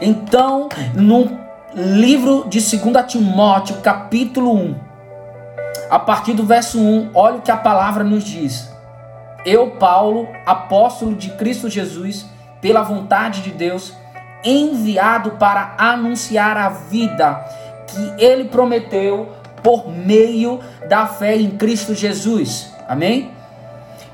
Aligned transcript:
Então, 0.00 0.68
no 0.94 1.38
livro 1.74 2.46
de 2.48 2.60
2 2.60 3.06
Timóteo, 3.06 3.76
capítulo 3.82 4.52
1, 4.54 4.74
a 5.90 5.98
partir 5.98 6.32
do 6.32 6.44
verso 6.44 6.80
1, 6.80 7.10
olha 7.14 7.36
o 7.36 7.42
que 7.42 7.50
a 7.50 7.56
palavra 7.56 8.02
nos 8.02 8.24
diz. 8.24 8.70
Eu, 9.44 9.72
Paulo, 9.72 10.28
apóstolo 10.46 11.14
de 11.14 11.30
Cristo 11.30 11.68
Jesus, 11.68 12.26
pela 12.60 12.82
vontade 12.82 13.42
de 13.42 13.50
Deus, 13.50 13.92
enviado 14.44 15.32
para 15.32 15.74
anunciar 15.76 16.56
a 16.56 16.68
vida 16.68 17.44
que 17.86 18.24
ele 18.24 18.44
prometeu 18.44 19.32
por 19.62 19.88
meio 19.88 20.60
da 20.88 21.06
fé 21.06 21.36
em 21.36 21.50
Cristo 21.50 21.94
Jesus. 21.94 22.72
Amém? 22.88 23.30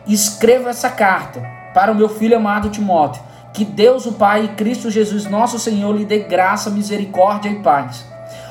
Escreva 0.06 0.70
essa 0.70 0.90
carta 0.90 1.40
para 1.72 1.92
o 1.92 1.94
meu 1.94 2.08
filho 2.08 2.36
amado 2.36 2.70
Timóteo. 2.70 3.22
Que 3.58 3.64
Deus, 3.64 4.06
o 4.06 4.12
Pai 4.12 4.44
e 4.44 4.48
Cristo 4.48 4.88
Jesus, 4.90 5.26
nosso 5.26 5.58
Senhor, 5.58 5.92
lhe 5.94 6.04
dê 6.04 6.20
graça, 6.20 6.70
misericórdia 6.70 7.48
e 7.48 7.60
paz. 7.60 8.04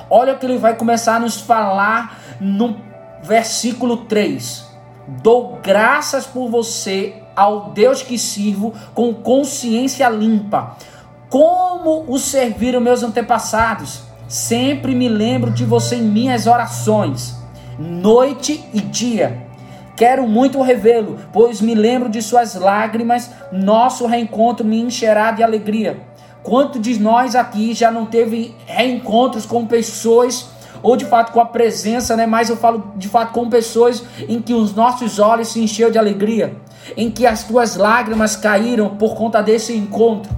Olha 0.10 0.34
o 0.34 0.38
que 0.38 0.46
ele 0.46 0.58
vai 0.58 0.76
começar 0.76 1.16
a 1.16 1.20
nos 1.20 1.40
falar 1.40 2.20
no 2.42 2.78
versículo 3.24 3.98
3. 4.06 4.66
Dou 5.08 5.60
graças 5.64 6.26
por 6.26 6.50
você 6.50 7.16
ao 7.36 7.70
Deus 7.72 8.02
que 8.02 8.18
sirvo 8.18 8.74
com 8.94 9.14
consciência 9.14 10.10
limpa. 10.10 10.76
Como 11.30 12.06
o 12.08 12.20
serviram 12.20 12.82
meus 12.82 13.04
antepassados 13.04 14.08
Sempre 14.28 14.94
me 14.94 15.08
lembro 15.08 15.50
de 15.50 15.64
você 15.64 15.96
em 15.96 16.02
minhas 16.02 16.48
orações, 16.48 17.34
noite 17.80 18.62
e 18.74 18.82
dia. 18.82 19.47
Quero 19.98 20.28
muito 20.28 20.62
revê-lo, 20.62 21.18
pois 21.34 21.60
me 21.60 21.74
lembro 21.74 22.08
de 22.08 22.22
suas 22.22 22.54
lágrimas. 22.54 23.32
Nosso 23.52 24.06
reencontro 24.06 24.64
me 24.64 24.80
encherá 24.80 25.32
de 25.32 25.42
alegria. 25.42 26.00
Quanto 26.44 26.80
de 26.80 27.00
nós 27.00 27.36
aqui 27.36 27.74
já 27.74 27.90
não 27.90 28.06
teve 28.06 28.54
reencontros 28.68 29.44
com 29.44 29.66
pessoas 29.66 30.50
ou 30.84 30.96
de 30.96 31.04
fato 31.04 31.32
com 31.32 31.40
a 31.40 31.46
presença, 31.46 32.16
né? 32.16 32.28
Mas 32.28 32.48
eu 32.48 32.56
falo 32.56 32.94
de 32.96 33.10
fato 33.10 33.34
com 33.34 33.50
pessoas 33.50 34.04
em 34.30 34.40
que 34.40 34.54
os 34.54 34.76
nossos 34.76 35.18
olhos 35.18 35.48
se 35.48 35.60
encheu 35.60 35.90
de 35.90 35.98
alegria, 35.98 36.56
em 36.96 37.10
que 37.10 37.26
as 37.26 37.44
tuas 37.44 37.76
lágrimas 37.76 38.36
caíram 38.36 38.98
por 38.98 39.16
conta 39.16 39.42
desse 39.42 39.76
encontro. 39.76 40.32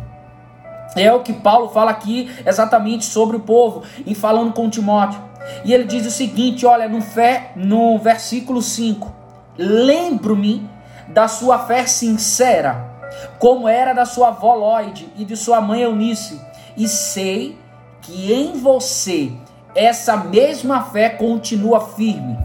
É 0.95 1.11
o 1.11 1.19
que 1.19 1.33
Paulo 1.33 1.67
fala 1.67 1.91
aqui 1.91 2.31
exatamente 2.45 3.03
sobre 3.03 3.35
o 3.35 3.41
povo, 3.41 3.83
em 4.07 4.13
falando 4.13 4.53
com 4.53 4.69
Timóteo. 4.69 5.19
E 5.65 5.73
ele 5.73 5.83
diz 5.83 6.05
o 6.05 6.11
seguinte: 6.11 6.65
olha, 6.65 6.87
no, 6.87 7.01
fé, 7.01 7.51
no 7.57 7.97
versículo 7.99 8.61
5: 8.61 9.18
Lembro-me 9.61 10.69
da 11.09 11.27
sua 11.27 11.59
fé 11.59 11.85
sincera, 11.85 12.95
como 13.39 13.67
era 13.67 13.91
da 13.91 14.05
sua 14.05 14.29
avó 14.29 14.55
Lloyd 14.55 15.11
e 15.17 15.25
de 15.25 15.35
sua 15.35 15.59
mãe 15.59 15.81
Eunice, 15.81 16.39
e 16.77 16.87
sei 16.87 17.59
que 18.01 18.31
em 18.31 18.53
você 18.53 19.33
essa 19.75 20.15
mesma 20.15 20.83
fé 20.83 21.09
continua 21.09 21.81
firme. 21.81 22.39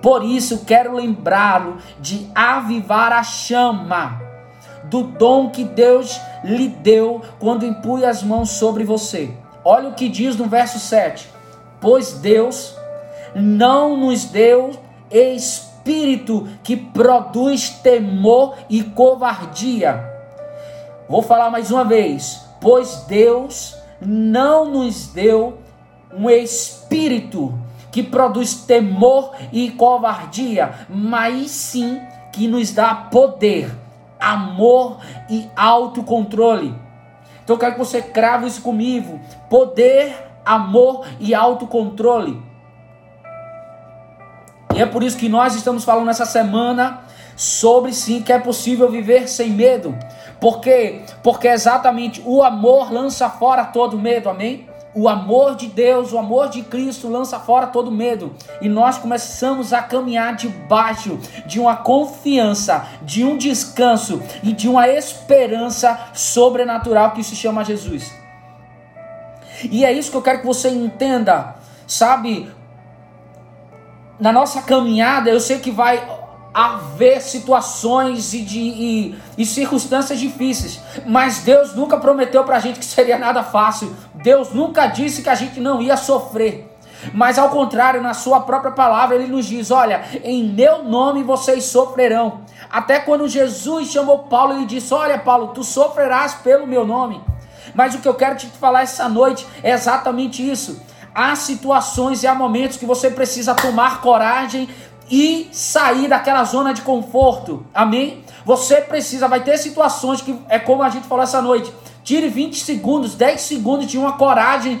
Por 0.00 0.24
isso 0.24 0.64
quero 0.64 0.96
lembrá-lo 0.96 1.76
de 1.98 2.30
avivar 2.34 3.12
a 3.12 3.22
chama 3.22 4.22
do 4.84 5.02
dom 5.02 5.50
que 5.50 5.64
Deus 5.64 6.18
lhe 6.42 6.68
deu 6.68 7.20
quando 7.38 7.66
impunha 7.66 8.08
as 8.08 8.22
mãos 8.22 8.48
sobre 8.52 8.84
você. 8.84 9.34
Olha 9.62 9.90
o 9.90 9.94
que 9.94 10.08
diz 10.08 10.34
no 10.34 10.46
verso 10.46 10.78
7: 10.78 11.28
Pois 11.78 12.14
Deus 12.14 12.74
não 13.34 13.98
nos 13.98 14.24
deu 14.24 14.70
espírito 15.10 15.69
que 16.62 16.76
produz 16.76 17.70
temor 17.70 18.54
e 18.68 18.82
covardia. 18.82 20.04
Vou 21.08 21.22
falar 21.22 21.50
mais 21.50 21.70
uma 21.70 21.84
vez. 21.84 22.44
Pois 22.60 23.04
Deus 23.08 23.76
não 24.00 24.66
nos 24.66 25.08
deu 25.08 25.58
um 26.12 26.28
espírito 26.28 27.58
que 27.90 28.02
produz 28.02 28.54
temor 28.54 29.32
e 29.52 29.70
covardia, 29.70 30.72
mas 30.88 31.50
sim 31.50 32.00
que 32.32 32.46
nos 32.46 32.72
dá 32.72 32.94
poder 32.94 33.70
amor 34.20 34.98
e 35.28 35.48
autocontrole. 35.56 36.74
Então 37.42 37.56
eu 37.56 37.58
quero 37.58 37.72
que 37.72 37.78
você 37.78 38.02
crave 38.02 38.46
isso 38.46 38.60
comigo: 38.60 39.18
poder, 39.48 40.14
amor 40.44 41.06
e 41.18 41.34
autocontrole. 41.34 42.40
E 44.80 44.82
é 44.82 44.86
por 44.86 45.02
isso 45.02 45.18
que 45.18 45.28
nós 45.28 45.54
estamos 45.54 45.84
falando 45.84 46.08
essa 46.08 46.24
semana 46.24 47.00
sobre 47.36 47.92
sim 47.92 48.22
que 48.22 48.32
é 48.32 48.38
possível 48.38 48.90
viver 48.90 49.28
sem 49.28 49.50
medo. 49.50 49.94
Por 50.40 50.58
quê? 50.58 51.02
Porque 51.22 51.48
exatamente 51.48 52.22
o 52.24 52.42
amor 52.42 52.90
lança 52.90 53.28
fora 53.28 53.66
todo 53.66 53.98
medo, 53.98 54.30
amém? 54.30 54.66
O 54.94 55.06
amor 55.06 55.54
de 55.54 55.66
Deus, 55.66 56.14
o 56.14 56.18
amor 56.18 56.48
de 56.48 56.62
Cristo 56.62 57.08
lança 57.08 57.38
fora 57.38 57.66
todo 57.66 57.90
medo. 57.90 58.34
E 58.62 58.70
nós 58.70 58.96
começamos 58.96 59.74
a 59.74 59.82
caminhar 59.82 60.34
debaixo 60.34 61.18
de 61.44 61.60
uma 61.60 61.76
confiança, 61.76 62.86
de 63.02 63.22
um 63.22 63.36
descanso 63.36 64.22
e 64.42 64.50
de 64.50 64.66
uma 64.66 64.88
esperança 64.88 66.08
sobrenatural 66.14 67.10
que 67.10 67.22
se 67.22 67.36
chama 67.36 67.66
Jesus. 67.66 68.10
E 69.62 69.84
é 69.84 69.92
isso 69.92 70.10
que 70.10 70.16
eu 70.16 70.22
quero 70.22 70.40
que 70.40 70.46
você 70.46 70.70
entenda, 70.70 71.56
sabe? 71.86 72.50
Na 74.20 74.30
nossa 74.30 74.60
caminhada, 74.62 75.30
eu 75.30 75.40
sei 75.40 75.58
que 75.58 75.70
vai 75.70 76.06
haver 76.52 77.22
situações 77.22 78.34
e, 78.34 78.42
de, 78.42 78.58
e, 78.58 79.18
e 79.38 79.46
circunstâncias 79.46 80.18
difíceis, 80.18 80.80
mas 81.06 81.38
Deus 81.38 81.74
nunca 81.74 81.96
prometeu 81.96 82.44
para 82.44 82.56
a 82.56 82.60
gente 82.60 82.78
que 82.78 82.84
seria 82.84 83.18
nada 83.18 83.42
fácil. 83.42 83.96
Deus 84.14 84.52
nunca 84.52 84.86
disse 84.86 85.22
que 85.22 85.30
a 85.30 85.34
gente 85.34 85.58
não 85.60 85.80
ia 85.80 85.96
sofrer. 85.96 86.68
Mas 87.14 87.38
ao 87.38 87.48
contrário, 87.48 88.02
na 88.02 88.12
sua 88.12 88.40
própria 88.40 88.72
palavra, 88.72 89.16
ele 89.16 89.26
nos 89.26 89.46
diz: 89.46 89.70
Olha, 89.70 90.04
em 90.22 90.44
meu 90.44 90.84
nome 90.84 91.22
vocês 91.22 91.64
sofrerão. 91.64 92.42
Até 92.70 92.98
quando 92.98 93.26
Jesus 93.26 93.88
chamou 93.88 94.18
Paulo, 94.24 94.52
ele 94.52 94.66
disse: 94.66 94.92
Olha, 94.92 95.16
Paulo, 95.18 95.48
tu 95.48 95.64
sofrerás 95.64 96.34
pelo 96.34 96.66
meu 96.66 96.86
nome. 96.86 97.22
Mas 97.74 97.94
o 97.94 98.00
que 98.00 98.08
eu 98.08 98.14
quero 98.14 98.36
te 98.36 98.46
falar 98.48 98.82
essa 98.82 99.08
noite 99.08 99.46
é 99.62 99.70
exatamente 99.70 100.46
isso. 100.46 100.82
Há 101.14 101.34
situações 101.34 102.22
e 102.22 102.26
há 102.26 102.34
momentos 102.34 102.76
que 102.76 102.86
você 102.86 103.10
precisa 103.10 103.54
tomar 103.54 104.00
coragem 104.00 104.68
e 105.10 105.48
sair 105.52 106.08
daquela 106.08 106.44
zona 106.44 106.72
de 106.72 106.82
conforto. 106.82 107.66
Amém? 107.74 108.24
Você 108.44 108.80
precisa, 108.80 109.26
vai 109.26 109.40
ter 109.40 109.58
situações 109.58 110.22
que 110.22 110.38
é 110.48 110.58
como 110.58 110.82
a 110.82 110.88
gente 110.88 111.06
falou 111.06 111.24
essa 111.24 111.42
noite. 111.42 111.72
Tire 112.04 112.28
20 112.28 112.60
segundos, 112.60 113.14
10 113.14 113.40
segundos 113.40 113.86
de 113.86 113.98
uma 113.98 114.12
coragem 114.12 114.80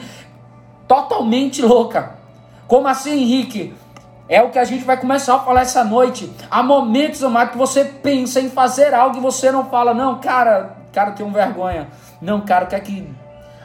totalmente 0.86 1.60
louca. 1.62 2.14
Como 2.66 2.86
assim, 2.86 3.12
Henrique? 3.22 3.74
É 4.28 4.40
o 4.40 4.50
que 4.50 4.58
a 4.60 4.64
gente 4.64 4.84
vai 4.84 4.96
começar 4.96 5.34
a 5.34 5.38
falar 5.40 5.62
essa 5.62 5.82
noite. 5.82 6.32
Há 6.48 6.62
momentos, 6.62 7.22
amado, 7.24 7.50
que 7.50 7.58
você 7.58 7.84
pensa 7.84 8.40
em 8.40 8.48
fazer 8.48 8.94
algo 8.94 9.16
e 9.16 9.20
você 9.20 9.50
não 9.50 9.64
fala, 9.66 9.92
não, 9.92 10.20
cara, 10.20 10.76
cara, 10.92 11.10
tenho 11.10 11.30
vergonha. 11.30 11.88
Não, 12.22 12.40
cara, 12.40 12.66
quer 12.66 12.78
que 12.80 13.08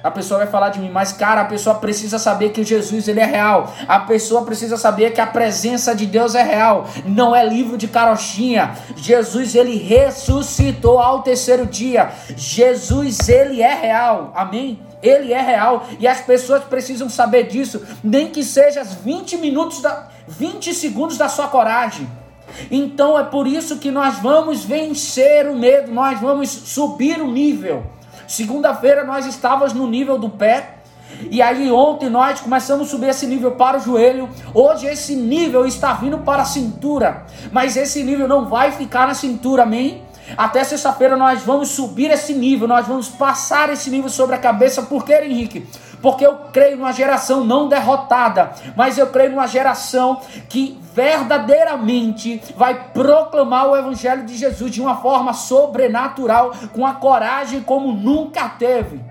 a 0.05 0.11
pessoa 0.11 0.37
vai 0.37 0.47
falar 0.47 0.69
de 0.69 0.79
mim, 0.79 0.91
mas 0.91 1.11
cara, 1.11 1.41
a 1.41 1.45
pessoa 1.45 1.77
precisa 1.77 2.19
saber 2.19 2.51
que 2.51 2.63
Jesus 2.63 3.07
ele 3.07 3.19
é 3.19 3.25
real. 3.25 3.73
A 3.87 4.01
pessoa 4.01 4.45
precisa 4.45 4.77
saber 4.77 5.13
que 5.13 5.19
a 5.19 5.25
presença 5.25 5.95
de 5.95 6.05
Deus 6.05 6.35
é 6.35 6.43
real. 6.43 6.87
Não 7.03 7.35
é 7.35 7.43
livro 7.43 7.75
de 7.75 7.87
carochinha. 7.87 8.75
Jesus 8.95 9.55
ele 9.55 9.75
ressuscitou 9.77 10.99
ao 10.99 11.23
terceiro 11.23 11.65
dia. 11.65 12.11
Jesus 12.37 13.27
ele 13.27 13.63
é 13.63 13.73
real. 13.73 14.31
Amém? 14.35 14.79
Ele 15.01 15.33
é 15.33 15.41
real 15.41 15.87
e 15.99 16.07
as 16.07 16.21
pessoas 16.21 16.63
precisam 16.65 17.09
saber 17.09 17.47
disso, 17.47 17.83
nem 18.03 18.29
que 18.29 18.43
seja 18.43 18.83
20 18.83 19.37
minutos 19.37 19.81
da 19.81 20.09
20 20.27 20.71
segundos 20.75 21.17
da 21.17 21.27
sua 21.27 21.47
coragem. 21.47 22.07
Então 22.69 23.17
é 23.17 23.23
por 23.23 23.47
isso 23.47 23.77
que 23.77 23.89
nós 23.89 24.19
vamos 24.19 24.63
vencer 24.63 25.47
o 25.47 25.55
medo, 25.55 25.91
nós 25.91 26.19
vamos 26.19 26.51
subir 26.51 27.19
o 27.19 27.31
nível. 27.31 27.94
Segunda-feira 28.27 29.03
nós 29.03 29.25
estávamos 29.25 29.73
no 29.73 29.87
nível 29.87 30.17
do 30.17 30.29
pé. 30.29 30.75
E 31.31 31.41
aí 31.41 31.71
ontem 31.71 32.09
nós 32.09 32.39
começamos 32.41 32.87
a 32.87 32.91
subir 32.91 33.09
esse 33.09 33.25
nível 33.25 33.51
para 33.51 33.77
o 33.77 33.79
joelho. 33.79 34.29
Hoje 34.53 34.87
esse 34.87 35.15
nível 35.15 35.65
está 35.65 35.93
vindo 35.93 36.19
para 36.19 36.41
a 36.41 36.45
cintura. 36.45 37.25
Mas 37.51 37.77
esse 37.77 38.03
nível 38.03 38.27
não 38.27 38.47
vai 38.47 38.71
ficar 38.71 39.07
na 39.07 39.13
cintura, 39.13 39.63
amém? 39.63 40.03
Até 40.35 40.63
sexta-feira 40.63 41.15
nós 41.15 41.43
vamos 41.43 41.69
subir 41.69 42.09
esse 42.09 42.33
nível, 42.33 42.67
nós 42.67 42.87
vamos 42.87 43.07
passar 43.09 43.71
esse 43.71 43.89
nível 43.89 44.09
sobre 44.09 44.35
a 44.35 44.39
cabeça. 44.39 44.81
Por 44.81 45.05
que, 45.05 45.13
Henrique? 45.13 45.67
Porque 46.05 46.23
eu 46.23 46.35
creio 46.53 46.77
numa 46.77 46.91
geração 46.91 47.43
não 47.43 47.67
derrotada, 47.67 48.51
mas 48.75 48.95
eu 48.95 49.07
creio 49.07 49.31
numa 49.31 49.47
geração 49.47 50.21
que 50.47 50.79
verdadeiramente 50.93 52.43
vai 52.55 52.91
proclamar 52.93 53.67
o 53.67 53.75
Evangelho 53.75 54.23
de 54.23 54.37
Jesus 54.37 54.69
de 54.69 54.79
uma 54.79 54.97
forma 54.97 55.33
sobrenatural, 55.33 56.51
com 56.71 56.85
a 56.85 56.93
coragem 56.93 57.59
como 57.59 57.91
nunca 57.91 58.47
teve. 58.47 59.03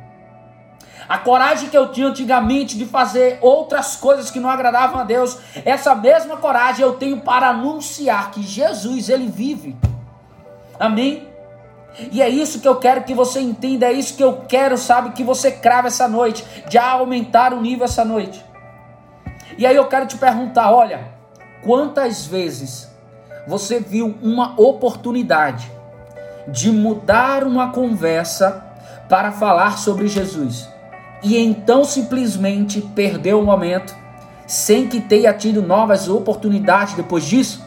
A 1.08 1.18
coragem 1.18 1.68
que 1.68 1.76
eu 1.76 1.90
tinha 1.90 2.06
antigamente 2.06 2.78
de 2.78 2.86
fazer 2.86 3.40
outras 3.42 3.96
coisas 3.96 4.30
que 4.30 4.38
não 4.38 4.48
agradavam 4.48 5.00
a 5.00 5.02
Deus, 5.02 5.36
essa 5.64 5.96
mesma 5.96 6.36
coragem 6.36 6.84
eu 6.84 6.92
tenho 6.92 7.22
para 7.22 7.48
anunciar 7.48 8.30
que 8.30 8.40
Jesus 8.40 9.08
ele 9.08 9.26
vive. 9.26 9.76
Amém? 10.78 11.33
E 12.10 12.20
é 12.20 12.28
isso 12.28 12.60
que 12.60 12.66
eu 12.66 12.76
quero 12.76 13.04
que 13.04 13.14
você 13.14 13.40
entenda, 13.40 13.86
é 13.86 13.92
isso 13.92 14.16
que 14.16 14.24
eu 14.24 14.44
quero, 14.48 14.76
sabe, 14.76 15.10
que 15.10 15.22
você 15.22 15.50
crave 15.50 15.88
essa 15.88 16.08
noite, 16.08 16.44
de 16.68 16.76
aumentar 16.76 17.52
o 17.52 17.60
nível 17.60 17.84
essa 17.84 18.04
noite. 18.04 18.44
E 19.56 19.64
aí 19.66 19.76
eu 19.76 19.86
quero 19.86 20.06
te 20.06 20.16
perguntar, 20.16 20.72
olha, 20.72 21.08
quantas 21.62 22.26
vezes 22.26 22.88
você 23.46 23.78
viu 23.78 24.16
uma 24.22 24.58
oportunidade 24.60 25.70
de 26.48 26.70
mudar 26.70 27.44
uma 27.44 27.70
conversa 27.70 28.64
para 29.08 29.30
falar 29.32 29.78
sobre 29.78 30.08
Jesus 30.08 30.68
e 31.22 31.38
então 31.38 31.84
simplesmente 31.84 32.80
perdeu 32.80 33.40
o 33.40 33.44
momento 33.44 33.94
sem 34.46 34.88
que 34.88 35.00
tenha 35.00 35.32
tido 35.32 35.62
novas 35.62 36.08
oportunidades 36.08 36.94
depois 36.94 37.24
disso? 37.24 37.64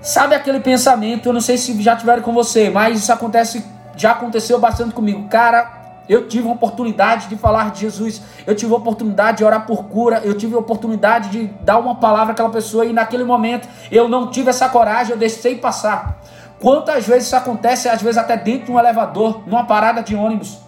Sabe 0.00 0.34
aquele 0.34 0.60
pensamento, 0.60 1.28
eu 1.28 1.32
não 1.32 1.40
sei 1.40 1.58
se 1.58 1.80
já 1.82 1.96
tiveram 1.96 2.22
com 2.22 2.32
você, 2.32 2.70
mas 2.70 2.98
isso 2.98 3.12
acontece, 3.12 3.64
já 3.96 4.12
aconteceu 4.12 4.58
bastante 4.58 4.94
comigo. 4.94 5.28
Cara, 5.28 5.78
eu 6.08 6.28
tive 6.28 6.48
a 6.48 6.52
oportunidade 6.52 7.26
de 7.26 7.36
falar 7.36 7.72
de 7.72 7.80
Jesus, 7.80 8.22
eu 8.46 8.54
tive 8.54 8.72
a 8.72 8.76
oportunidade 8.76 9.38
de 9.38 9.44
orar 9.44 9.66
por 9.66 9.84
cura, 9.84 10.22
eu 10.24 10.34
tive 10.34 10.54
a 10.54 10.58
oportunidade 10.58 11.30
de 11.30 11.46
dar 11.62 11.78
uma 11.78 11.96
palavra 11.96 12.32
àquela 12.32 12.48
pessoa 12.48 12.86
e 12.86 12.92
naquele 12.92 13.24
momento 13.24 13.68
eu 13.90 14.08
não 14.08 14.30
tive 14.30 14.50
essa 14.50 14.68
coragem, 14.68 15.12
eu 15.12 15.18
deixei 15.18 15.56
passar. 15.56 16.20
Quantas 16.60 17.06
vezes 17.06 17.26
isso 17.26 17.36
acontece, 17.36 17.88
às 17.88 18.00
vezes 18.00 18.18
até 18.18 18.36
dentro 18.36 18.66
de 18.66 18.72
um 18.72 18.78
elevador, 18.78 19.42
numa 19.46 19.64
parada 19.64 20.02
de 20.02 20.14
ônibus. 20.14 20.58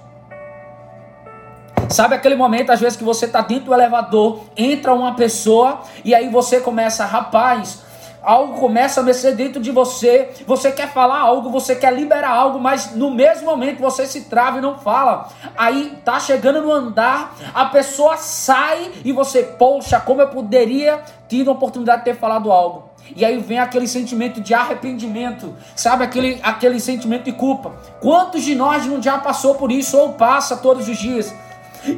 Sabe 1.88 2.14
aquele 2.14 2.36
momento, 2.36 2.70
às 2.70 2.78
vezes, 2.78 2.96
que 2.96 3.02
você 3.02 3.24
está 3.24 3.40
dentro 3.40 3.64
do 3.64 3.74
elevador, 3.74 4.44
entra 4.56 4.94
uma 4.94 5.14
pessoa 5.14 5.80
e 6.04 6.14
aí 6.14 6.28
você 6.28 6.60
começa, 6.60 7.04
rapaz, 7.04 7.82
algo 8.22 8.58
começa 8.58 9.00
a 9.00 9.02
mexer 9.02 9.34
dentro 9.34 9.60
de 9.60 9.70
você, 9.70 10.30
você 10.46 10.70
quer 10.70 10.92
falar 10.92 11.20
algo, 11.20 11.50
você 11.50 11.74
quer 11.74 11.92
liberar 11.92 12.30
algo, 12.30 12.58
mas 12.58 12.94
no 12.94 13.10
mesmo 13.10 13.46
momento 13.46 13.80
você 13.80 14.06
se 14.06 14.22
trava 14.22 14.58
e 14.58 14.60
não 14.60 14.78
fala. 14.78 15.28
Aí 15.56 15.98
tá 16.04 16.20
chegando 16.20 16.62
no 16.62 16.72
andar, 16.72 17.34
a 17.54 17.66
pessoa 17.66 18.16
sai 18.16 18.90
e 19.04 19.12
você, 19.12 19.42
poxa, 19.42 19.98
como 20.00 20.20
eu 20.20 20.28
poderia 20.28 21.00
ter 21.28 21.46
a 21.48 21.52
oportunidade 21.52 22.00
de 22.00 22.04
ter 22.06 22.16
falado 22.16 22.50
algo. 22.52 22.90
E 23.16 23.24
aí 23.24 23.38
vem 23.38 23.58
aquele 23.58 23.88
sentimento 23.88 24.40
de 24.40 24.54
arrependimento, 24.54 25.56
sabe? 25.74 26.04
Aquele, 26.04 26.38
aquele 26.42 26.78
sentimento 26.78 27.24
de 27.24 27.32
culpa. 27.32 27.72
Quantos 28.00 28.42
de 28.42 28.54
nós 28.54 28.86
não 28.86 29.02
já 29.02 29.18
passou 29.18 29.54
por 29.54 29.72
isso 29.72 29.96
ou 29.98 30.12
passa 30.12 30.56
todos 30.56 30.88
os 30.88 30.96
dias? 30.96 31.34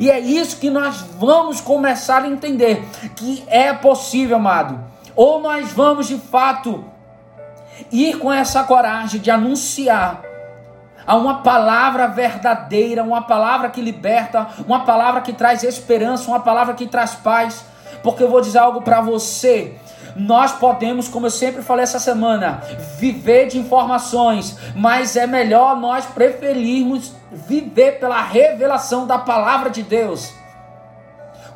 E 0.00 0.10
é 0.10 0.18
isso 0.18 0.58
que 0.58 0.70
nós 0.70 1.04
vamos 1.18 1.60
começar 1.60 2.22
a 2.22 2.28
entender: 2.28 2.82
que 3.16 3.44
é 3.48 3.72
possível, 3.74 4.36
amado 4.36 4.91
ou 5.14 5.40
nós 5.40 5.72
vamos 5.72 6.06
de 6.08 6.16
fato 6.18 6.84
ir 7.90 8.18
com 8.18 8.32
essa 8.32 8.62
coragem 8.64 9.20
de 9.20 9.30
anunciar 9.30 10.22
a 11.06 11.16
uma 11.16 11.42
palavra 11.42 12.06
verdadeira, 12.06 13.02
uma 13.02 13.22
palavra 13.22 13.70
que 13.70 13.80
liberta, 13.80 14.46
uma 14.66 14.84
palavra 14.84 15.20
que 15.20 15.32
traz 15.32 15.62
esperança, 15.62 16.30
uma 16.30 16.40
palavra 16.40 16.74
que 16.74 16.86
traz 16.86 17.14
paz. 17.14 17.64
Porque 18.02 18.22
eu 18.22 18.28
vou 18.30 18.40
dizer 18.40 18.58
algo 18.58 18.82
para 18.82 19.00
você. 19.00 19.76
Nós 20.14 20.52
podemos, 20.52 21.08
como 21.08 21.26
eu 21.26 21.30
sempre 21.30 21.62
falei 21.62 21.84
essa 21.84 21.98
semana, 21.98 22.60
viver 22.98 23.46
de 23.46 23.58
informações, 23.58 24.58
mas 24.74 25.16
é 25.16 25.26
melhor 25.26 25.76
nós 25.76 26.04
preferirmos 26.04 27.12
viver 27.30 27.98
pela 27.98 28.20
revelação 28.20 29.06
da 29.06 29.18
palavra 29.18 29.70
de 29.70 29.82
Deus. 29.82 30.34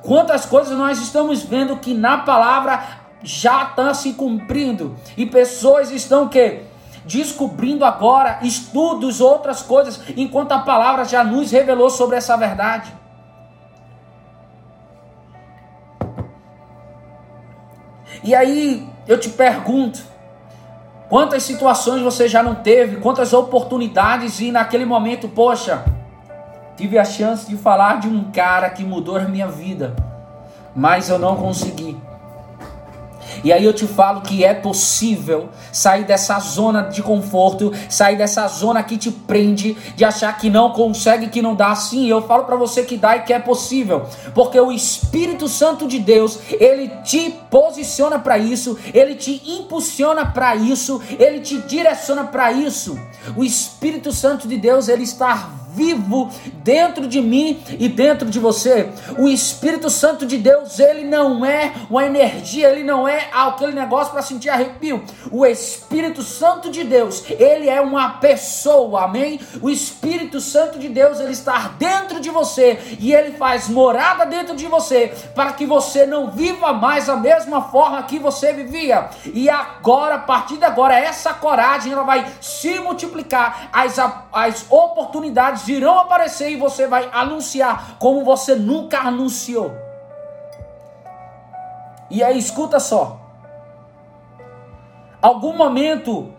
Quantas 0.03 0.47
coisas 0.47 0.77
nós 0.77 1.01
estamos 1.01 1.43
vendo 1.43 1.77
que 1.77 1.93
na 1.93 2.19
palavra 2.19 3.06
já 3.27 3.65
está 3.65 3.93
se 3.93 4.13
cumprindo 4.13 4.97
e 5.17 5.27
pessoas 5.27 5.91
estão 5.91 6.29
que 6.29 6.63
descobrindo 7.05 7.85
agora 7.85 8.39
estudos, 8.43 9.21
outras 9.21 9.63
coisas, 9.63 10.01
enquanto 10.17 10.53
a 10.53 10.61
palavra 10.61 11.05
já 11.05 11.25
nos 11.25 11.51
revelou 11.51 11.91
sobre 11.91 12.17
essa 12.17 12.37
verdade. 12.37 12.93
E 18.23 18.35
aí 18.35 18.89
eu 19.09 19.19
te 19.19 19.29
pergunto, 19.29 20.01
quantas 21.09 21.43
situações 21.43 22.03
você 22.03 22.29
já 22.29 22.45
não 22.45 22.55
teve, 22.55 22.97
quantas 22.97 23.33
oportunidades 23.33 24.41
e 24.41 24.53
naquele 24.53 24.85
momento, 24.85 25.29
poxa, 25.29 25.85
tive 26.77 26.97
a 26.97 27.05
chance 27.05 27.49
de 27.49 27.57
falar 27.57 27.99
de 27.99 28.09
um 28.09 28.31
cara 28.31 28.71
que 28.71 28.85
mudou 28.85 29.17
a 29.17 29.23
minha 29.23 29.49
vida, 29.49 29.97
mas 30.75 31.09
eu 31.09 31.19
não 31.19 31.37
consegui. 31.37 31.97
E 33.47 33.53
aí 33.53 33.65
eu 33.65 33.73
te 33.73 33.87
falo 33.87 34.23
que 34.23 34.45
é 34.45 34.53
possível 34.53 35.51
sair 35.71 36.03
dessa 36.03 36.37
zona 36.41 36.83
de 36.83 37.01
conforto, 37.01 37.73
sair 37.89 38.17
dessa 38.19 38.49
zona 38.49 38.83
que 38.83 38.99
te 38.99 39.09
prende, 39.13 39.75
de 39.95 40.05
achar 40.05 40.37
que 40.37 40.51
não 40.51 40.73
consegue, 40.73 41.29
que 41.29 41.41
não 41.41 41.55
dá. 41.55 41.73
Sim, 41.77 42.09
eu 42.09 42.21
falo 42.27 42.43
para 42.43 42.57
você 42.57 42.83
que 42.83 42.97
dá 42.97 43.17
e 43.17 43.23
que 43.23 43.33
é 43.33 43.39
possível, 43.39 44.05
porque 44.35 44.59
o 44.59 44.73
Espírito 44.73 45.47
Santo 45.47 45.87
de 45.87 46.01
Deus, 46.01 46.41
ele 46.59 46.89
te 47.05 47.31
posiciona 47.49 48.19
para 48.19 48.37
isso, 48.37 48.77
ele 48.93 49.15
te 49.15 49.41
impulsiona 49.47 50.27
para 50.27 50.57
isso, 50.57 51.01
ele 51.17 51.39
te 51.39 51.59
direciona 51.59 52.25
para 52.25 52.51
isso. 52.51 52.99
O 53.37 53.45
Espírito 53.45 54.11
Santo 54.11 54.49
de 54.49 54.57
Deus, 54.57 54.89
ele 54.89 55.05
está 55.05 55.66
vivo 55.77 56.31
dentro 56.65 57.07
de 57.07 57.21
mim 57.21 57.63
e 57.79 57.89
dentro 57.89 58.31
de 58.31 58.41
você. 58.41 58.89
O 59.19 59.29
Espírito 59.29 59.91
Santo 59.91 60.25
de 60.25 60.39
Deus, 60.39 60.81
ele 60.81 61.05
não 61.05 61.45
é 61.45 61.73
uma 61.91 62.07
energia, 62.07 62.71
ele 62.71 62.83
não 62.83 63.07
é 63.07 63.29
aquele 63.31 63.73
negócio 63.73 64.13
para 64.13 64.23
sentir 64.23 64.49
arrepio. 64.49 65.05
O 65.31 65.45
Espírito 65.45 66.23
Santo 66.23 66.71
de 66.71 66.83
Deus, 66.83 67.23
ele 67.29 67.69
é 67.69 67.81
uma 67.81 68.15
pessoa, 68.15 69.05
amém? 69.05 69.39
O 69.61 69.69
Espírito 69.69 70.41
Santo 70.41 70.79
de 70.79 70.89
Deus, 70.89 71.21
ele 71.21 71.33
está 71.33 71.69
dentro 71.79 72.21
de 72.21 72.31
você 72.31 72.97
e 72.99 73.13
ele 73.13 73.37
faz 73.37 73.69
morada 73.69 74.25
dentro 74.25 74.57
de 74.57 74.67
você 74.67 75.13
para 75.35 75.53
que 75.53 75.67
você 75.67 76.07
não 76.07 76.31
viva 76.31 76.73
mais 76.73 77.09
a 77.09 77.17
mesma 77.17 77.63
forma 77.63 78.03
que 78.05 78.19
você 78.19 78.55
vivia. 78.55 79.11
E 79.27 79.51
agora, 79.51 80.15
a 80.15 80.21
partir 80.21 80.57
de 80.57 80.65
agora, 80.65 80.99
essa 80.99 81.35
coragem 81.35 81.93
ela 81.93 82.03
vai 82.03 82.27
se 82.41 82.81
multiplicar, 82.81 83.69
as, 83.73 83.99
as 84.33 84.65
oportunidades 84.71 85.66
irão 85.73 85.99
aparecer 85.99 86.51
e 86.51 86.57
você 86.57 86.87
vai 86.87 87.09
anunciar 87.13 87.97
como 87.99 88.25
você 88.25 88.55
nunca 88.55 89.01
anunciou. 89.01 89.73
E 92.11 92.23
aí, 92.23 92.39
escuta 92.39 92.79
só. 92.79 93.19
Algum 95.21 95.57
momento, 95.57 96.33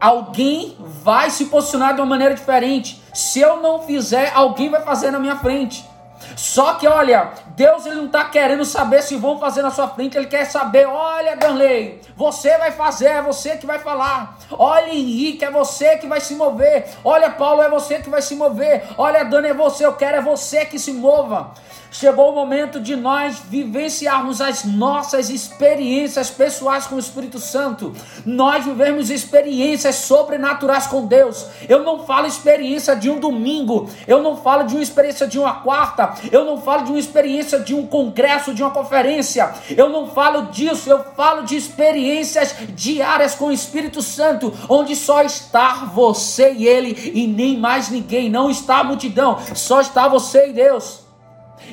alguém 0.00 0.76
vai 0.80 1.30
se 1.30 1.46
posicionar 1.46 1.94
de 1.94 2.00
uma 2.00 2.06
maneira 2.06 2.34
diferente. 2.34 3.02
Se 3.14 3.40
eu 3.40 3.60
não 3.60 3.82
fizer, 3.82 4.32
alguém 4.34 4.68
vai 4.68 4.82
fazer 4.82 5.10
na 5.10 5.18
minha 5.18 5.36
frente. 5.36 5.88
Só 6.36 6.74
que 6.74 6.86
olha, 6.86 7.30
Deus 7.48 7.86
ele 7.86 7.96
não 7.96 8.06
está 8.06 8.24
querendo 8.24 8.64
saber 8.64 9.02
se 9.02 9.16
vão 9.16 9.38
fazer 9.38 9.62
na 9.62 9.70
sua 9.70 9.88
frente, 9.88 10.16
ele 10.16 10.26
quer 10.26 10.44
saber, 10.44 10.86
olha 10.86 11.36
Danley, 11.36 12.00
você 12.16 12.56
vai 12.58 12.72
fazer, 12.72 13.06
é 13.06 13.22
você 13.22 13.56
que 13.56 13.66
vai 13.66 13.78
falar. 13.78 14.38
Olha 14.50 14.88
Henrique, 14.92 15.44
é 15.44 15.50
você 15.50 15.96
que 15.96 16.06
vai 16.06 16.20
se 16.20 16.34
mover. 16.34 16.88
Olha 17.04 17.30
Paulo, 17.30 17.62
é 17.62 17.68
você 17.68 18.00
que 18.00 18.10
vai 18.10 18.22
se 18.22 18.34
mover. 18.34 18.84
Olha 18.96 19.24
Dani, 19.24 19.48
é 19.48 19.54
você, 19.54 19.84
eu 19.84 19.94
quero 19.94 20.18
é 20.18 20.20
você 20.20 20.64
que 20.64 20.78
se 20.78 20.92
mova. 20.92 21.52
Chegou 21.90 22.30
o 22.30 22.34
momento 22.34 22.80
de 22.80 22.94
nós 22.94 23.38
vivenciarmos 23.48 24.40
as 24.40 24.64
nossas 24.64 25.30
experiências 25.30 26.28
pessoais 26.28 26.86
com 26.86 26.96
o 26.96 26.98
Espírito 26.98 27.38
Santo. 27.38 27.94
Nós 28.26 28.64
vivemos 28.64 29.10
experiências 29.10 29.96
sobrenaturais 29.96 30.86
com 30.86 31.06
Deus. 31.06 31.46
Eu 31.66 31.82
não 31.82 32.04
falo 32.04 32.26
experiência 32.26 32.94
de 32.94 33.08
um 33.08 33.18
domingo, 33.18 33.88
eu 34.06 34.22
não 34.22 34.36
falo 34.36 34.64
de 34.64 34.74
uma 34.74 34.82
experiência 34.82 35.26
de 35.26 35.38
uma 35.38 35.54
quarta, 35.54 36.14
eu 36.30 36.44
não 36.44 36.60
falo 36.60 36.84
de 36.84 36.90
uma 36.90 36.98
experiência 36.98 37.58
de 37.58 37.74
um 37.74 37.86
congresso, 37.86 38.52
de 38.52 38.62
uma 38.62 38.70
conferência. 38.70 39.52
Eu 39.74 39.88
não 39.88 40.08
falo 40.08 40.48
disso, 40.50 40.90
eu 40.90 41.02
falo 41.16 41.42
de 41.44 41.56
experiências 41.56 42.54
diárias 42.74 43.34
com 43.34 43.46
o 43.46 43.52
Espírito 43.52 44.02
Santo, 44.02 44.52
onde 44.68 44.94
só 44.94 45.22
está 45.22 45.86
você 45.86 46.52
e 46.52 46.66
ele 46.66 47.12
e 47.14 47.26
nem 47.26 47.56
mais 47.56 47.88
ninguém, 47.88 48.28
não 48.28 48.50
está 48.50 48.80
a 48.80 48.84
multidão, 48.84 49.38
só 49.54 49.80
está 49.80 50.06
você 50.06 50.50
e 50.50 50.52
Deus. 50.52 51.07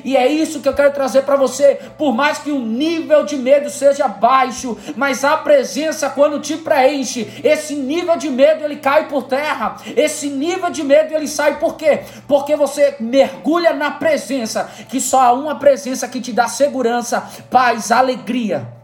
E 0.04 0.16
é 0.16 0.26
isso 0.26 0.60
que 0.60 0.68
eu 0.68 0.74
quero 0.74 0.92
trazer 0.92 1.22
para 1.22 1.36
você. 1.36 1.78
Por 1.96 2.14
mais 2.14 2.38
que 2.38 2.50
o 2.50 2.58
nível 2.58 3.24
de 3.24 3.36
medo 3.36 3.70
seja 3.70 4.08
baixo, 4.08 4.76
mas 4.96 5.24
a 5.24 5.36
presença 5.36 6.08
quando 6.10 6.40
te 6.40 6.56
preenche, 6.56 7.40
esse 7.42 7.74
nível 7.74 8.16
de 8.16 8.30
medo 8.30 8.64
ele 8.64 8.76
cai 8.76 9.08
por 9.08 9.24
terra. 9.24 9.76
Esse 9.96 10.28
nível 10.28 10.70
de 10.70 10.82
medo 10.82 11.14
ele 11.14 11.28
sai 11.28 11.58
por 11.58 11.76
quê? 11.76 12.00
Porque 12.26 12.56
você 12.56 12.96
mergulha 13.00 13.72
na 13.72 13.90
presença, 13.90 14.70
que 14.88 15.00
só 15.00 15.20
há 15.20 15.32
uma 15.32 15.58
presença 15.58 16.08
que 16.08 16.20
te 16.20 16.32
dá 16.32 16.48
segurança, 16.48 17.28
paz, 17.50 17.90
alegria. 17.90 18.75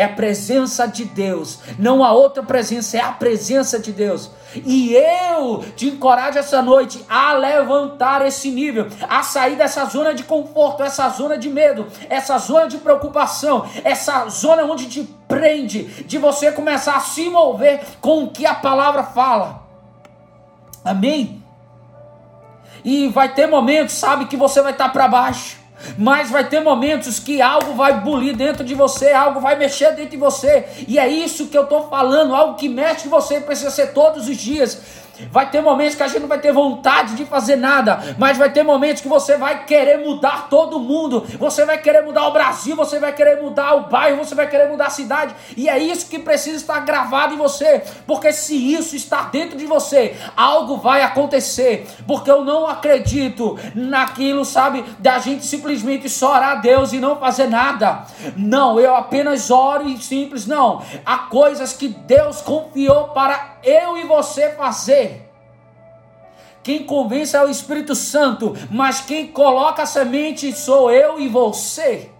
É 0.00 0.04
a 0.04 0.08
presença 0.08 0.88
de 0.88 1.04
Deus, 1.04 1.58
não 1.78 2.02
há 2.02 2.10
outra 2.10 2.42
presença, 2.42 2.96
é 2.96 3.02
a 3.02 3.12
presença 3.12 3.78
de 3.78 3.92
Deus. 3.92 4.30
E 4.64 4.94
eu 4.94 5.62
te 5.76 5.88
encorajo 5.88 6.38
essa 6.38 6.62
noite 6.62 7.04
a 7.06 7.34
levantar 7.34 8.26
esse 8.26 8.50
nível, 8.50 8.88
a 9.06 9.22
sair 9.22 9.56
dessa 9.56 9.84
zona 9.84 10.14
de 10.14 10.24
conforto, 10.24 10.82
essa 10.82 11.06
zona 11.10 11.36
de 11.36 11.50
medo, 11.50 11.86
essa 12.08 12.38
zona 12.38 12.66
de 12.66 12.78
preocupação, 12.78 13.68
essa 13.84 14.26
zona 14.30 14.64
onde 14.64 14.88
te 14.88 15.02
prende, 15.28 15.82
de 16.04 16.16
você 16.16 16.50
começar 16.50 16.96
a 16.96 17.00
se 17.00 17.28
mover 17.28 17.84
com 18.00 18.24
o 18.24 18.30
que 18.30 18.46
a 18.46 18.54
palavra 18.54 19.02
fala. 19.02 19.68
Amém? 20.82 21.44
E 22.82 23.06
vai 23.08 23.34
ter 23.34 23.46
momentos, 23.46 23.96
sabe, 23.96 24.24
que 24.24 24.36
você 24.38 24.62
vai 24.62 24.72
estar 24.72 24.88
para 24.88 25.06
baixo. 25.06 25.59
Mas 25.96 26.30
vai 26.30 26.48
ter 26.48 26.60
momentos 26.60 27.18
que 27.18 27.40
algo 27.40 27.74
vai 27.74 28.00
bulir 28.00 28.36
dentro 28.36 28.64
de 28.64 28.74
você, 28.74 29.12
algo 29.12 29.40
vai 29.40 29.56
mexer 29.56 29.94
dentro 29.94 30.10
de 30.10 30.16
você. 30.16 30.66
E 30.86 30.98
é 30.98 31.08
isso 31.08 31.46
que 31.48 31.56
eu 31.56 31.64
estou 31.64 31.88
falando, 31.88 32.34
algo 32.34 32.56
que 32.56 32.68
mexe 32.68 33.06
em 33.06 33.10
você 33.10 33.40
precisa 33.40 33.70
ser 33.70 33.92
todos 33.92 34.28
os 34.28 34.36
dias. 34.36 34.80
Vai 35.30 35.50
ter 35.50 35.60
momentos 35.60 35.94
que 35.94 36.02
a 36.02 36.08
gente 36.08 36.20
não 36.20 36.28
vai 36.28 36.38
ter 36.38 36.52
vontade 36.52 37.14
de 37.14 37.24
fazer 37.24 37.56
nada, 37.56 38.16
mas 38.18 38.38
vai 38.38 38.50
ter 38.50 38.62
momentos 38.62 39.02
que 39.02 39.08
você 39.08 39.36
vai 39.36 39.64
querer 39.64 39.98
mudar 39.98 40.48
todo 40.48 40.80
mundo. 40.80 41.24
Você 41.38 41.64
vai 41.64 41.78
querer 41.78 42.02
mudar 42.02 42.26
o 42.28 42.32
Brasil, 42.32 42.74
você 42.76 42.98
vai 42.98 43.12
querer 43.12 43.42
mudar 43.42 43.74
o 43.74 43.88
bairro, 43.88 44.18
você 44.18 44.34
vai 44.34 44.48
querer 44.48 44.68
mudar 44.68 44.86
a 44.86 44.90
cidade. 44.90 45.34
E 45.56 45.68
é 45.68 45.78
isso 45.78 46.08
que 46.08 46.18
precisa 46.18 46.56
estar 46.56 46.80
gravado 46.80 47.34
em 47.34 47.36
você, 47.36 47.82
porque 48.06 48.32
se 48.32 48.54
isso 48.72 48.96
está 48.96 49.22
dentro 49.22 49.56
de 49.56 49.66
você, 49.66 50.16
algo 50.36 50.76
vai 50.76 51.02
acontecer. 51.02 51.86
Porque 52.06 52.30
eu 52.30 52.44
não 52.44 52.66
acredito 52.66 53.58
naquilo, 53.74 54.44
sabe, 54.44 54.84
da 54.98 55.18
gente 55.18 55.44
simplesmente 55.44 56.08
só 56.08 56.34
orar 56.34 56.52
a 56.52 56.54
Deus 56.56 56.92
e 56.92 56.98
não 56.98 57.16
fazer 57.16 57.48
nada. 57.48 58.04
Não, 58.36 58.78
eu 58.78 58.94
apenas 58.94 59.50
oro 59.50 59.88
e 59.88 59.98
simples, 59.98 60.46
não. 60.46 60.82
Há 61.04 61.18
coisas 61.18 61.72
que 61.72 61.88
Deus 61.88 62.40
confiou 62.40 63.08
para 63.08 63.49
eu 63.62 63.96
e 63.96 64.04
você 64.04 64.50
fazer. 64.50 65.30
Quem 66.62 66.84
convence 66.84 67.34
é 67.34 67.42
o 67.42 67.48
Espírito 67.48 67.94
Santo, 67.94 68.54
mas 68.70 69.00
quem 69.00 69.28
coloca 69.28 69.82
a 69.82 69.86
semente 69.86 70.52
sou 70.52 70.90
eu 70.90 71.18
e 71.18 71.28
você. 71.28 72.10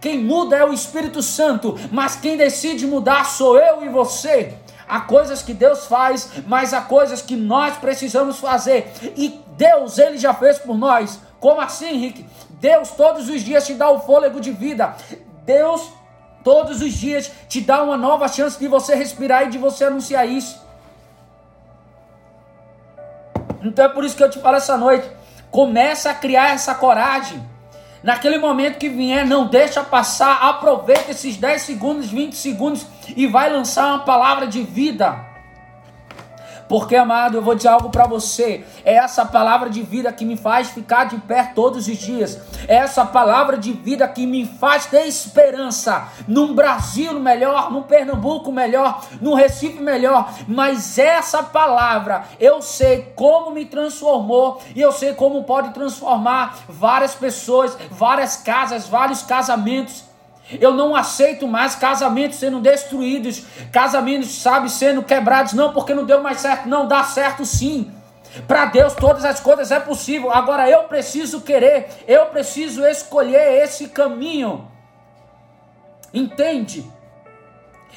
Quem 0.00 0.18
muda 0.18 0.56
é 0.56 0.64
o 0.64 0.72
Espírito 0.72 1.22
Santo, 1.22 1.78
mas 1.90 2.14
quem 2.14 2.36
decide 2.36 2.86
mudar 2.86 3.24
sou 3.24 3.58
eu 3.58 3.84
e 3.84 3.88
você. 3.88 4.54
Há 4.86 5.00
coisas 5.00 5.42
que 5.42 5.54
Deus 5.54 5.86
faz, 5.86 6.30
mas 6.46 6.74
há 6.74 6.82
coisas 6.82 7.22
que 7.22 7.34
nós 7.34 7.76
precisamos 7.78 8.38
fazer. 8.38 8.92
E 9.16 9.40
Deus, 9.56 9.98
Ele 9.98 10.18
já 10.18 10.34
fez 10.34 10.58
por 10.58 10.76
nós. 10.76 11.18
Como 11.40 11.60
assim, 11.60 11.88
Henrique? 11.88 12.26
Deus 12.60 12.90
todos 12.90 13.28
os 13.28 13.40
dias 13.40 13.66
te 13.66 13.74
dá 13.74 13.90
o 13.90 14.00
fôlego 14.00 14.40
de 14.40 14.50
vida. 14.50 14.94
Deus 15.44 15.90
todos 16.44 16.80
os 16.82 16.92
dias 16.92 17.32
te 17.48 17.60
dá 17.60 17.82
uma 17.82 17.96
nova 17.96 18.28
chance 18.28 18.58
de 18.58 18.68
você 18.68 18.94
respirar 18.94 19.44
e 19.44 19.50
de 19.50 19.58
você 19.58 19.84
anunciar 19.84 20.28
isso. 20.28 20.62
Então 23.62 23.86
é 23.86 23.88
por 23.88 24.04
isso 24.04 24.14
que 24.14 24.22
eu 24.22 24.30
te 24.30 24.38
falo 24.38 24.58
essa 24.58 24.76
noite. 24.76 25.10
Começa 25.50 26.10
a 26.10 26.14
criar 26.14 26.50
essa 26.50 26.74
coragem. 26.74 27.42
Naquele 28.02 28.36
momento 28.36 28.78
que 28.78 28.90
vier, 28.90 29.26
não 29.26 29.46
deixa 29.46 29.82
passar. 29.82 30.34
Aproveita 30.42 31.10
esses 31.10 31.38
10 31.38 31.62
segundos, 31.62 32.10
20 32.10 32.36
segundos 32.36 32.86
e 33.16 33.26
vai 33.26 33.50
lançar 33.50 33.86
uma 33.86 34.00
palavra 34.00 34.46
de 34.46 34.62
vida. 34.62 35.33
Porque, 36.68 36.96
amado, 36.96 37.36
eu 37.36 37.42
vou 37.42 37.54
dizer 37.54 37.68
algo 37.68 37.90
para 37.90 38.06
você. 38.06 38.64
É 38.84 38.94
essa 38.94 39.24
palavra 39.24 39.68
de 39.68 39.82
vida 39.82 40.12
que 40.12 40.24
me 40.24 40.36
faz 40.36 40.70
ficar 40.70 41.04
de 41.04 41.16
pé 41.18 41.52
todos 41.54 41.86
os 41.88 41.96
dias. 41.96 42.40
É 42.66 42.76
essa 42.76 43.04
palavra 43.04 43.56
de 43.56 43.72
vida 43.72 44.06
que 44.08 44.26
me 44.26 44.46
faz 44.46 44.86
ter 44.86 45.06
esperança 45.06 46.08
num 46.26 46.54
Brasil 46.54 47.18
melhor, 47.20 47.70
num 47.70 47.82
Pernambuco 47.82 48.50
melhor, 48.50 49.04
num 49.20 49.34
Recife 49.34 49.80
melhor. 49.80 50.32
Mas 50.48 50.98
essa 50.98 51.42
palavra, 51.42 52.24
eu 52.40 52.62
sei 52.62 53.12
como 53.14 53.50
me 53.50 53.66
transformou 53.66 54.60
e 54.74 54.80
eu 54.80 54.92
sei 54.92 55.14
como 55.14 55.44
pode 55.44 55.74
transformar 55.74 56.58
várias 56.68 57.14
pessoas, 57.14 57.76
várias 57.90 58.36
casas, 58.36 58.88
vários 58.88 59.22
casamentos. 59.22 60.13
Eu 60.60 60.72
não 60.72 60.94
aceito 60.94 61.48
mais 61.48 61.74
casamentos 61.74 62.38
sendo 62.38 62.60
destruídos, 62.60 63.44
casamentos, 63.72 64.30
sabe, 64.30 64.70
sendo 64.70 65.02
quebrados, 65.02 65.54
não 65.54 65.72
porque 65.72 65.94
não 65.94 66.04
deu 66.04 66.22
mais 66.22 66.40
certo, 66.40 66.68
não 66.68 66.86
dá 66.86 67.02
certo 67.02 67.44
sim. 67.44 67.90
Para 68.46 68.66
Deus 68.66 68.94
todas 68.94 69.24
as 69.24 69.40
coisas 69.40 69.70
é 69.70 69.80
possível. 69.80 70.30
Agora 70.30 70.68
eu 70.68 70.84
preciso 70.84 71.40
querer, 71.40 71.88
eu 72.06 72.26
preciso 72.26 72.84
escolher 72.84 73.62
esse 73.62 73.88
caminho. 73.88 74.68
Entende? 76.12 76.84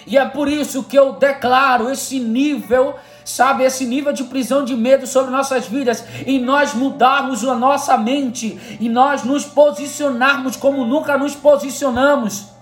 E 0.06 0.18
é 0.18 0.26
por 0.26 0.48
isso 0.48 0.84
que 0.84 0.98
eu 0.98 1.14
declaro 1.14 1.92
esse 1.92 2.20
nível 2.20 2.96
sabe, 3.28 3.64
esse 3.64 3.86
nível 3.86 4.14
de 4.14 4.24
prisão 4.24 4.64
de 4.64 4.76
medo 4.76 5.06
sobre 5.06 5.32
nossas 5.32 5.68
vidas, 5.68 6.04
e 6.26 6.40
nós 6.40 6.74
mudarmos 6.74 7.46
a 7.46 7.54
nossa 7.54 7.98
mente, 7.98 8.78
e 8.80 8.88
nós 8.88 9.24
nos 9.24 9.44
posicionarmos 9.44 10.56
como 10.56 10.86
nunca 10.86 11.18
nos 11.18 11.36
posicionamos. 11.36 12.56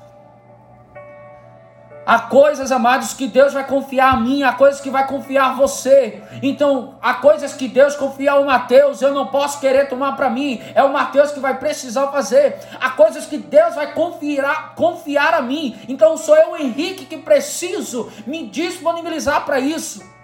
Há 2.04 2.20
coisas, 2.20 2.72
amados, 2.72 3.14
que 3.14 3.28
Deus 3.28 3.54
vai 3.54 3.66
confiar 3.66 4.14
a 4.14 4.18
mim, 4.18 4.44
há 4.44 4.54
coisas 4.54 4.80
que 4.80 4.92
vai 4.92 5.08
confiar 5.08 5.56
você. 5.56 6.22
Então, 6.42 6.96
há 7.02 7.16
coisas 7.16 7.54
que 7.54 7.68
Deus 7.68 7.96
confia 7.96 8.34
ao 8.34 8.46
Mateus, 8.46 9.02
eu 9.02 9.12
não 9.12 9.28
posso 9.28 9.60
querer 9.60 9.90
tomar 9.90 10.16
para 10.16 10.30
mim. 10.30 10.62
É 10.76 10.84
o 10.84 10.94
Mateus 10.94 11.32
que 11.32 11.40
vai 11.40 11.58
precisar 11.58 12.08
fazer. 12.08 12.58
Há 12.80 12.92
coisas 12.92 13.26
que 13.26 13.38
Deus 13.40 13.74
vai 13.74 13.92
confiar, 13.94 14.76
confiar 14.76 15.34
a 15.34 15.42
mim. 15.42 15.76
Então, 15.90 16.16
sou 16.16 16.36
eu, 16.36 16.56
Henrique, 16.58 17.06
que 17.06 17.18
preciso 17.18 18.12
me 18.28 18.48
disponibilizar 18.48 19.44
para 19.44 19.60
isso. 19.60 20.15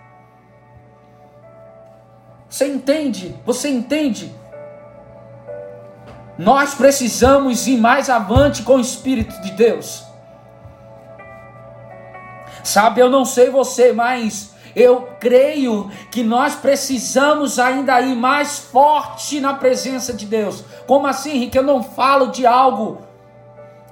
Você 2.51 2.67
entende? 2.67 3.34
Você 3.46 3.70
entende? 3.70 4.29
Nós 6.38 6.74
precisamos 6.74 7.65
ir 7.65 7.77
mais 7.77 8.10
avante 8.10 8.62
com 8.63 8.75
o 8.75 8.79
Espírito 8.81 9.41
de 9.41 9.51
Deus. 9.51 10.03
Sabe, 12.62 13.00
eu 13.00 13.10
não 13.10 13.24
sei 13.24 13.50
você, 13.50 13.93
mas 13.93 14.51
eu 14.75 15.08
creio 15.17 15.89
que 16.12 16.24
nós 16.24 16.53
precisamos 16.53 17.58
ainda 17.58 18.01
ir 18.01 18.15
mais 18.15 18.60
forte 18.60 19.39
na 19.39 19.53
presença 19.53 20.13
de 20.13 20.25
Deus. 20.25 20.62
Como 20.86 21.08
assim, 21.08 21.31
Henrique? 21.31 21.58
Eu 21.58 21.63
não 21.63 21.81
falo 21.81 22.27
de 22.27 22.46
algo 22.46 23.01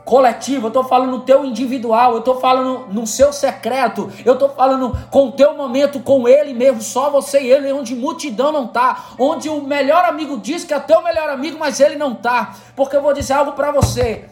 coletivo, 0.10 0.66
eu 0.66 0.70
estou 0.70 0.84
falando 0.84 1.12
no 1.12 1.20
teu 1.20 1.46
individual, 1.46 2.14
eu 2.14 2.18
estou 2.18 2.40
falando 2.40 2.92
no 2.92 3.06
seu 3.06 3.32
secreto, 3.32 4.12
eu 4.26 4.34
estou 4.34 4.50
falando 4.50 4.98
com 5.12 5.28
o 5.28 5.32
teu 5.34 5.56
momento 5.56 6.00
com 6.00 6.28
ele 6.28 6.52
mesmo, 6.52 6.82
só 6.82 7.12
você 7.12 7.40
e 7.42 7.52
ele, 7.52 7.72
onde 7.72 7.96
multidão 7.96 8.52
não 8.52 8.66
está, 8.66 9.06
onde 9.20 9.48
o 9.50 9.62
melhor 9.62 10.06
amigo 10.06 10.40
diz 10.40 10.64
que 10.64 10.74
é 10.74 10.80
teu 10.80 11.04
melhor 11.04 11.30
amigo, 11.30 11.60
mas 11.60 11.80
ele 11.80 11.96
não 11.96 12.14
está. 12.14 12.56
Porque 12.76 12.96
eu 12.96 13.04
vou 13.04 13.14
dizer 13.14 13.34
algo 13.34 13.52
para 13.52 13.72
você. 13.72 14.26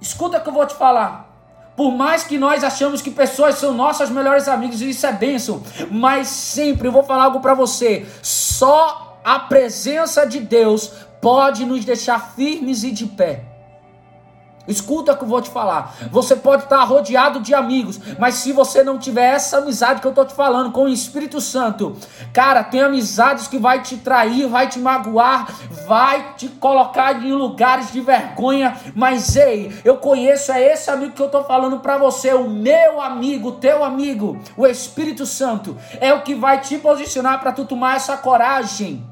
Escuta 0.00 0.38
o 0.38 0.40
que 0.40 0.48
eu 0.48 0.52
vou 0.52 0.64
te 0.64 0.74
falar. 0.74 1.28
Por 1.76 1.90
mais 1.90 2.22
que 2.22 2.38
nós 2.38 2.62
achamos 2.62 3.02
que 3.02 3.10
pessoas 3.10 3.56
são 3.56 3.74
nossas 3.74 4.10
melhores 4.10 4.46
amigas, 4.46 4.80
isso 4.80 5.04
é 5.08 5.12
bênção, 5.12 5.60
mas 5.90 6.28
sempre 6.28 6.86
eu 6.86 6.92
vou 6.92 7.02
falar 7.02 7.24
algo 7.24 7.40
para 7.40 7.54
você. 7.54 8.06
Só 8.22 9.18
a 9.24 9.40
presença 9.40 10.24
de 10.24 10.38
Deus 10.38 10.92
pode 11.20 11.66
nos 11.66 11.84
deixar 11.84 12.34
firmes 12.36 12.84
e 12.84 12.92
de 12.92 13.06
pé. 13.06 13.49
Escuta 14.70 15.12
o 15.12 15.16
que 15.16 15.24
eu 15.24 15.28
vou 15.28 15.42
te 15.42 15.50
falar. 15.50 15.94
Você 16.10 16.36
pode 16.36 16.64
estar 16.64 16.82
rodeado 16.84 17.40
de 17.40 17.54
amigos, 17.54 18.00
mas 18.18 18.34
se 18.34 18.52
você 18.52 18.82
não 18.82 18.98
tiver 18.98 19.34
essa 19.34 19.58
amizade 19.58 20.00
que 20.00 20.06
eu 20.06 20.10
estou 20.10 20.24
te 20.24 20.34
falando 20.34 20.70
com 20.70 20.84
o 20.84 20.88
Espírito 20.88 21.40
Santo, 21.40 21.96
cara, 22.32 22.62
tem 22.62 22.80
amizades 22.80 23.48
que 23.48 23.58
vai 23.58 23.82
te 23.82 23.96
trair, 23.96 24.46
vai 24.46 24.68
te 24.68 24.78
magoar, 24.78 25.48
vai 25.86 26.34
te 26.36 26.48
colocar 26.48 27.22
em 27.22 27.32
lugares 27.32 27.92
de 27.92 28.00
vergonha. 28.00 28.76
Mas 28.94 29.36
ei, 29.36 29.72
eu 29.84 29.96
conheço 29.96 30.52
é 30.52 30.72
esse 30.72 30.90
amigo 30.90 31.12
que 31.12 31.22
eu 31.22 31.26
estou 31.26 31.44
falando 31.44 31.80
para 31.80 31.98
você, 31.98 32.32
o 32.32 32.48
meu 32.48 33.00
amigo, 33.00 33.48
o 33.48 33.52
teu 33.52 33.84
amigo, 33.84 34.38
o 34.56 34.66
Espírito 34.66 35.26
Santo, 35.26 35.76
é 36.00 36.14
o 36.14 36.22
que 36.22 36.34
vai 36.34 36.60
te 36.60 36.78
posicionar 36.78 37.40
para 37.40 37.52
tu 37.52 37.64
tomar 37.64 37.96
essa 37.96 38.16
coragem. 38.16 39.09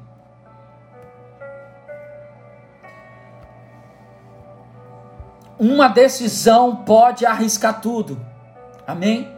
Uma 5.59 5.89
decisão 5.89 6.77
pode 6.77 7.27
arriscar 7.27 7.81
tudo. 7.81 8.19
Amém? 8.87 9.37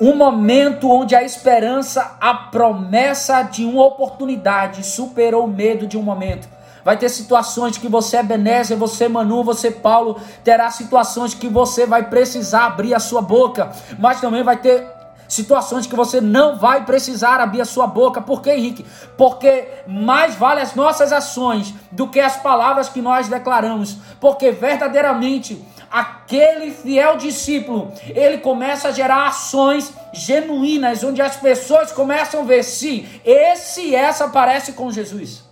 Um 0.00 0.14
momento 0.14 0.88
onde 0.88 1.16
a 1.16 1.24
esperança, 1.24 2.16
a 2.20 2.32
promessa 2.32 3.42
de 3.42 3.64
uma 3.64 3.84
oportunidade 3.84 4.84
superou 4.84 5.44
o 5.44 5.48
medo 5.48 5.86
de 5.86 5.98
um 5.98 6.02
momento. 6.02 6.48
Vai 6.84 6.96
ter 6.96 7.08
situações 7.08 7.76
que 7.76 7.88
você 7.88 8.18
é 8.18 8.22
Benézia, 8.22 8.76
você 8.76 9.08
Manu, 9.08 9.42
você 9.42 9.70
Paulo, 9.70 10.20
terá 10.44 10.70
situações 10.70 11.34
que 11.34 11.48
você 11.48 11.84
vai 11.84 12.08
precisar 12.08 12.66
abrir 12.66 12.94
a 12.94 13.00
sua 13.00 13.20
boca, 13.20 13.72
mas 13.98 14.20
também 14.20 14.44
vai 14.44 14.56
ter 14.56 14.97
situações 15.28 15.86
que 15.86 15.94
você 15.94 16.20
não 16.20 16.56
vai 16.56 16.84
precisar 16.84 17.40
abrir 17.40 17.60
a 17.60 17.66
sua 17.66 17.86
boca. 17.86 18.20
Por 18.20 18.40
quê, 18.40 18.52
Henrique? 18.52 18.86
Porque 19.16 19.68
mais 19.86 20.34
vale 20.34 20.60
as 20.60 20.74
nossas 20.74 21.12
ações 21.12 21.74
do 21.92 22.08
que 22.08 22.18
as 22.18 22.36
palavras 22.36 22.88
que 22.88 23.02
nós 23.02 23.28
declaramos. 23.28 23.96
Porque 24.20 24.50
verdadeiramente 24.50 25.62
aquele 25.90 26.70
fiel 26.70 27.16
discípulo, 27.16 27.92
ele 28.08 28.38
começa 28.38 28.88
a 28.88 28.92
gerar 28.92 29.26
ações 29.26 29.92
genuínas, 30.12 31.02
onde 31.02 31.22
as 31.22 31.36
pessoas 31.36 31.92
começam 31.92 32.40
a 32.40 32.44
ver 32.44 32.62
se 32.62 33.08
esse 33.24 33.80
e 33.82 33.94
essa 33.94 34.28
parece 34.28 34.72
com 34.72 34.90
Jesus. 34.90 35.46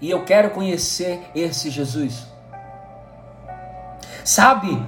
E 0.00 0.10
eu 0.10 0.24
quero 0.24 0.50
conhecer 0.50 1.22
esse 1.34 1.70
Jesus. 1.70 2.26
Sabe? 4.24 4.80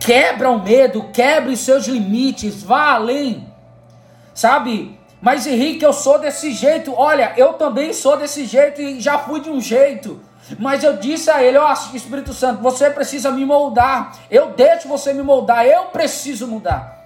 Quebra 0.00 0.50
o 0.50 0.62
medo, 0.62 1.10
quebre 1.12 1.56
seus 1.56 1.86
limites, 1.86 2.62
vá 2.62 2.92
além. 2.92 3.52
Sabe? 4.34 4.98
Mas 5.20 5.46
Henrique, 5.46 5.84
eu 5.84 5.92
sou 5.92 6.18
desse 6.18 6.52
jeito. 6.52 6.94
Olha, 6.94 7.32
eu 7.36 7.54
também 7.54 7.92
sou 7.92 8.16
desse 8.16 8.46
jeito 8.46 8.80
e 8.80 9.00
já 9.00 9.18
fui 9.18 9.40
de 9.40 9.50
um 9.50 9.60
jeito. 9.60 10.20
Mas 10.58 10.82
eu 10.82 10.96
disse 10.96 11.30
a 11.30 11.42
ele, 11.42 11.58
ó 11.58 11.70
oh, 11.70 11.96
Espírito 11.96 12.32
Santo, 12.32 12.62
você 12.62 12.88
precisa 12.88 13.30
me 13.30 13.44
moldar. 13.44 14.16
Eu 14.30 14.50
deixo 14.52 14.88
você 14.88 15.12
me 15.12 15.22
moldar, 15.22 15.66
eu 15.66 15.86
preciso 15.86 16.46
mudar. 16.46 16.96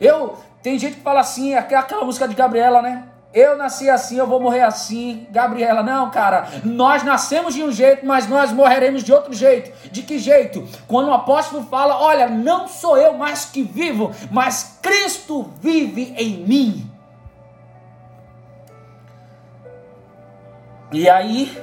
Eu 0.00 0.38
tem 0.62 0.78
gente 0.78 0.96
que 0.96 1.02
fala 1.02 1.20
assim, 1.20 1.54
aquela 1.54 2.04
música 2.04 2.26
de 2.26 2.34
Gabriela, 2.34 2.82
né? 2.82 3.04
Eu 3.34 3.56
nasci 3.56 3.90
assim, 3.90 4.16
eu 4.16 4.26
vou 4.26 4.40
morrer 4.40 4.62
assim. 4.62 5.26
Gabriela, 5.30 5.82
não, 5.82 6.10
cara. 6.10 6.48
Nós 6.64 7.02
nascemos 7.02 7.54
de 7.54 7.62
um 7.62 7.70
jeito, 7.70 8.06
mas 8.06 8.26
nós 8.26 8.50
morreremos 8.50 9.02
de 9.02 9.12
outro 9.12 9.34
jeito. 9.34 9.72
De 9.90 10.02
que 10.02 10.18
jeito? 10.18 10.66
Quando 10.86 11.08
o 11.08 11.12
apóstolo 11.12 11.64
fala: 11.64 12.00
Olha, 12.00 12.28
não 12.28 12.66
sou 12.66 12.96
eu 12.96 13.12
mais 13.14 13.44
que 13.44 13.62
vivo, 13.62 14.10
mas 14.30 14.78
Cristo 14.80 15.50
vive 15.60 16.14
em 16.16 16.38
mim. 16.46 16.90
E 20.92 21.10
aí, 21.10 21.56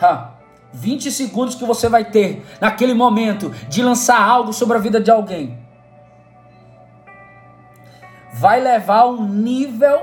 ha, 0.00 0.32
20 0.72 1.10
segundos 1.10 1.54
que 1.54 1.64
você 1.64 1.88
vai 1.88 2.04
ter 2.04 2.46
naquele 2.60 2.94
momento 2.94 3.50
de 3.68 3.82
lançar 3.82 4.22
algo 4.22 4.52
sobre 4.52 4.76
a 4.76 4.80
vida 4.80 5.00
de 5.00 5.10
alguém 5.10 5.66
vai 8.36 8.60
levar 8.60 9.06
um 9.06 9.26
nível 9.26 10.02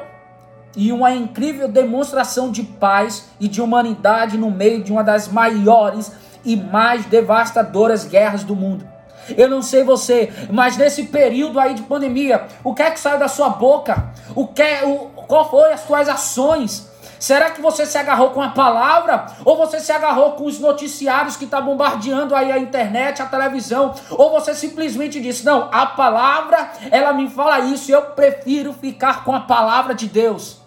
e 0.76 0.92
uma 0.92 1.12
incrível 1.12 1.68
demonstração 1.68 2.52
de 2.52 2.64
paz 2.64 3.30
e 3.40 3.48
de 3.48 3.62
humanidade 3.62 4.38
no 4.38 4.50
meio 4.50 4.84
de 4.84 4.92
uma 4.92 5.04
das 5.04 5.28
maiores 5.28 6.12
e 6.44 6.56
mais 6.56 7.06
devastadoras 7.06 8.06
guerras 8.06 8.44
do 8.44 8.56
mundo. 8.56 8.94
Eu 9.38 9.50
não 9.50 9.62
sei 9.62 9.84
você, 9.84 10.32
mas 10.52 10.76
nesse 10.76 11.04
período 11.04 11.60
aí 11.60 11.74
de 11.74 11.84
pandemia, 11.84 12.46
o 12.64 12.74
que 12.74 12.84
é 12.84 12.92
que 12.92 13.00
saiu 13.00 13.20
da 13.20 13.28
sua 13.28 13.50
boca? 13.50 14.12
O 14.36 14.48
que, 14.48 14.62
é, 14.62 14.84
o, 14.86 15.10
qual 15.28 15.50
foi 15.50 15.72
as 15.72 15.82
suas 15.82 16.10
ações? 16.10 16.92
Será 17.18 17.52
que 17.52 17.62
você 17.62 17.86
se 17.86 17.98
agarrou 17.98 18.32
com 18.32 18.42
a 18.42 18.50
palavra? 18.50 19.28
Ou 19.46 19.56
você 19.56 19.80
se 19.80 19.94
agarrou 19.94 20.32
com 20.32 20.44
os 20.44 20.60
noticiários 20.60 21.38
que 21.38 21.46
estão 21.46 21.62
tá 21.62 21.66
bombardeando 21.66 22.36
aí 22.36 22.52
a 22.52 22.58
internet, 22.58 23.22
a 23.22 23.26
televisão? 23.26 23.96
Ou 24.12 24.30
você 24.30 24.54
simplesmente 24.54 25.22
disse: 25.22 25.46
Não, 25.46 25.70
a 25.72 25.86
palavra, 25.86 26.72
ela 26.92 27.14
me 27.14 27.30
fala 27.30 27.62
isso, 27.62 27.90
eu 27.90 28.02
prefiro 28.02 28.74
ficar 28.74 29.24
com 29.24 29.34
a 29.34 29.40
palavra 29.40 29.96
de 29.96 30.08
Deus. 30.08 30.63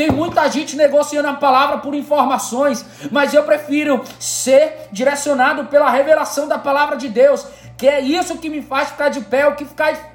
Tem 0.00 0.10
muita 0.10 0.48
gente 0.48 0.76
negociando 0.76 1.28
a 1.28 1.34
palavra 1.34 1.76
por 1.76 1.94
informações, 1.94 2.86
mas 3.10 3.34
eu 3.34 3.42
prefiro 3.42 4.02
ser 4.18 4.88
direcionado 4.90 5.66
pela 5.66 5.90
revelação 5.90 6.48
da 6.48 6.58
palavra 6.58 6.96
de 6.96 7.06
Deus 7.06 7.46
que 7.76 7.86
é 7.86 8.00
isso 8.00 8.38
que 8.38 8.48
me 8.48 8.62
faz 8.62 8.88
ficar 8.88 9.10
de 9.10 9.20
pé, 9.20 9.46
o 9.46 9.56
que 9.56 9.66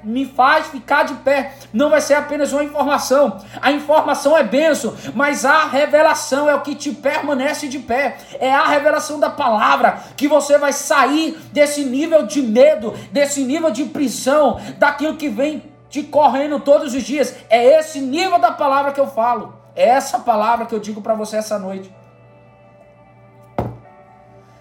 me 0.02 0.24
faz 0.24 0.66
ficar 0.66 1.04
de 1.04 1.14
pé. 1.14 1.52
Não 1.72 1.88
vai 1.88 2.00
ser 2.00 2.14
apenas 2.14 2.52
uma 2.52 2.64
informação. 2.64 3.40
A 3.60 3.70
informação 3.70 4.36
é 4.36 4.42
benção, 4.42 4.94
mas 5.14 5.44
a 5.44 5.66
revelação 5.66 6.48
é 6.48 6.54
o 6.54 6.62
que 6.62 6.74
te 6.74 6.92
permanece 6.92 7.68
de 7.68 7.78
pé. 7.78 8.18
É 8.40 8.52
a 8.52 8.66
revelação 8.66 9.20
da 9.20 9.30
palavra 9.30 10.00
que 10.16 10.26
você 10.26 10.58
vai 10.58 10.72
sair 10.72 11.38
desse 11.52 11.84
nível 11.84 12.26
de 12.26 12.42
medo, 12.42 12.92
desse 13.12 13.44
nível 13.44 13.70
de 13.70 13.84
prisão, 13.84 14.60
daquilo 14.78 15.16
que 15.16 15.28
vem 15.28 15.62
te 15.88 16.02
correndo 16.02 16.58
todos 16.58 16.92
os 16.92 17.02
dias. 17.04 17.36
É 17.48 17.78
esse 17.78 18.00
nível 18.00 18.38
da 18.40 18.50
palavra 18.50 18.90
que 18.92 19.00
eu 19.00 19.06
falo. 19.06 19.65
É 19.76 19.88
essa 19.88 20.18
palavra 20.18 20.64
que 20.64 20.74
eu 20.74 20.80
digo 20.80 21.02
para 21.02 21.14
você 21.14 21.36
essa 21.36 21.58
noite. 21.58 21.94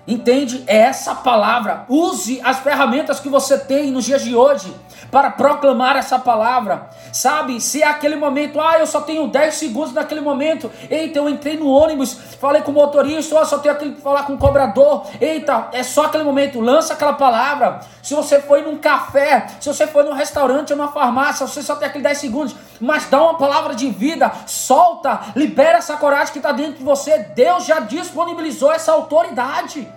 Entende? 0.07 0.63
É 0.67 0.77
essa 0.77 1.15
palavra. 1.15 1.85
Use 1.89 2.39
as 2.43 2.59
ferramentas 2.59 3.19
que 3.19 3.27
você 3.27 3.57
tem 3.57 3.89
nos 3.91 4.05
dias 4.05 4.23
de 4.23 4.35
hoje 4.35 4.71
para 5.09 5.31
proclamar 5.31 5.95
essa 5.95 6.19
palavra. 6.19 6.89
Sabe? 7.11 7.59
Se 7.59 7.81
é 7.81 7.87
aquele 7.87 8.15
momento, 8.15 8.59
ah, 8.61 8.77
eu 8.77 8.85
só 8.85 9.01
tenho 9.01 9.27
10 9.27 9.55
segundos 9.55 9.93
naquele 9.93 10.21
momento. 10.21 10.71
Eita, 10.89 11.17
eu 11.17 11.27
entrei 11.27 11.57
no 11.57 11.69
ônibus, 11.69 12.13
falei 12.39 12.61
com 12.61 12.71
o 12.71 12.73
motorista, 12.73 13.39
oh, 13.39 13.45
só 13.45 13.57
tenho 13.57 13.73
aquele 13.73 13.93
que 13.93 14.01
falar 14.01 14.23
com 14.23 14.33
o 14.33 14.37
cobrador. 14.37 15.07
Eita, 15.19 15.69
é 15.71 15.81
só 15.81 16.05
aquele 16.05 16.23
momento. 16.23 16.59
Lança 16.59 16.93
aquela 16.93 17.13
palavra. 17.13 17.79
Se 18.03 18.13
você 18.13 18.39
foi 18.39 18.61
num 18.61 18.77
café, 18.77 19.47
se 19.59 19.67
você 19.67 19.87
foi 19.87 20.03
num 20.03 20.13
restaurante 20.13 20.71
ou 20.71 20.77
numa 20.77 20.91
farmácia, 20.91 21.47
você 21.47 21.63
só 21.63 21.75
tem 21.75 21.87
aqueles 21.87 22.03
10 22.03 22.17
segundos. 22.17 22.55
Mas 22.79 23.05
dá 23.09 23.21
uma 23.21 23.37
palavra 23.37 23.73
de 23.75 23.89
vida, 23.89 24.31
solta, 24.45 25.33
libera 25.35 25.77
essa 25.77 25.97
coragem 25.97 26.33
que 26.33 26.39
está 26.39 26.51
dentro 26.51 26.79
de 26.79 26.83
você. 26.83 27.19
Deus 27.19 27.65
já 27.65 27.79
disponibilizou 27.79 28.71
essa 28.71 28.91
autoridade. 28.91 29.87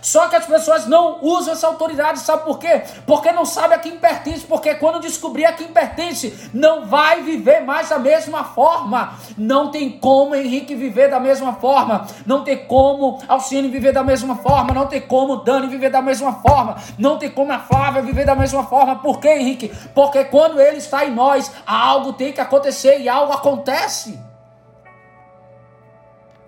Só 0.00 0.28
que 0.28 0.36
as 0.36 0.46
pessoas 0.46 0.86
não 0.86 1.18
usam 1.22 1.52
essa 1.52 1.66
autoridade, 1.66 2.20
sabe 2.20 2.44
por 2.44 2.58
quê? 2.58 2.82
Porque 3.06 3.32
não 3.32 3.44
sabe 3.44 3.74
a 3.74 3.78
quem 3.78 3.98
pertence, 3.98 4.46
porque 4.46 4.74
quando 4.74 5.00
descobrir 5.00 5.44
a 5.44 5.52
quem 5.52 5.68
pertence, 5.68 6.50
não 6.52 6.86
vai 6.86 7.22
viver 7.22 7.60
mais 7.60 7.88
da 7.88 7.98
mesma 7.98 8.44
forma. 8.44 9.14
Não 9.36 9.70
tem 9.70 9.98
como 9.98 10.34
Henrique 10.34 10.74
viver 10.74 11.10
da 11.10 11.20
mesma 11.20 11.54
forma, 11.54 12.06
não 12.26 12.44
tem 12.44 12.66
como 12.66 13.20
Alcine 13.28 13.68
viver 13.68 13.92
da 13.92 14.04
mesma 14.04 14.36
forma, 14.36 14.72
não 14.72 14.86
tem 14.86 15.00
como 15.00 15.36
Dani 15.36 15.66
viver 15.66 15.90
da 15.90 16.02
mesma 16.02 16.34
forma, 16.34 16.76
não 16.98 17.18
tem 17.18 17.30
como 17.30 17.52
a 17.52 17.58
Flávia 17.58 18.02
viver 18.02 18.24
da 18.24 18.34
mesma 18.34 18.64
forma. 18.64 18.96
Por 18.96 19.20
quê, 19.20 19.28
Henrique? 19.28 19.72
Porque 19.94 20.24
quando 20.24 20.60
ele 20.60 20.78
está 20.78 21.04
em 21.04 21.14
nós, 21.14 21.50
algo 21.66 22.12
tem 22.12 22.32
que 22.32 22.40
acontecer 22.40 23.00
e 23.00 23.08
algo 23.08 23.32
acontece. 23.32 24.18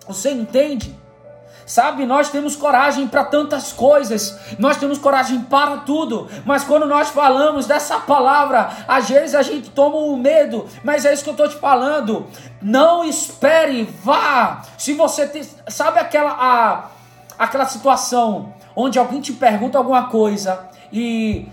Você 0.07 0.31
entende? 0.31 1.00
Sabe, 1.71 2.05
nós 2.05 2.27
temos 2.27 2.53
coragem 2.53 3.07
para 3.07 3.23
tantas 3.23 3.71
coisas, 3.71 4.37
nós 4.59 4.75
temos 4.75 4.97
coragem 4.97 5.39
para 5.39 5.77
tudo, 5.77 6.27
mas 6.43 6.65
quando 6.65 6.85
nós 6.85 7.11
falamos 7.11 7.65
dessa 7.65 7.97
palavra, 7.97 8.69
às 8.85 9.07
vezes 9.07 9.33
a 9.33 9.41
gente 9.41 9.69
toma 9.69 9.95
o 9.95 10.13
um 10.13 10.17
medo, 10.17 10.67
mas 10.83 11.05
é 11.05 11.13
isso 11.13 11.23
que 11.23 11.29
eu 11.29 11.33
estou 11.33 11.47
te 11.47 11.55
falando. 11.55 12.27
Não 12.61 13.05
espere, 13.05 13.83
vá. 14.03 14.63
Se 14.77 14.91
você 14.95 15.25
tem, 15.25 15.43
sabe 15.69 15.97
aquela, 15.97 16.31
a, 16.31 16.89
aquela 17.39 17.65
situação 17.65 18.53
onde 18.75 18.99
alguém 18.99 19.21
te 19.21 19.31
pergunta 19.31 19.77
alguma 19.77 20.09
coisa 20.09 20.67
e 20.91 21.47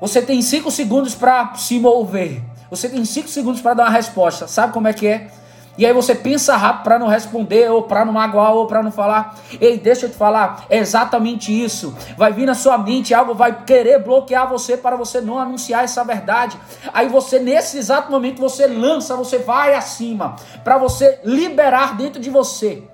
você 0.00 0.20
tem 0.20 0.42
cinco 0.42 0.68
segundos 0.68 1.14
para 1.14 1.54
se 1.54 1.78
mover, 1.78 2.42
você 2.68 2.88
tem 2.88 3.04
cinco 3.04 3.28
segundos 3.28 3.60
para 3.60 3.74
dar 3.74 3.84
uma 3.84 3.90
resposta, 3.90 4.48
sabe 4.48 4.72
como 4.72 4.88
é 4.88 4.92
que 4.92 5.06
é? 5.06 5.30
E 5.76 5.84
aí 5.84 5.92
você 5.92 6.14
pensa 6.14 6.56
rápido 6.56 6.84
para 6.84 6.98
não 6.98 7.08
responder, 7.08 7.70
ou 7.70 7.82
para 7.82 8.04
não 8.04 8.12
magoar, 8.12 8.52
ou 8.52 8.66
para 8.66 8.82
não 8.82 8.92
falar. 8.92 9.38
Ei, 9.60 9.78
deixa 9.78 10.06
eu 10.06 10.10
te 10.10 10.16
falar, 10.16 10.64
é 10.70 10.78
exatamente 10.78 11.52
isso. 11.52 11.94
Vai 12.16 12.32
vir 12.32 12.46
na 12.46 12.54
sua 12.54 12.78
mente 12.78 13.12
algo, 13.12 13.34
vai 13.34 13.64
querer 13.64 14.02
bloquear 14.02 14.48
você 14.48 14.76
para 14.76 14.96
você 14.96 15.20
não 15.20 15.38
anunciar 15.38 15.84
essa 15.84 16.04
verdade. 16.04 16.56
Aí 16.92 17.08
você, 17.08 17.38
nesse 17.38 17.78
exato 17.78 18.10
momento, 18.10 18.40
você 18.40 18.66
lança, 18.66 19.16
você 19.16 19.38
vai 19.38 19.74
acima, 19.74 20.36
para 20.62 20.78
você 20.78 21.18
liberar 21.24 21.96
dentro 21.96 22.20
de 22.20 22.30
você 22.30 22.84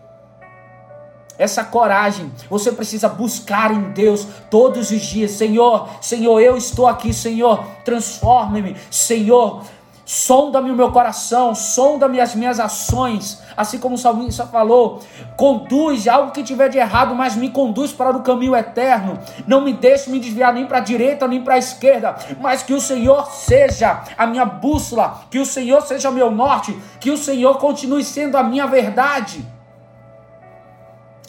essa 1.40 1.64
coragem. 1.64 2.31
Você 2.51 2.71
precisa 2.71 3.09
buscar 3.09 3.71
em 3.71 3.93
Deus 3.93 4.27
todos 4.51 4.90
os 4.90 5.01
dias. 5.01 5.31
Senhor, 5.31 5.88
Senhor, 5.99 6.38
eu 6.38 6.55
estou 6.55 6.87
aqui, 6.87 7.14
Senhor, 7.14 7.64
transforme-me. 7.83 8.77
Senhor, 8.90 9.62
sonda-me 10.11 10.73
o 10.73 10.75
meu 10.75 10.90
coração, 10.90 11.55
sonda-me 11.55 12.20
as 12.20 12.35
minhas 12.35 12.59
ações, 12.59 13.40
assim 13.57 13.79
como 13.79 13.94
o 13.94 13.99
salmista 13.99 14.44
falou, 14.44 14.99
conduz 15.37 16.09
algo 16.09 16.33
que 16.33 16.42
tiver 16.42 16.68
de 16.68 16.79
errado, 16.79 17.14
mas 17.14 17.37
me 17.37 17.49
conduz 17.49 17.92
para 17.92 18.16
o 18.16 18.20
caminho 18.20 18.57
eterno, 18.57 19.16
não 19.46 19.61
me 19.61 19.73
deixe 19.73 20.11
me 20.11 20.18
desviar 20.18 20.53
nem 20.53 20.66
para 20.66 20.79
a 20.79 20.81
direita 20.81 21.29
nem 21.29 21.40
para 21.44 21.55
a 21.55 21.59
esquerda, 21.59 22.16
mas 22.40 22.61
que 22.61 22.75
o 22.75 22.81
Senhor 22.81 23.31
seja 23.31 24.03
a 24.18 24.27
minha 24.27 24.44
bússola, 24.44 25.20
que 25.31 25.38
o 25.38 25.46
Senhor 25.46 25.81
seja 25.83 26.11
o 26.11 26.12
meu 26.12 26.29
norte, 26.29 26.77
que 26.99 27.12
o 27.12 27.16
Senhor 27.16 27.59
continue 27.59 28.03
sendo 28.03 28.37
a 28.37 28.42
minha 28.42 28.66
verdade. 28.66 29.46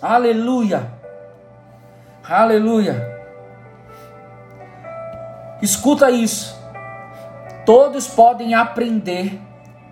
Aleluia, 0.01 0.91
aleluia. 2.27 3.21
Escuta 5.61 6.09
isso. 6.09 6.60
Todos 7.65 8.07
podem 8.07 8.53
aprender 8.53 9.39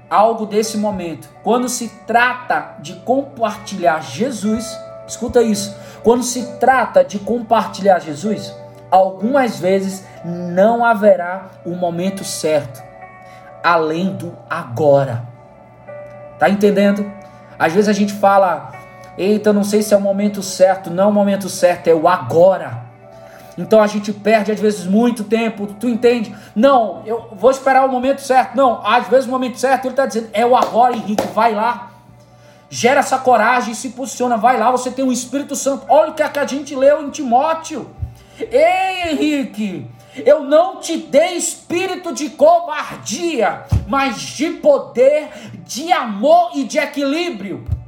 algo 0.09 0.45
desse 0.45 0.77
momento. 0.77 1.29
Quando 1.43 1.69
se 1.69 1.89
trata 2.07 2.75
de 2.79 2.95
compartilhar 2.95 4.01
Jesus, 4.01 4.65
escuta 5.07 5.41
isso. 5.41 5.75
Quando 6.03 6.23
se 6.23 6.57
trata 6.57 7.03
de 7.03 7.19
compartilhar 7.19 7.99
Jesus, 7.99 8.55
algumas 8.89 9.59
vezes 9.59 10.05
não 10.25 10.83
haverá 10.83 11.49
o 11.65 11.75
momento 11.75 12.23
certo, 12.23 12.81
além 13.63 14.15
do 14.15 14.35
agora. 14.49 15.23
Tá 16.39 16.49
entendendo? 16.49 17.05
Às 17.57 17.73
vezes 17.73 17.89
a 17.89 17.93
gente 17.93 18.13
fala, 18.13 18.71
eita, 19.17 19.51
não 19.51 19.63
sei 19.63 19.83
se 19.83 19.93
é 19.93 19.97
o 19.97 20.01
momento 20.01 20.41
certo. 20.41 20.89
Não 20.89 21.03
é 21.03 21.07
o 21.07 21.11
momento 21.11 21.49
certo, 21.49 21.87
é 21.87 21.93
o 21.93 22.07
agora. 22.07 22.88
Então 23.59 23.81
a 23.81 23.87
gente 23.87 24.13
perde 24.13 24.53
às 24.53 24.59
vezes 24.59 24.85
muito 24.85 25.25
tempo, 25.25 25.67
tu 25.67 25.89
entende? 25.89 26.33
Não, 26.55 27.03
eu 27.05 27.27
vou 27.33 27.51
esperar 27.51 27.85
o 27.85 27.91
momento 27.91 28.21
certo. 28.21 28.55
Não, 28.55 28.81
às 28.85 29.07
vezes 29.09 29.27
o 29.27 29.29
momento 29.29 29.59
certo 29.59 29.83
ele 29.83 29.91
está 29.91 30.05
dizendo, 30.05 30.29
é 30.31 30.45
o 30.45 30.55
agora, 30.55 30.95
Henrique, 30.95 31.27
vai 31.33 31.53
lá. 31.53 31.91
Gera 32.69 33.01
essa 33.01 33.17
coragem, 33.17 33.73
se 33.73 33.89
posiciona, 33.89 34.37
vai 34.37 34.57
lá, 34.57 34.71
você 34.71 34.89
tem 34.89 35.03
um 35.03 35.11
Espírito 35.11 35.57
Santo. 35.57 35.85
Olha 35.89 36.11
o 36.11 36.13
que, 36.13 36.23
é 36.23 36.29
que 36.29 36.39
a 36.39 36.47
gente 36.47 36.73
leu 36.73 37.03
em 37.03 37.09
Timóteo. 37.09 37.89
Ei, 38.39 39.11
Henrique, 39.11 39.85
Eu 40.25 40.43
não 40.43 40.77
te 40.77 40.95
dei 40.95 41.35
espírito 41.35 42.13
de 42.13 42.29
covardia, 42.29 43.65
mas 43.87 44.21
de 44.21 44.51
poder, 44.51 45.29
de 45.65 45.91
amor 45.91 46.51
e 46.55 46.63
de 46.63 46.77
equilíbrio 46.77 47.78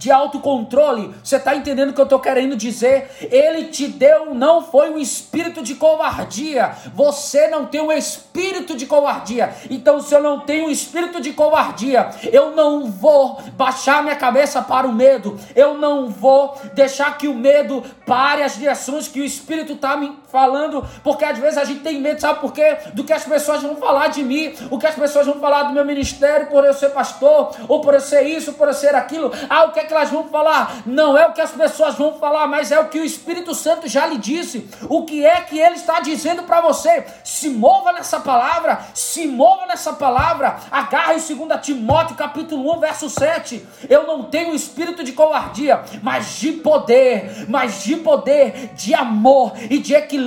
de 0.00 0.10
autocontrole. 0.10 1.14
Você 1.22 1.36
está 1.36 1.54
entendendo 1.54 1.90
o 1.90 1.92
que 1.92 2.00
eu 2.00 2.04
estou 2.04 2.18
querendo 2.18 2.56
dizer? 2.56 3.10
Ele 3.30 3.64
te 3.64 3.86
deu, 3.86 4.34
não 4.34 4.62
foi 4.62 4.88
um 4.88 4.96
espírito 4.96 5.62
de 5.62 5.74
covardia. 5.74 6.72
Você 6.94 7.48
não 7.48 7.66
tem 7.66 7.82
um 7.82 7.92
espírito 7.92 8.74
de 8.74 8.86
covardia. 8.86 9.54
Então, 9.68 10.00
se 10.00 10.14
eu 10.14 10.22
não 10.22 10.40
tenho 10.40 10.68
um 10.68 10.70
espírito 10.70 11.20
de 11.20 11.34
covardia, 11.34 12.08
eu 12.32 12.52
não 12.52 12.90
vou 12.90 13.42
baixar 13.58 14.02
minha 14.02 14.16
cabeça 14.16 14.62
para 14.62 14.86
o 14.86 14.92
medo. 14.92 15.38
Eu 15.54 15.76
não 15.76 16.08
vou 16.08 16.58
deixar 16.72 17.18
que 17.18 17.28
o 17.28 17.34
medo 17.34 17.84
pare 18.06 18.42
as 18.42 18.56
direções 18.56 19.06
que 19.06 19.20
o 19.20 19.24
espírito 19.24 19.74
está 19.74 19.98
me 19.98 20.16
falando. 20.30 20.84
Porque 21.02 21.24
às 21.24 21.38
vezes 21.38 21.58
a 21.58 21.64
gente 21.64 21.80
tem 21.80 22.00
medo, 22.00 22.20
sabe 22.20 22.40
por 22.40 22.52
quê? 22.52 22.78
Do 22.94 23.04
que 23.04 23.12
as 23.12 23.24
pessoas 23.24 23.62
vão 23.62 23.76
falar 23.76 24.08
de 24.08 24.22
mim, 24.22 24.54
o 24.70 24.78
que 24.78 24.86
as 24.86 24.94
pessoas 24.94 25.26
vão 25.26 25.40
falar 25.40 25.64
do 25.64 25.72
meu 25.72 25.84
ministério 25.84 26.46
por 26.46 26.64
eu 26.64 26.72
ser 26.72 26.90
pastor, 26.90 27.54
ou 27.68 27.80
por 27.80 27.94
eu 27.94 28.00
ser 28.00 28.22
isso, 28.22 28.54
por 28.54 28.68
eu 28.68 28.74
ser 28.74 28.94
aquilo. 28.94 29.32
Ah, 29.48 29.64
o 29.64 29.72
que 29.72 29.80
é 29.80 29.84
que 29.84 29.92
elas 29.92 30.10
vão 30.10 30.28
falar? 30.28 30.82
Não 30.86 31.16
é 31.16 31.26
o 31.26 31.32
que 31.32 31.40
as 31.40 31.50
pessoas 31.50 31.94
vão 31.94 32.14
falar, 32.14 32.46
mas 32.46 32.72
é 32.72 32.78
o 32.78 32.88
que 32.88 32.98
o 32.98 33.04
Espírito 33.04 33.54
Santo 33.54 33.88
já 33.88 34.06
lhe 34.06 34.18
disse. 34.18 34.68
O 34.88 35.04
que 35.04 35.24
é 35.24 35.40
que 35.40 35.58
ele 35.58 35.74
está 35.74 36.00
dizendo 36.00 36.44
para 36.44 36.60
você? 36.60 37.04
Se 37.24 37.48
mova 37.48 37.92
nessa 37.92 38.20
palavra, 38.20 38.80
se 38.94 39.26
mova 39.26 39.66
nessa 39.66 39.92
palavra. 39.92 40.56
Agarre 40.70 41.14
em 41.14 41.36
2 41.36 41.60
Timóteo 41.60 42.16
capítulo 42.16 42.74
1, 42.76 42.80
verso 42.80 43.10
7. 43.10 43.66
Eu 43.88 44.06
não 44.06 44.24
tenho 44.24 44.54
espírito 44.54 45.02
de 45.02 45.12
covardia, 45.12 45.82
mas 46.02 46.38
de 46.38 46.52
poder, 46.52 47.46
mas 47.48 47.82
de 47.82 47.96
poder, 47.96 48.70
de 48.74 48.94
amor 48.94 49.52
e 49.68 49.78
de 49.78 49.94
equilíbrio. 49.94 50.19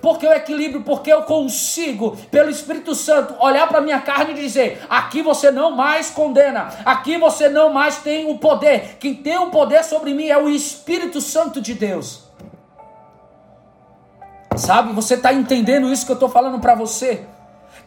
Por 0.00 0.18
que 0.18 0.26
o 0.26 0.32
equilíbrio? 0.32 0.82
Porque 0.82 1.12
eu 1.12 1.22
consigo, 1.22 2.16
pelo 2.30 2.50
Espírito 2.50 2.94
Santo, 2.94 3.34
olhar 3.40 3.66
para 3.68 3.80
minha 3.80 4.00
carne 4.00 4.32
e 4.32 4.42
dizer: 4.42 4.84
aqui 4.88 5.22
você 5.22 5.50
não 5.50 5.70
mais 5.70 6.10
condena, 6.10 6.68
aqui 6.84 7.18
você 7.18 7.48
não 7.48 7.72
mais 7.72 7.98
tem 7.98 8.30
o 8.30 8.38
poder 8.38 8.96
quem 8.98 9.14
tem 9.14 9.38
o 9.38 9.50
poder 9.50 9.84
sobre 9.84 10.12
mim 10.14 10.28
é 10.28 10.38
o 10.38 10.48
Espírito 10.48 11.20
Santo 11.20 11.60
de 11.60 11.74
Deus. 11.74 12.24
Sabe, 14.56 14.92
você 14.92 15.14
está 15.14 15.32
entendendo 15.32 15.92
isso 15.92 16.06
que 16.06 16.12
eu 16.12 16.16
estou 16.16 16.28
falando 16.28 16.58
para 16.60 16.74
você? 16.74 17.26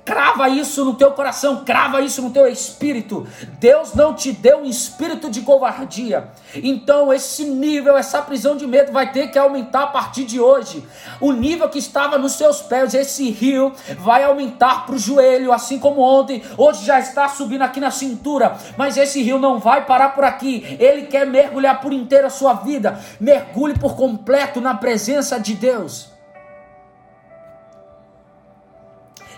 Crava 0.09 0.49
isso 0.49 0.83
no 0.83 0.95
teu 0.95 1.11
coração, 1.11 1.63
crava 1.63 2.01
isso 2.01 2.19
no 2.23 2.31
teu 2.31 2.47
espírito. 2.47 3.27
Deus 3.59 3.93
não 3.93 4.15
te 4.15 4.31
deu 4.31 4.61
um 4.61 4.65
espírito 4.65 5.29
de 5.29 5.41
covardia. 5.41 6.29
Então, 6.55 7.13
esse 7.13 7.45
nível, 7.45 7.95
essa 7.95 8.19
prisão 8.19 8.57
de 8.57 8.65
medo 8.65 8.91
vai 8.91 9.11
ter 9.11 9.27
que 9.27 9.37
aumentar 9.37 9.83
a 9.83 9.87
partir 9.87 10.25
de 10.25 10.39
hoje. 10.39 10.83
O 11.21 11.31
nível 11.31 11.69
que 11.69 11.77
estava 11.77 12.17
nos 12.17 12.31
seus 12.31 12.59
pés, 12.59 12.95
esse 12.95 13.29
rio, 13.29 13.71
vai 13.99 14.23
aumentar 14.23 14.87
para 14.87 14.95
o 14.95 14.97
joelho, 14.97 15.53
assim 15.53 15.77
como 15.77 16.01
ontem. 16.01 16.41
Hoje 16.57 16.87
já 16.87 16.99
está 16.99 17.29
subindo 17.29 17.61
aqui 17.61 17.79
na 17.79 17.91
cintura. 17.91 18.57
Mas 18.75 18.97
esse 18.97 19.21
rio 19.21 19.37
não 19.37 19.59
vai 19.59 19.85
parar 19.85 20.15
por 20.15 20.23
aqui. 20.23 20.75
Ele 20.79 21.03
quer 21.03 21.27
mergulhar 21.27 21.81
por 21.81 21.93
inteira 21.93 22.25
a 22.25 22.31
sua 22.31 22.53
vida. 22.55 22.99
Mergulhe 23.19 23.77
por 23.77 23.95
completo 23.95 24.59
na 24.59 24.73
presença 24.73 25.39
de 25.39 25.53
Deus. 25.53 26.17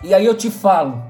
E 0.04 0.14
aí 0.14 0.26
eu 0.26 0.36
te 0.36 0.50
falo, 0.50 1.04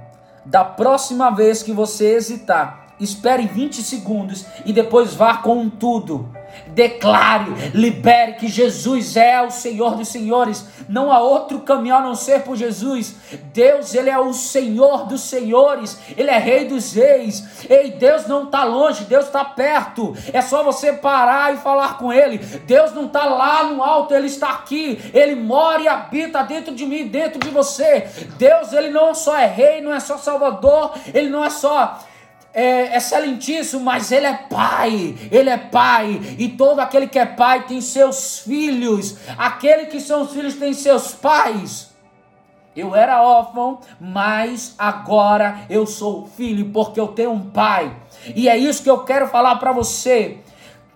da 0.45 0.65
próxima 0.65 1.29
vez 1.29 1.63
que 1.63 1.71
você 1.71 2.15
hesitar, 2.15 2.87
espere 2.99 3.47
20 3.47 3.81
segundos 3.81 4.45
e 4.65 4.73
depois 4.73 5.13
vá 5.13 5.37
com 5.37 5.69
tudo 5.69 6.29
declare, 6.67 7.71
libere 7.73 8.33
que 8.33 8.47
Jesus 8.47 9.15
é 9.15 9.41
o 9.41 9.51
Senhor 9.51 9.95
dos 9.95 10.07
Senhores. 10.07 10.65
Não 10.87 11.11
há 11.11 11.19
outro 11.19 11.59
caminho 11.59 11.95
a 11.95 12.01
não 12.01 12.15
ser 12.15 12.41
por 12.41 12.55
Jesus. 12.55 13.15
Deus, 13.53 13.93
Ele 13.93 14.09
é 14.09 14.19
o 14.19 14.33
Senhor 14.33 15.05
dos 15.05 15.21
Senhores. 15.21 15.97
Ele 16.17 16.29
é 16.29 16.37
Rei 16.37 16.65
dos 16.65 16.93
Reis. 16.93 17.65
Ei, 17.69 17.91
Deus 17.91 18.27
não 18.27 18.43
está 18.43 18.63
longe, 18.63 19.05
Deus 19.05 19.25
está 19.25 19.43
perto. 19.43 20.15
É 20.33 20.41
só 20.41 20.63
você 20.63 20.93
parar 20.93 21.53
e 21.53 21.57
falar 21.57 21.97
com 21.97 22.11
Ele. 22.11 22.37
Deus 22.37 22.93
não 22.93 23.05
está 23.05 23.25
lá 23.25 23.63
no 23.65 23.83
alto, 23.83 24.13
Ele 24.13 24.27
está 24.27 24.49
aqui. 24.49 24.99
Ele 25.13 25.35
mora 25.35 25.81
e 25.81 25.87
habita 25.87 26.43
dentro 26.43 26.73
de 26.73 26.85
mim, 26.85 27.07
dentro 27.07 27.39
de 27.39 27.49
você. 27.49 28.07
Deus, 28.37 28.73
Ele 28.73 28.89
não 28.89 29.13
só 29.13 29.37
é 29.37 29.45
Rei, 29.45 29.81
não 29.81 29.93
é 29.93 29.99
só 29.99 30.17
Salvador, 30.17 30.93
Ele 31.13 31.29
não 31.29 31.43
é 31.43 31.49
só 31.49 31.99
é 32.53 32.95
excelentíssimo, 32.95 33.83
mas 33.83 34.11
ele 34.11 34.25
é 34.25 34.33
pai, 34.33 35.15
ele 35.31 35.49
é 35.49 35.57
pai, 35.57 36.19
e 36.37 36.49
todo 36.49 36.79
aquele 36.79 37.07
que 37.07 37.19
é 37.19 37.25
pai 37.25 37.65
tem 37.65 37.79
seus 37.81 38.39
filhos, 38.39 39.17
aquele 39.37 39.85
que 39.85 39.99
são 39.99 40.23
os 40.23 40.31
filhos 40.31 40.55
tem 40.55 40.73
seus 40.73 41.13
pais. 41.13 41.91
Eu 42.73 42.95
era 42.95 43.21
órfão, 43.21 43.81
mas 43.99 44.75
agora 44.77 45.61
eu 45.69 45.85
sou 45.85 46.25
filho, 46.25 46.69
porque 46.71 46.99
eu 46.99 47.09
tenho 47.09 47.31
um 47.31 47.49
pai. 47.49 47.93
E 48.33 48.47
é 48.47 48.57
isso 48.57 48.81
que 48.81 48.89
eu 48.89 49.03
quero 49.03 49.27
falar 49.27 49.57
para 49.57 49.73
você. 49.73 50.39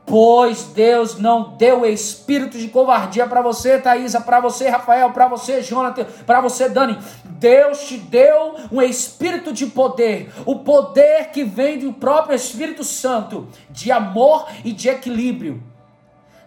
Pois 0.05 0.65
Deus 0.65 1.17
não 1.17 1.55
deu 1.55 1.85
espírito 1.85 2.57
de 2.57 2.67
covardia 2.67 3.25
para 3.25 3.41
você, 3.41 3.79
Thaisa, 3.79 4.21
para 4.21 4.39
você, 4.39 4.69
Rafael, 4.69 5.11
para 5.11 5.27
você, 5.27 5.63
Jonathan, 5.63 6.05
para 6.25 6.41
você, 6.41 6.69
Dani. 6.69 6.97
Deus 7.23 7.87
te 7.87 7.97
deu 7.97 8.55
um 8.71 8.81
espírito 8.81 9.51
de 9.51 9.65
poder, 9.65 10.31
o 10.45 10.59
poder 10.59 11.31
que 11.31 11.43
vem 11.43 11.79
do 11.79 11.91
próprio 11.91 12.35
Espírito 12.35 12.83
Santo, 12.83 13.47
de 13.69 13.91
amor 13.91 14.47
e 14.63 14.71
de 14.71 14.89
equilíbrio. 14.89 15.61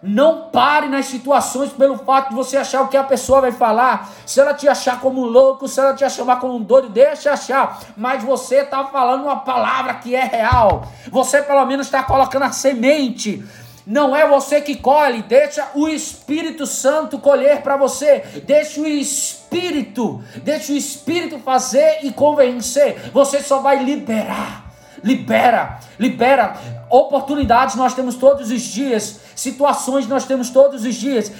Não 0.01 0.49
pare 0.49 0.87
nas 0.87 1.07
situações 1.07 1.71
pelo 1.71 1.97
fato 1.97 2.29
de 2.29 2.35
você 2.35 2.55
achar 2.55 2.81
o 2.81 2.87
que 2.87 2.95
a 2.95 3.03
pessoa 3.03 3.41
vai 3.41 3.51
falar. 3.51 4.09
Se 4.25 4.39
ela 4.39 4.53
te 4.53 4.67
achar 4.67 5.01
como 5.01 5.25
louco, 5.25 5.67
se 5.67 5.79
ela 5.79 5.93
te 5.93 6.09
chamar 6.09 6.39
como 6.39 6.55
um 6.55 6.61
doido, 6.61 6.89
deixa 6.89 7.33
achar. 7.33 7.79
Mas 7.97 8.23
você 8.23 8.61
está 8.61 8.85
falando 8.85 9.23
uma 9.23 9.37
palavra 9.37 9.95
que 9.95 10.15
é 10.15 10.23
real. 10.23 10.83
Você 11.11 11.41
pelo 11.41 11.65
menos 11.65 11.87
está 11.87 12.01
colocando 12.01 12.43
a 12.43 12.51
semente. 12.51 13.43
Não 13.85 14.15
é 14.15 14.25
você 14.27 14.61
que 14.61 14.75
colhe, 14.75 15.23
deixa 15.23 15.67
o 15.73 15.87
Espírito 15.87 16.65
Santo 16.65 17.17
colher 17.17 17.61
para 17.61 17.75
você. 17.75 18.19
Deixa 18.45 18.79
o 18.79 18.87
Espírito, 18.87 20.23
deixa 20.43 20.71
o 20.71 20.77
Espírito 20.77 21.39
fazer 21.39 21.99
e 22.03 22.11
convencer. 22.11 23.09
Você 23.11 23.41
só 23.41 23.59
vai 23.59 23.83
liberar. 23.83 24.68
Libera, 25.03 25.79
libera. 25.97 26.57
Oportunidades 26.89 27.75
nós 27.75 27.93
temos 27.93 28.15
todos 28.15 28.51
os 28.51 28.61
dias, 28.61 29.19
situações 29.35 30.07
nós 30.07 30.25
temos 30.25 30.49
todos 30.49 30.83
os 30.83 30.95
dias. 30.95 31.31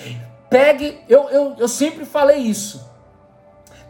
Pegue, 0.50 1.00
eu, 1.08 1.30
eu, 1.30 1.56
eu 1.58 1.68
sempre 1.68 2.06
falei 2.06 2.38
isso. 2.38 2.88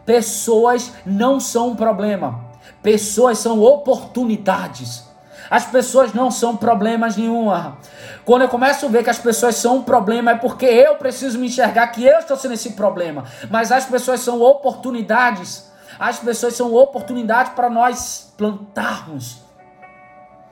Pessoas 0.04 0.92
não 1.04 1.38
são 1.38 1.68
um 1.68 1.76
problema, 1.76 2.44
pessoas 2.82 3.38
são 3.38 3.60
oportunidades. 3.62 5.08
As 5.48 5.64
pessoas 5.64 6.14
não 6.14 6.30
são 6.30 6.56
problemas 6.56 7.16
nenhuma. 7.16 7.78
Quando 8.24 8.42
eu 8.42 8.48
começo 8.48 8.86
a 8.86 8.88
ver 8.88 9.02
que 9.02 9.10
as 9.10 9.18
pessoas 9.18 9.56
são 9.56 9.78
um 9.78 9.82
problema, 9.82 10.30
é 10.30 10.34
porque 10.36 10.64
eu 10.64 10.94
preciso 10.94 11.40
me 11.40 11.48
enxergar 11.48 11.88
que 11.88 12.04
eu 12.04 12.20
estou 12.20 12.36
sendo 12.36 12.54
esse 12.54 12.74
problema. 12.74 13.24
Mas 13.50 13.72
as 13.72 13.84
pessoas 13.84 14.20
são 14.20 14.40
oportunidades. 14.40 15.68
As 15.98 16.20
pessoas 16.20 16.54
são 16.54 16.72
oportunidades 16.72 17.52
para 17.52 17.68
nós 17.68 18.32
plantarmos 18.38 19.49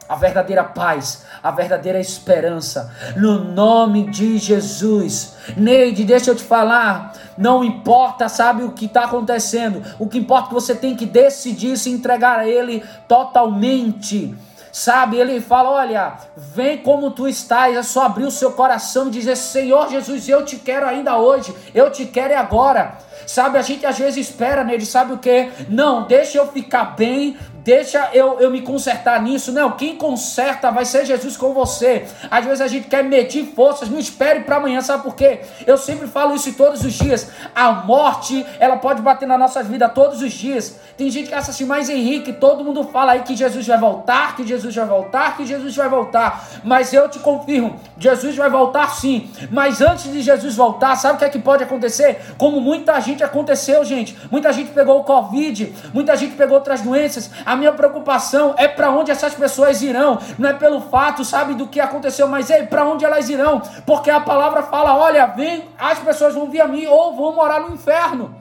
a 0.09 0.15
verdadeira 0.17 0.65
paz, 0.65 1.25
a 1.43 1.51
verdadeira 1.51 2.01
esperança, 2.01 2.93
no 3.17 3.45
nome 3.45 4.11
de 4.11 4.39
Jesus. 4.39 5.35
Neide, 5.57 6.05
deixa 6.05 6.31
eu 6.31 6.37
te 6.37 6.43
falar, 6.43 7.13
não 7.37 7.63
importa, 7.63 8.29
sabe, 8.29 8.63
o 8.63 8.73
que 8.73 8.87
está 8.87 9.05
acontecendo, 9.05 9.83
o 9.99 10.09
que 10.09 10.19
importa 10.19 10.47
é 10.47 10.49
que 10.49 10.55
você 10.55 10.75
tem 10.75 10.97
que 10.97 11.05
decidir 11.05 11.77
se 11.77 11.91
entregar 11.91 12.39
a 12.39 12.49
Ele 12.49 12.83
totalmente. 13.07 14.35
Sabe, 14.71 15.17
ele 15.17 15.41
fala: 15.41 15.71
Olha, 15.71 16.13
vem 16.37 16.79
como 16.79 17.11
tu 17.11 17.27
estás, 17.27 17.75
é 17.75 17.83
só 17.83 18.05
abrir 18.05 18.25
o 18.25 18.31
seu 18.31 18.53
coração 18.53 19.09
e 19.09 19.11
dizer: 19.11 19.35
Senhor 19.35 19.89
Jesus, 19.89 20.29
eu 20.29 20.45
te 20.45 20.57
quero 20.57 20.87
ainda 20.87 21.19
hoje, 21.19 21.55
eu 21.75 21.91
te 21.91 22.05
quero 22.05 22.39
agora. 22.39 22.99
Sabe, 23.27 23.59
a 23.59 23.63
gente 23.63 23.85
às 23.85 23.99
vezes 23.99 24.29
espera 24.29 24.65
nele, 24.65 24.87
sabe 24.87 25.13
o 25.13 25.19
que? 25.19 25.51
Não, 25.69 26.07
deixa 26.07 26.39
eu 26.39 26.47
ficar 26.47 26.97
bem, 26.97 27.37
deixa 27.69 28.09
eu, 28.15 28.41
eu 28.41 28.51
me 28.51 28.63
consertar 28.63 29.21
nisso. 29.23 29.53
Não, 29.53 29.73
quem 29.73 29.95
conserta 29.95 30.71
vai 30.71 30.87
ser 30.87 31.05
Jesus 31.05 31.37
com 31.37 31.53
você. 31.53 32.07
Às 32.31 32.47
vezes 32.47 32.63
a 32.63 32.67
gente 32.67 32.89
quer 32.89 33.05
medir 33.05 33.45
forças, 33.55 33.91
não 33.91 33.99
espere 33.99 34.41
para 34.41 34.57
amanhã, 34.57 34.81
sabe 34.81 35.03
por 35.03 35.15
quê? 35.15 35.41
Eu 35.67 35.77
sempre 35.77 36.07
falo 36.07 36.35
isso 36.35 36.51
todos 36.55 36.83
os 36.83 36.95
dias. 36.95 37.31
A 37.55 37.71
morte, 37.73 38.47
ela 38.59 38.79
pode 38.79 39.03
bater 39.03 39.29
na 39.29 39.37
nossa 39.37 39.63
vida 39.63 39.87
todos 39.87 40.23
os 40.23 40.33
dias. 40.33 40.79
Tem 40.97 41.11
gente 41.11 41.29
que 41.29 41.35
assim, 41.35 41.67
mas 41.67 41.91
Henrique, 41.91 42.33
todo 42.33 42.65
mundo 42.65 42.85
fala 42.85 43.13
aí 43.13 43.21
que 43.21 43.37
Jesus 43.37 43.67
vai 43.67 43.79
voltar, 43.79 44.35
que 44.35 44.47
Jesus 44.47 44.75
vai 44.75 44.87
voltar, 44.87 45.37
que 45.37 45.45
Jesus 45.45 45.77
vai 45.77 45.91
voltar. 45.91 46.49
Mas 46.65 46.95
eu 46.95 47.07
te 47.07 47.19
confirmo, 47.19 47.79
Jesus 47.99 48.35
vai 48.35 48.49
voltar 48.49 48.89
sim. 48.95 49.31
Mas 49.51 49.83
antes 49.83 50.11
de 50.11 50.23
Jesus 50.23 50.57
voltar, 50.57 50.97
sabe 50.97 51.17
o 51.17 51.19
que 51.19 51.25
é 51.27 51.29
que 51.29 51.39
pode 51.39 51.65
acontecer? 51.65 52.19
Como 52.39 52.63
muita 52.63 52.99
gente 53.01 53.23
aconteceu, 53.23 53.85
gente. 53.85 54.17
Muita 54.31 54.55
gente 54.55 54.71
pegou 54.71 55.01
o 55.01 55.05
Covid, 55.05 55.71
muita 55.93 56.17
gente 56.17 56.35
pegou 56.35 56.57
outras 56.57 56.81
doenças. 56.81 57.31
A 57.45 57.58
minha 57.59 57.73
preocupação 57.73 58.55
é 58.57 58.67
para 58.67 58.91
onde 58.91 59.11
essas 59.11 59.35
pessoas 59.35 59.83
irão. 59.83 60.19
Não 60.39 60.49
é 60.49 60.55
pelo 60.55 60.81
fato, 60.81 61.25
sabe, 61.25 61.55
do 61.55 61.67
que 61.67 61.81
aconteceu, 61.81 62.27
mas 62.27 62.49
é 62.49 62.63
para 62.63 62.87
onde 62.87 63.05
elas 63.05 63.29
irão. 63.29 63.61
Porque 63.85 64.11
a 64.11 64.21
palavra 64.21 64.63
fala: 64.63 64.97
olha, 64.97 65.27
vem, 65.27 65.69
as 65.79 65.99
pessoas 65.99 66.35
vão 66.35 66.49
vir 66.51 66.63
a 66.63 66.67
mim 66.69 66.87
ou 66.87 67.15
vão 67.15 67.35
morar 67.35 67.61
no 67.61 67.75
inferno. 67.75 68.38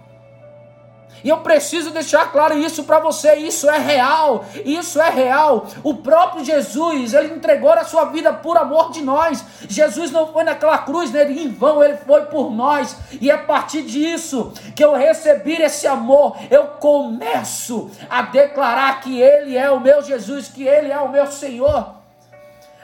E 1.23 1.29
eu 1.29 1.37
preciso 1.37 1.91
deixar 1.91 2.31
claro 2.31 2.57
isso 2.57 2.83
para 2.83 2.99
você, 2.99 3.35
isso 3.35 3.69
é 3.69 3.77
real, 3.77 4.45
isso 4.65 5.01
é 5.01 5.09
real. 5.09 5.67
O 5.83 5.95
próprio 5.95 6.43
Jesus, 6.43 7.13
ele 7.13 7.33
entregou 7.33 7.71
a 7.71 7.83
sua 7.83 8.05
vida 8.05 8.33
por 8.33 8.57
amor 8.57 8.91
de 8.91 9.01
nós. 9.01 9.43
Jesus 9.67 10.11
não 10.11 10.31
foi 10.31 10.43
naquela 10.43 10.77
cruz 10.79 11.11
nele 11.11 11.33
né, 11.33 11.41
em 11.43 11.49
vão, 11.49 11.83
ele 11.83 11.97
foi 11.97 12.25
por 12.25 12.51
nós. 12.51 12.95
E 13.19 13.29
é 13.29 13.33
a 13.33 13.37
partir 13.39 13.83
disso 13.83 14.53
que 14.75 14.83
eu 14.83 14.93
recebi 14.93 15.61
esse 15.61 15.87
amor, 15.87 16.37
eu 16.49 16.67
começo 16.79 17.89
a 18.09 18.21
declarar 18.21 19.01
que 19.01 19.19
ele 19.19 19.57
é 19.57 19.69
o 19.69 19.79
meu 19.79 20.01
Jesus, 20.01 20.47
que 20.47 20.63
ele 20.63 20.91
é 20.91 20.99
o 20.99 21.09
meu 21.09 21.27
Senhor. 21.27 21.96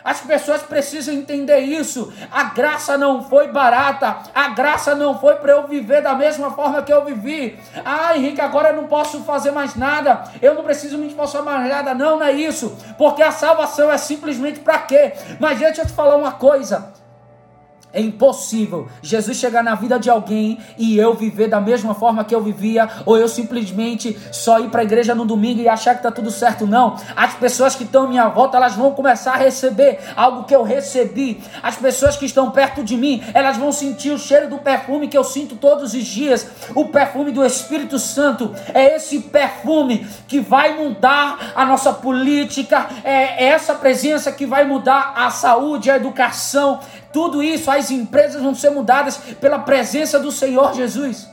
As 0.04 0.20
pessoas 0.22 0.62
precisam 0.62 1.14
entender 1.14 1.60
isso. 1.60 2.14
A 2.32 2.46
graça 2.46 2.98
não 2.98 3.24
foi 3.24 3.48
barata. 3.48 4.18
A 4.34 4.50
graça 4.50 4.94
não 4.96 5.18
foi 5.18 5.36
para 5.36 5.54
eu 5.54 5.68
viver 5.68 6.02
da 6.02 6.14
mesma 6.14 6.52
forma 6.52 6.82
que 6.82 6.92
eu 6.92 7.06
vivi. 7.06 7.60
Ah, 7.86 8.16
Henrique, 8.16 8.42
agora 8.42 8.70
eu 8.70 8.76
não 8.76 8.88
posso 8.88 9.24
fazer 9.24 9.52
mais 9.52 9.76
nada. 9.76 10.24
Eu 10.42 10.54
não 10.54 10.64
preciso 10.64 10.98
me 10.98 11.08
esforçar 11.08 11.44
mais 11.44 11.68
nada. 11.70 11.94
Não, 11.94 12.20
não 12.20 12.26
é 12.26 12.32
isso. 12.32 12.78
Porque 12.98 13.24
a 13.24 13.32
salvação 13.32 13.92
é 13.92 13.98
simplesmente 13.98 14.60
para 14.60 14.80
quê? 14.80 15.14
Mas 15.40 15.60
deixa 15.60 15.82
eu 15.82 15.86
te 15.86 15.94
falar 15.94 16.16
uma 16.16 16.34
coisa. 16.34 17.03
É 17.94 18.02
impossível 18.02 18.88
Jesus 19.04 19.38
chegar 19.38 19.64
na 19.64 19.76
vida 19.76 20.00
de 20.00 20.10
alguém 20.10 20.58
e 20.80 20.98
eu 20.98 21.14
viver 21.14 21.48
da 21.48 21.62
mesma 21.62 21.94
forma 21.94 22.24
que 22.24 22.34
eu 22.34 22.42
vivia, 22.42 22.90
ou 23.06 23.16
eu 23.16 23.28
simplesmente 23.28 24.18
só 24.32 24.60
ir 24.60 24.70
para 24.70 24.82
a 24.82 24.84
igreja 24.84 25.14
no 25.14 25.26
domingo 25.26 25.62
e 25.62 25.70
achar 25.70 25.92
que 25.94 26.00
está 26.00 26.10
tudo 26.10 26.32
certo. 26.32 26.66
Não. 26.66 26.96
As 27.16 27.36
pessoas 27.36 27.76
que 27.76 27.84
estão 27.84 28.06
à 28.06 28.08
minha 28.08 28.28
volta, 28.30 28.58
elas 28.58 28.74
vão 28.74 28.94
começar 28.94 29.34
a 29.34 29.38
receber 29.38 30.00
algo 30.16 30.46
que 30.46 30.56
eu 30.56 30.64
recebi. 30.64 31.40
As 31.62 31.76
pessoas 31.76 32.18
que 32.18 32.26
estão 32.26 32.50
perto 32.50 32.84
de 32.84 32.98
mim, 32.98 33.22
elas 33.32 33.58
vão 33.58 33.72
sentir 33.72 34.10
o 34.10 34.18
cheiro 34.18 34.50
do 34.50 34.58
perfume 34.58 35.08
que 35.08 35.18
eu 35.18 35.24
sinto 35.24 35.56
todos 35.56 35.94
os 35.94 36.04
dias. 36.04 36.48
O 36.74 36.86
perfume 36.86 37.32
do 37.32 37.46
Espírito 37.46 38.00
Santo. 38.00 38.56
É 38.74 38.96
esse 38.96 39.20
perfume 39.20 40.08
que 40.28 40.40
vai 40.40 40.76
mudar 40.80 41.54
a 41.56 41.64
nossa 41.64 41.94
política. 41.94 42.88
É 43.04 43.46
essa 43.46 43.76
presença 43.76 44.32
que 44.32 44.48
vai 44.48 44.66
mudar 44.66 45.14
a 45.16 45.30
saúde, 45.30 45.92
a 45.92 45.96
educação 45.98 46.80
tudo 47.14 47.44
isso, 47.44 47.70
as 47.70 47.92
empresas 47.92 48.42
vão 48.42 48.56
ser 48.56 48.72
mudadas 48.72 49.18
pela 49.40 49.60
presença 49.60 50.20
do 50.20 50.32
Senhor 50.32 50.74
Jesus. 50.74 51.30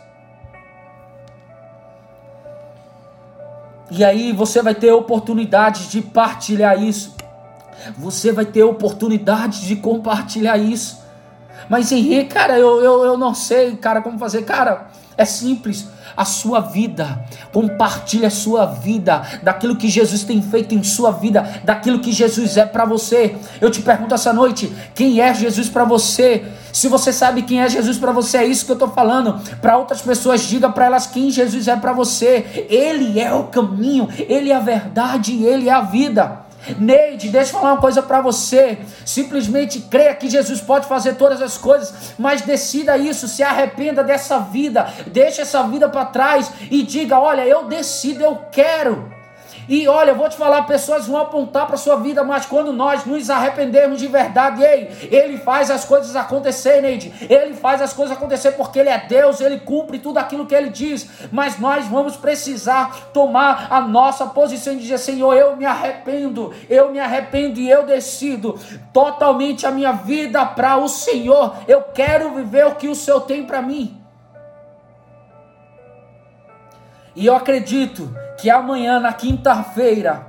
E 3.91 4.05
aí 4.05 4.31
você 4.33 4.63
vai 4.63 4.75
ter 4.75 4.93
oportunidade 4.93 5.89
de 5.89 6.03
partilhar 6.03 6.81
isso. 6.81 7.17
Você 7.97 8.31
vai 8.31 8.45
ter 8.45 8.63
oportunidade 8.63 9.67
de 9.67 9.75
compartilhar 9.75 10.59
isso. 10.59 11.01
Mas 11.69 11.91
Henrique, 11.91 12.35
cara, 12.35 12.59
eu, 12.59 12.83
eu, 12.83 13.05
eu 13.05 13.19
não 13.19 13.35
sei, 13.35 13.75
cara, 13.77 14.03
como 14.03 14.19
fazer. 14.19 14.43
Cara, 14.43 14.89
é 15.17 15.25
simples 15.25 15.89
a 16.21 16.25
sua 16.27 16.61
vida, 16.61 17.25
compartilhe 17.51 18.27
a 18.27 18.31
sua 18.31 18.67
vida, 18.67 19.23
daquilo 19.43 19.75
que 19.75 19.89
Jesus 19.89 20.23
tem 20.23 20.43
feito 20.43 20.75
em 20.75 20.83
sua 20.83 21.11
vida, 21.11 21.63
daquilo 21.65 22.01
que 22.01 22.13
Jesus 22.13 22.59
é 22.59 22.67
para 22.67 22.85
você. 22.85 23.37
Eu 23.59 23.71
te 23.71 23.81
pergunto 23.81 24.15
essa 24.15 24.31
noite: 24.31 24.71
quem 24.95 25.23
é 25.23 25.33
Jesus 25.33 25.71
para 25.71 25.83
você? 25.85 26.45
Se 26.75 26.89
você 26.89 27.11
sabe 27.11 27.41
quem 27.41 27.63
é 27.63 27.71
Jesus 27.71 27.97
para 27.97 28.13
você, 28.13 28.37
é 28.37 28.45
isso 28.45 28.67
que 28.67 28.71
eu 28.71 28.75
estou 28.75 28.91
falando. 28.91 29.41
Para 29.63 29.79
outras 29.79 30.03
pessoas, 30.03 30.43
diga 30.43 30.69
para 30.69 30.85
elas 30.85 31.07
quem 31.07 31.31
Jesus 31.31 31.67
é 31.69 31.77
para 31.77 31.95
você. 31.95 32.67
Ele 32.69 33.19
é 33.19 33.33
o 33.33 33.45
caminho, 33.45 34.07
ele 34.29 34.51
é 34.51 34.57
a 34.57 34.61
verdade, 34.61 35.43
ele 35.43 35.71
é 35.71 35.73
a 35.73 35.81
vida. 35.81 36.50
Neide, 36.79 37.29
deixa 37.29 37.53
eu 37.53 37.61
falar 37.61 37.75
uma 37.75 37.81
coisa 37.81 38.03
para 38.03 38.21
você. 38.21 38.79
Simplesmente 39.05 39.81
creia 39.81 40.15
que 40.15 40.29
Jesus 40.29 40.61
pode 40.61 40.87
fazer 40.87 41.15
todas 41.15 41.41
as 41.41 41.57
coisas, 41.57 42.15
mas 42.19 42.43
decida 42.43 42.97
isso, 42.97 43.29
se 43.29 43.43
arrependa 43.43 44.05
dessa 44.05 44.39
vida, 44.39 44.93
deixe 45.07 45.41
essa 45.41 45.63
vida 45.65 45.89
para 45.89 46.05
trás 46.07 46.51
e 46.71 46.83
diga: 46.83 47.19
Olha, 47.19 47.47
eu 47.47 47.65
decido, 47.65 48.23
eu 48.23 48.37
quero. 48.51 49.20
E 49.71 49.87
olha, 49.87 50.11
eu 50.11 50.17
vou 50.17 50.29
te 50.29 50.37
falar, 50.37 50.65
pessoas 50.65 51.07
vão 51.07 51.21
apontar 51.21 51.65
para 51.65 51.77
sua 51.77 51.95
vida, 51.95 52.25
mas 52.25 52.45
quando 52.45 52.73
nós 52.73 53.05
nos 53.05 53.31
arrependermos 53.31 54.01
de 54.01 54.09
verdade, 54.09 54.65
ei, 54.65 54.91
ele 55.13 55.39
faz 55.39 55.71
as 55.71 55.85
coisas 55.85 56.17
acontecer, 56.17 56.83
Neide. 56.83 57.13
Ele 57.31 57.55
faz 57.55 57.81
as 57.81 57.93
coisas 57.93 58.17
acontecer 58.17 58.51
porque 58.53 58.81
ele 58.81 58.89
é 58.89 58.99
Deus, 58.99 59.41
ele 59.41 59.61
cumpre 59.61 60.01
tudo 60.01 60.19
aquilo 60.19 60.45
que 60.45 60.57
ele 60.57 60.71
diz. 60.71 61.09
Mas 61.31 61.57
nós 61.61 61.87
vamos 61.87 62.17
precisar 62.17 63.13
tomar 63.13 63.69
a 63.71 63.81
nossa 63.81 64.27
posição 64.27 64.75
de 64.75 64.83
dizer, 64.83 64.99
Senhor, 64.99 65.33
eu 65.35 65.55
me 65.55 65.65
arrependo, 65.65 66.53
eu 66.69 66.91
me 66.91 66.99
arrependo 66.99 67.61
e 67.61 67.71
eu 67.71 67.87
decido 67.87 68.59
totalmente 68.93 69.69
a 69.69 69.71
minha 69.71 69.93
vida 69.93 70.45
para 70.45 70.79
o 70.79 70.89
Senhor. 70.89 71.55
Eu 71.69 71.83
quero 71.95 72.35
viver 72.35 72.67
o 72.67 72.75
que 72.75 72.89
o 72.89 72.95
Senhor 72.97 73.21
tem 73.21 73.47
para 73.47 73.63
mim. 73.63 73.97
E 77.15 77.27
eu 77.27 77.37
acredito 77.37 78.13
que 78.41 78.49
amanhã, 78.49 78.99
na 78.99 79.13
quinta-feira, 79.13 80.27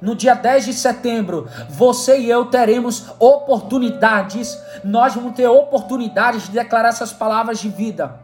no 0.00 0.14
dia 0.14 0.34
10 0.34 0.66
de 0.66 0.72
setembro, 0.74 1.48
você 1.68 2.18
e 2.18 2.30
eu 2.30 2.44
teremos 2.46 3.06
oportunidades, 3.18 4.56
nós 4.84 5.14
vamos 5.14 5.34
ter 5.34 5.48
oportunidades 5.48 6.44
de 6.44 6.52
declarar 6.52 6.90
essas 6.90 7.12
palavras 7.12 7.58
de 7.58 7.68
vida. 7.68 8.20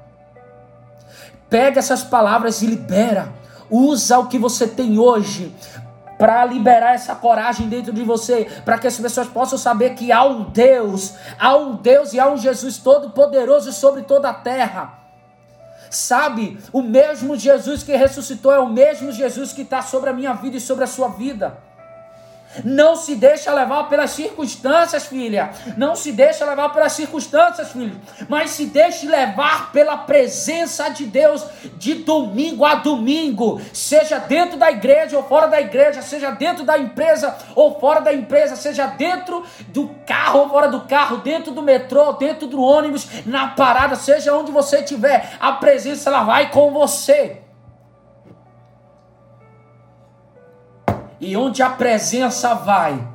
Pega 1.50 1.80
essas 1.80 2.04
palavras 2.04 2.62
e 2.62 2.66
libera. 2.66 3.32
Usa 3.68 4.18
o 4.18 4.28
que 4.28 4.38
você 4.38 4.68
tem 4.68 4.98
hoje 4.98 5.54
para 6.18 6.44
liberar 6.44 6.94
essa 6.94 7.16
coragem 7.16 7.68
dentro 7.68 7.92
de 7.92 8.04
você, 8.04 8.46
para 8.64 8.78
que 8.78 8.86
as 8.86 8.96
pessoas 8.96 9.26
possam 9.26 9.58
saber 9.58 9.94
que 9.94 10.12
há 10.12 10.24
um 10.24 10.44
Deus, 10.44 11.14
há 11.38 11.56
um 11.56 11.74
Deus 11.74 12.12
e 12.12 12.20
há 12.20 12.30
um 12.30 12.36
Jesus 12.36 12.78
todo 12.78 13.10
poderoso 13.10 13.72
sobre 13.72 14.02
toda 14.02 14.28
a 14.28 14.34
terra 14.34 15.01
Sabe, 15.92 16.58
o 16.72 16.80
mesmo 16.80 17.36
Jesus 17.36 17.82
que 17.82 17.94
ressuscitou 17.94 18.50
é 18.52 18.58
o 18.58 18.68
mesmo 18.68 19.12
Jesus 19.12 19.52
que 19.52 19.60
está 19.60 19.82
sobre 19.82 20.08
a 20.08 20.12
minha 20.12 20.32
vida 20.32 20.56
e 20.56 20.60
sobre 20.60 20.84
a 20.84 20.86
sua 20.86 21.08
vida. 21.08 21.58
Não 22.64 22.96
se 22.96 23.14
deixa 23.14 23.52
levar 23.52 23.84
pelas 23.84 24.10
circunstâncias, 24.10 25.06
filha. 25.06 25.50
Não 25.76 25.94
se 25.94 26.12
deixa 26.12 26.44
levar 26.44 26.70
pelas 26.70 26.92
circunstâncias, 26.92 27.72
filho. 27.72 28.00
Mas 28.28 28.50
se 28.50 28.66
deixe 28.66 29.06
levar 29.06 29.72
pela 29.72 29.96
presença 29.96 30.88
de 30.88 31.04
Deus 31.04 31.44
de 31.76 31.94
domingo 31.94 32.64
a 32.64 32.76
domingo. 32.76 33.60
Seja 33.72 34.18
dentro 34.18 34.58
da 34.58 34.70
igreja 34.70 35.16
ou 35.16 35.24
fora 35.24 35.46
da 35.46 35.60
igreja. 35.60 36.02
Seja 36.02 36.30
dentro 36.30 36.64
da 36.64 36.78
empresa 36.78 37.36
ou 37.54 37.78
fora 37.78 38.00
da 38.00 38.12
empresa. 38.12 38.56
Seja 38.56 38.86
dentro 38.86 39.44
do 39.68 39.90
carro 40.06 40.40
ou 40.40 40.48
fora 40.48 40.68
do 40.68 40.82
carro. 40.82 41.18
Dentro 41.18 41.52
do 41.52 41.62
metrô, 41.62 42.12
dentro 42.12 42.46
do 42.46 42.62
ônibus, 42.62 43.08
na 43.26 43.48
parada. 43.48 43.96
Seja 43.96 44.34
onde 44.34 44.52
você 44.52 44.78
estiver. 44.80 45.36
A 45.40 45.52
presença 45.52 46.10
ela 46.10 46.24
vai 46.24 46.50
com 46.50 46.72
você. 46.72 47.41
E 51.24 51.36
onde 51.36 51.62
a 51.62 51.70
presença 51.70 52.52
vai, 52.52 53.11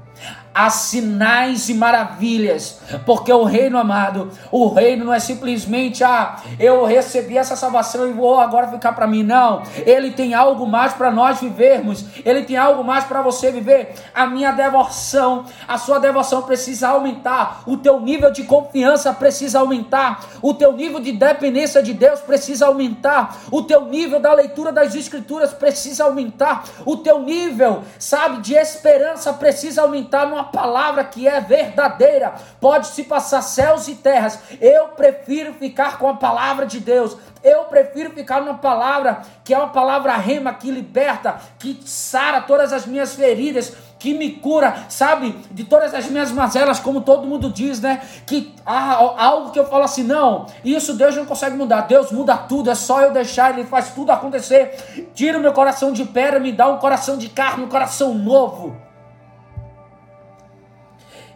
há 0.58 0.72
sinais 0.72 1.70
e 1.70 1.74
maravilhas, 1.76 2.80
porque 3.06 3.32
o 3.32 3.44
reino 3.44 3.78
amado, 3.78 4.32
o 4.52 4.68
reino 4.68 5.06
não 5.06 5.14
é 5.14 5.20
simplesmente 5.20 6.04
ah, 6.04 6.38
eu 6.60 6.84
recebi 6.84 7.38
essa 7.38 7.56
salvação 7.56 8.10
e 8.10 8.12
vou 8.12 8.40
agora 8.40 8.68
ficar 8.68 8.94
para 8.94 9.06
mim, 9.06 9.22
não. 9.22 9.62
Ele 9.86 10.10
tem 10.10 10.34
algo 10.34 10.66
mais 10.66 10.94
para 10.94 11.12
nós 11.12 11.40
vivermos. 11.40 12.04
Ele 12.26 12.42
tem 12.44 12.58
algo 12.58 12.84
mais 12.84 13.04
para 13.04 13.22
você 13.22 13.52
viver. 13.52 13.94
A 14.16 14.26
minha 14.26 14.52
devoção, 14.52 15.46
a 15.68 15.78
sua 15.78 16.00
devoção 16.00 16.42
precisa 16.42 16.90
aumentar. 16.90 17.62
O 17.68 17.78
teu 17.78 18.00
nível 18.00 18.32
de 18.32 18.44
confiança 18.44 19.14
precisa 19.14 19.60
aumentar. 19.60 20.26
O 20.42 20.56
teu 20.56 20.74
nível 20.74 21.00
de 21.00 21.12
dependência 21.12 21.84
de 21.84 21.94
Deus 21.94 22.20
precisa 22.22 22.66
aumentar. 22.66 23.38
O 23.52 23.62
teu 23.62 23.86
nível 23.86 24.20
da 24.20 24.34
leitura 24.34 24.72
das 24.72 24.96
escrituras 24.96 25.54
precisa 25.54 26.06
aumentar. 26.06 26.64
O 26.84 26.98
teu 26.98 27.20
nível, 27.20 27.84
sabe, 28.00 28.42
de 28.42 28.56
esperança 28.56 29.32
precisa 29.34 29.84
aumentar 29.84 30.26
numa 30.26 30.47
palavra 30.48 31.04
que 31.04 31.28
é 31.28 31.40
verdadeira. 31.40 32.34
Pode 32.60 32.88
se 32.88 33.04
passar 33.04 33.42
céus 33.42 33.88
e 33.88 33.96
terras. 33.96 34.40
Eu 34.60 34.90
prefiro 34.90 35.54
ficar 35.54 35.98
com 35.98 36.08
a 36.08 36.16
palavra 36.16 36.66
de 36.66 36.80
Deus. 36.80 37.18
Eu 37.44 37.66
prefiro 37.66 38.12
ficar 38.12 38.42
numa 38.42 38.58
palavra 38.58 39.22
que 39.44 39.54
é 39.54 39.58
uma 39.58 39.70
palavra 39.70 40.16
rema 40.18 40.54
que 40.54 40.72
liberta, 40.72 41.38
que 41.60 41.80
sara 41.86 42.42
todas 42.42 42.74
as 42.74 42.86
minhas 42.86 43.16
feridas, 43.16 43.74
que 44.00 44.14
me 44.14 44.32
cura, 44.32 44.86
sabe, 44.90 45.36
de 45.52 45.64
todas 45.64 45.94
as 45.94 46.08
minhas 46.08 46.32
mazelas, 46.32 46.80
como 46.80 47.02
todo 47.02 47.28
mundo 47.28 47.50
diz, 47.50 47.80
né? 47.80 48.02
Que 48.26 48.54
ah, 48.66 49.14
algo 49.18 49.52
que 49.52 49.60
eu 49.60 49.68
falo 49.68 49.84
assim, 49.84 50.04
não, 50.04 50.46
isso 50.64 50.94
Deus 50.94 51.16
não 51.16 51.26
consegue 51.26 51.56
mudar. 51.56 51.82
Deus 51.82 52.12
muda 52.12 52.38
tudo, 52.38 52.70
é 52.70 52.76
só 52.76 53.02
eu 53.02 53.12
deixar, 53.12 53.58
Ele 53.58 53.66
faz 53.66 53.90
tudo 53.90 54.12
acontecer. 54.12 55.08
Tira 55.14 55.38
o 55.38 55.42
meu 55.42 55.54
coração 55.54 55.92
de 55.92 56.06
pedra, 56.06 56.40
me 56.40 56.52
dá 56.52 56.68
um 56.68 56.78
coração 56.78 57.18
de 57.18 57.30
carne, 57.30 57.64
um 57.64 57.70
coração 57.70 58.14
novo. 58.14 58.87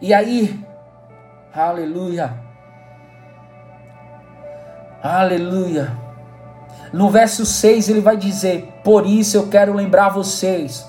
E 0.02 0.12
aí, 0.12 0.58
aleluia, 1.54 2.34
aleluia. 5.00 5.96
No 6.92 7.08
verso 7.08 7.46
6 7.46 7.88
ele 7.88 8.00
vai 8.00 8.16
dizer: 8.16 8.80
Por 8.82 9.06
isso 9.06 9.36
eu 9.36 9.46
quero 9.46 9.72
lembrar 9.72 10.08
vocês. 10.08 10.84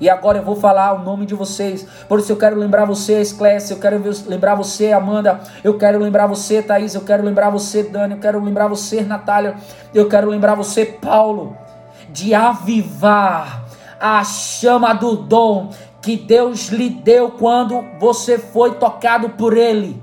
E 0.00 0.08
agora 0.08 0.38
eu 0.38 0.44
vou 0.44 0.54
falar 0.54 0.92
o 0.92 1.02
nome 1.02 1.26
de 1.26 1.34
vocês. 1.34 1.84
Por 2.08 2.20
isso 2.20 2.30
eu 2.30 2.36
quero 2.36 2.54
lembrar 2.54 2.84
você, 2.84 3.20
Esclésia. 3.20 3.74
Eu 3.74 3.80
quero 3.80 4.00
lembrar 4.28 4.54
você, 4.54 4.92
Amanda. 4.92 5.40
Eu 5.64 5.76
quero 5.76 5.98
lembrar 5.98 6.28
você, 6.28 6.62
Thaís. 6.62 6.94
Eu 6.94 7.00
quero 7.00 7.24
lembrar 7.24 7.50
você, 7.50 7.82
Dani. 7.82 8.14
Eu 8.14 8.20
quero 8.20 8.40
lembrar 8.40 8.68
você, 8.68 9.02
Natália. 9.02 9.56
Eu 9.92 10.08
quero 10.08 10.28
lembrar 10.28 10.54
você, 10.54 10.84
Paulo. 10.86 11.56
De 12.08 12.32
avivar 12.34 13.64
a 14.00 14.22
chama 14.22 14.92
do 14.92 15.16
dom 15.16 15.70
que 16.04 16.16
Deus 16.16 16.68
lhe 16.68 16.90
deu 16.90 17.30
quando 17.30 17.82
você 17.98 18.38
foi 18.38 18.74
tocado 18.74 19.30
por 19.30 19.56
Ele. 19.56 20.02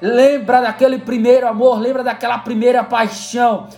Lembra 0.00 0.62
daquele 0.62 0.98
primeiro 0.98 1.46
amor, 1.46 1.78
lembra 1.78 2.02
daquela 2.02 2.38
primeira 2.38 2.82
paixão. 2.82 3.68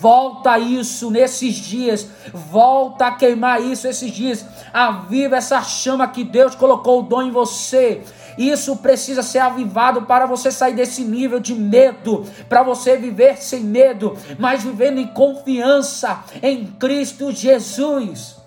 Volta 0.00 0.58
isso 0.58 1.08
nesses 1.08 1.54
dias, 1.54 2.08
volta 2.34 3.06
a 3.06 3.12
queimar 3.12 3.62
isso 3.62 3.86
esses 3.86 4.10
dias. 4.10 4.44
Aviva 4.72 5.36
essa 5.36 5.62
chama 5.62 6.08
que 6.08 6.24
Deus 6.24 6.56
colocou 6.56 6.98
o 6.98 7.02
dom 7.02 7.22
em 7.22 7.30
você. 7.30 8.02
Isso 8.36 8.76
precisa 8.76 9.22
ser 9.22 9.38
avivado 9.38 10.02
para 10.02 10.26
você 10.26 10.50
sair 10.50 10.74
desse 10.74 11.04
nível 11.04 11.38
de 11.38 11.54
medo, 11.54 12.24
para 12.48 12.64
você 12.64 12.96
viver 12.96 13.36
sem 13.36 13.60
medo, 13.60 14.16
mas 14.36 14.64
vivendo 14.64 14.98
em 14.98 15.06
confiança 15.06 16.24
em 16.42 16.66
Cristo 16.66 17.30
Jesus. 17.30 18.37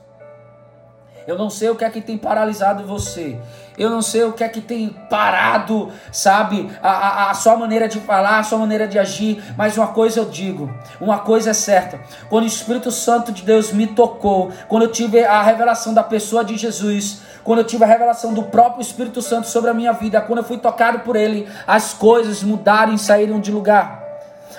Eu 1.27 1.37
não 1.37 1.49
sei 1.49 1.69
o 1.69 1.75
que 1.75 1.85
é 1.85 1.89
que 1.89 2.01
tem 2.01 2.17
paralisado 2.17 2.83
você. 2.83 3.37
Eu 3.77 3.89
não 3.89 4.01
sei 4.01 4.23
o 4.23 4.33
que 4.33 4.43
é 4.43 4.49
que 4.49 4.59
tem 4.59 4.89
parado, 5.09 5.91
sabe, 6.11 6.69
a, 6.83 6.89
a, 6.89 7.31
a, 7.31 7.33
sua 7.33 7.55
maneira 7.55 7.87
de 7.87 7.99
falar, 7.99 8.39
a 8.39 8.43
sua 8.43 8.57
maneira 8.57 8.87
de 8.87 8.99
agir. 8.99 9.41
Mas 9.57 9.77
uma 9.77 9.87
coisa 9.87 10.19
eu 10.19 10.25
digo, 10.25 10.71
uma 10.99 11.19
coisa 11.19 11.51
é 11.51 11.53
certa: 11.53 11.99
quando 12.29 12.43
o 12.43 12.47
Espírito 12.47 12.91
Santo 12.91 13.31
de 13.31 13.43
Deus 13.43 13.71
me 13.71 13.87
tocou, 13.87 14.51
quando 14.67 14.83
eu 14.83 14.91
tive 14.91 15.23
a 15.23 15.41
revelação 15.41 15.93
da 15.93 16.03
pessoa 16.03 16.43
de 16.43 16.57
Jesus, 16.57 17.21
quando 17.43 17.59
eu 17.59 17.65
tive 17.65 17.83
a 17.83 17.87
revelação 17.87 18.33
do 18.33 18.43
próprio 18.43 18.81
Espírito 18.81 19.21
Santo 19.21 19.47
sobre 19.47 19.69
a 19.69 19.73
minha 19.73 19.93
vida, 19.93 20.19
quando 20.21 20.39
eu 20.39 20.45
fui 20.45 20.57
tocado 20.57 20.99
por 20.99 21.15
Ele, 21.15 21.47
as 21.65 21.93
coisas 21.93 22.43
mudaram 22.43 22.93
e 22.93 22.99
saíram 22.99 23.39
de 23.39 23.51
lugar. 23.51 24.01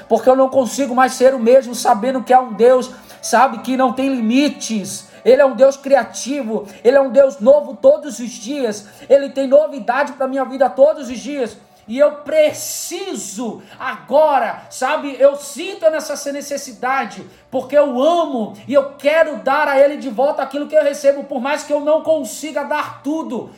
Porque 0.09 0.29
eu 0.29 0.37
não 0.37 0.48
consigo 0.48 0.94
mais 0.94 1.12
ser 1.12 1.35
o 1.35 1.38
mesmo, 1.38 1.75
sabendo 1.75 2.22
que 2.22 2.33
há 2.33 2.40
um 2.40 2.55
Deus, 2.55 2.90
sabe, 3.20 3.59
que 3.59 3.77
não 3.77 3.92
tem 3.92 4.09
limites 4.09 5.12
ele 5.24 5.40
é 5.40 5.46
um 5.46 5.54
Deus 5.54 5.76
criativo, 5.76 6.66
Ele 6.82 6.96
é 6.96 7.00
um 7.00 7.11
Deus 7.11 7.38
novo 7.38 7.76
todos 7.76 8.18
os 8.18 8.30
dias, 8.30 8.87
Ele 9.08 9.30
tem 9.30 9.46
novidade 9.46 10.12
para 10.12 10.26
a 10.26 10.28
minha 10.28 10.44
vida 10.44 10.68
todos 10.68 11.08
os 11.08 11.18
dias. 11.18 11.56
E 11.87 11.98
eu 11.98 12.12
preciso 12.18 13.61
agora, 13.78 14.62
sabe? 14.70 15.16
Eu 15.18 15.35
sinto 15.37 15.88
nessa 15.90 16.30
necessidade, 16.30 17.26
porque 17.50 17.76
eu 17.76 18.00
amo 18.00 18.54
e 18.68 18.74
eu 18.74 18.94
quero 18.94 19.38
dar 19.38 19.66
a 19.66 19.78
Ele 19.78 19.96
de 19.96 20.08
volta 20.08 20.42
aquilo 20.42 20.68
que 20.68 20.76
eu 20.76 20.82
recebo, 20.82 21.24
por 21.24 21.40
mais 21.40 21.64
que 21.64 21.72
eu 21.72 21.80
não 21.80 22.02
consiga 22.02 22.62
dar 22.62 23.02
tudo. 23.02 23.50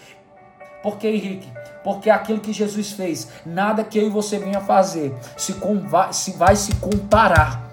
Porque, 0.82 1.06
Henrique, 1.06 1.50
porque 1.82 2.10
aquilo 2.10 2.40
que 2.40 2.52
Jesus 2.52 2.92
fez, 2.92 3.28
nada 3.44 3.84
que 3.84 3.98
eu 3.98 4.06
e 4.06 4.10
você 4.10 4.38
venha 4.38 4.60
fazer 4.60 5.14
se, 5.36 5.54
se 6.12 6.32
vai 6.32 6.56
se 6.56 6.74
comparar 6.76 7.63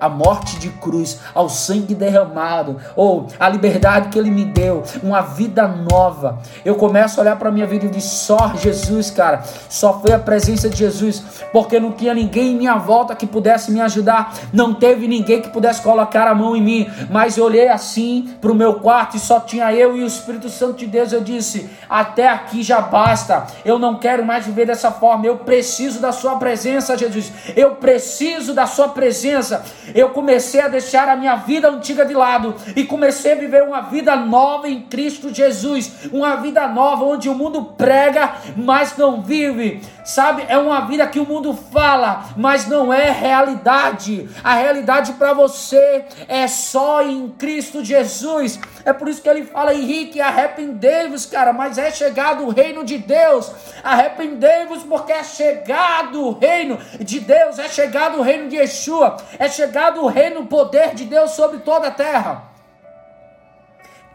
a 0.00 0.08
morte 0.08 0.58
de 0.58 0.70
cruz, 0.70 1.20
ao 1.34 1.48
sangue 1.48 1.94
derramado, 1.94 2.78
ou 2.96 3.26
a 3.38 3.48
liberdade 3.48 4.08
que 4.08 4.18
ele 4.18 4.30
me 4.30 4.44
deu, 4.44 4.82
uma 5.02 5.20
vida 5.20 5.68
nova. 5.68 6.38
Eu 6.64 6.74
começo 6.74 7.20
a 7.20 7.22
olhar 7.22 7.36
para 7.36 7.50
minha 7.50 7.66
vida 7.66 7.84
e 7.84 7.88
digo: 7.88 8.00
só 8.00 8.54
Jesus, 8.56 9.10
cara, 9.10 9.42
só 9.68 10.00
foi 10.00 10.12
a 10.12 10.18
presença 10.18 10.68
de 10.68 10.76
Jesus, 10.76 11.22
porque 11.52 11.78
não 11.78 11.92
tinha 11.92 12.14
ninguém 12.14 12.52
em 12.52 12.56
minha 12.56 12.76
volta 12.76 13.14
que 13.14 13.26
pudesse 13.26 13.70
me 13.70 13.80
ajudar, 13.80 14.34
não 14.52 14.72
teve 14.72 15.06
ninguém 15.06 15.42
que 15.42 15.50
pudesse 15.50 15.82
colocar 15.82 16.26
a 16.26 16.34
mão 16.34 16.56
em 16.56 16.62
mim, 16.62 16.90
mas 17.10 17.36
eu 17.36 17.44
olhei 17.44 17.68
assim 17.68 18.34
para 18.40 18.50
o 18.50 18.54
meu 18.54 18.74
quarto 18.74 19.16
e 19.16 19.20
só 19.20 19.40
tinha 19.40 19.72
eu 19.72 19.96
e 19.96 20.02
o 20.02 20.06
Espírito 20.06 20.48
Santo 20.48 20.78
de 20.78 20.86
Deus. 20.86 21.12
Eu 21.12 21.20
disse: 21.20 21.68
até 21.88 22.28
aqui 22.28 22.62
já 22.62 22.80
basta, 22.80 23.46
eu 23.64 23.78
não 23.78 23.96
quero 23.96 24.24
mais 24.24 24.46
viver 24.46 24.66
dessa 24.66 24.90
forma, 24.90 25.26
eu 25.26 25.38
preciso 25.38 26.00
da 26.00 26.12
Sua 26.12 26.36
presença, 26.36 26.96
Jesus, 26.96 27.32
eu 27.54 27.72
preciso 27.72 28.54
da 28.54 28.66
Sua 28.66 28.88
presença 28.88 29.62
eu 29.94 30.10
comecei 30.10 30.60
a 30.60 30.68
deixar 30.68 31.08
a 31.08 31.16
minha 31.16 31.36
vida 31.36 31.68
antiga 31.68 32.04
de 32.04 32.14
lado 32.14 32.54
e 32.74 32.84
comecei 32.84 33.32
a 33.32 33.36
viver 33.36 33.62
uma 33.62 33.82
vida 33.82 34.16
nova 34.16 34.68
em 34.68 34.82
Cristo 34.82 35.32
Jesus, 35.32 36.08
uma 36.12 36.36
vida 36.36 36.66
nova 36.68 37.04
onde 37.04 37.28
o 37.28 37.34
mundo 37.34 37.64
prega, 37.76 38.34
mas 38.56 38.96
não 38.96 39.22
vive. 39.22 39.82
Sabe, 40.04 40.44
é 40.48 40.58
uma 40.58 40.80
vida 40.80 41.06
que 41.06 41.20
o 41.20 41.26
mundo 41.26 41.54
fala, 41.54 42.24
mas 42.36 42.66
não 42.66 42.92
é 42.92 43.10
realidade. 43.10 44.28
A 44.42 44.54
realidade 44.54 45.12
para 45.12 45.32
você 45.32 46.04
é 46.26 46.48
só 46.48 47.02
em 47.02 47.28
Cristo 47.28 47.84
Jesus. 47.84 48.58
É 48.84 48.92
por 48.92 49.08
isso 49.08 49.22
que 49.22 49.28
ele 49.28 49.44
fala, 49.44 49.74
Henrique, 49.74 50.20
arrependei-vos, 50.20 51.26
cara, 51.26 51.52
mas 51.52 51.78
é 51.78 51.90
chegado 51.90 52.44
o 52.44 52.50
reino 52.50 52.84
de 52.84 52.98
Deus. 52.98 53.52
Arrependei-vos 53.84 54.82
porque 54.82 55.12
é 55.12 55.22
chegado 55.22 56.26
o 56.26 56.38
reino 56.38 56.78
de 56.98 57.20
Deus, 57.20 57.58
é 57.58 57.68
chegado 57.68 58.18
o 58.18 58.22
reino 58.22 58.48
de 58.48 58.56
Yeshua, 58.56 59.16
é 59.38 59.48
chegado 59.48 59.79
o 59.88 60.06
reino, 60.06 60.40
o 60.40 60.46
poder 60.46 60.94
de 60.94 61.04
Deus 61.04 61.32
sobre 61.32 61.58
toda 61.58 61.88
a 61.88 61.92
terra. 61.92 62.44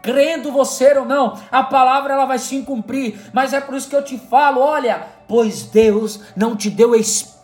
Crendo 0.02 0.52
você 0.52 0.96
ou 0.96 1.04
não, 1.04 1.36
a 1.50 1.64
palavra 1.64 2.14
ela 2.14 2.26
vai 2.26 2.38
se 2.38 2.62
cumprir, 2.62 3.18
mas 3.32 3.52
é 3.52 3.60
por 3.60 3.74
isso 3.74 3.88
que 3.88 3.96
eu 3.96 4.04
te 4.04 4.16
falo, 4.16 4.60
olha, 4.60 5.04
pois 5.26 5.62
Deus 5.62 6.20
não 6.36 6.54
te 6.54 6.70
deu 6.70 6.94
espírito 6.94 7.35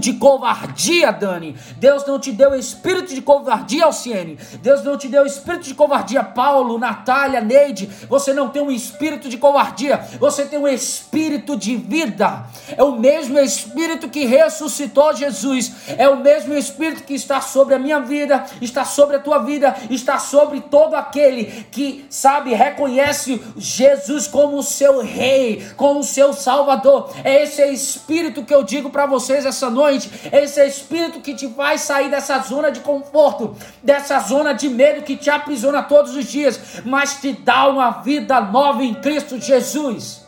de 0.00 0.14
covardia, 0.14 1.12
Dani. 1.12 1.54
Deus 1.76 2.06
não 2.06 2.18
te 2.18 2.32
deu 2.32 2.54
espírito 2.54 3.14
de 3.14 3.20
covardia, 3.20 3.84
Alciene. 3.84 4.38
Deus 4.62 4.82
não 4.82 4.96
te 4.96 5.08
deu 5.08 5.26
espírito 5.26 5.64
de 5.64 5.74
covardia, 5.74 6.24
Paulo, 6.24 6.78
Natália, 6.78 7.40
Neide. 7.40 7.86
Você 8.08 8.32
não 8.32 8.48
tem 8.48 8.62
um 8.62 8.70
espírito 8.70 9.28
de 9.28 9.36
covardia, 9.36 9.98
você 10.18 10.44
tem 10.44 10.58
um 10.58 10.66
espírito 10.66 11.56
de 11.56 11.76
vida. 11.76 12.46
É 12.76 12.82
o 12.82 12.98
mesmo 12.98 13.38
espírito 13.38 14.08
que 14.08 14.24
ressuscitou 14.24 15.14
Jesus, 15.14 15.72
é 15.98 16.08
o 16.08 16.16
mesmo 16.16 16.54
espírito 16.54 17.04
que 17.04 17.14
está 17.14 17.40
sobre 17.40 17.74
a 17.74 17.78
minha 17.78 18.00
vida, 18.00 18.44
está 18.60 18.84
sobre 18.84 19.16
a 19.16 19.20
tua 19.20 19.38
vida, 19.38 19.76
está 19.90 20.18
sobre 20.18 20.60
todo 20.60 20.94
aquele 20.94 21.66
que, 21.70 22.06
sabe, 22.08 22.54
reconhece 22.54 23.42
Jesus 23.56 24.26
como 24.26 24.58
o 24.58 24.62
seu 24.62 25.02
rei, 25.02 25.66
como 25.76 26.00
o 26.00 26.04
seu 26.04 26.32
salvador. 26.32 27.10
É 27.22 27.42
esse 27.42 27.62
espírito 27.66 28.44
que 28.44 28.54
eu 28.54 28.62
digo 28.62 28.90
para 28.90 29.06
vocês 29.06 29.44
essa 29.50 29.70
noite. 29.70 30.10
É 30.32 30.42
esse 30.42 30.64
espírito 30.66 31.20
que 31.20 31.34
te 31.34 31.48
faz 31.48 31.82
sair 31.82 32.10
dessa 32.10 32.38
zona 32.40 32.70
de 32.72 32.80
conforto, 32.80 33.56
dessa 33.82 34.18
zona 34.18 34.52
de 34.52 34.68
medo 34.68 35.02
que 35.02 35.16
te 35.16 35.30
aprisiona 35.30 35.82
todos 35.82 36.16
os 36.16 36.24
dias, 36.24 36.80
mas 36.84 37.20
te 37.20 37.32
dá 37.32 37.68
uma 37.68 37.90
vida 38.02 38.40
nova 38.40 38.82
em 38.82 38.94
Cristo 38.94 39.38
Jesus. 39.38 40.26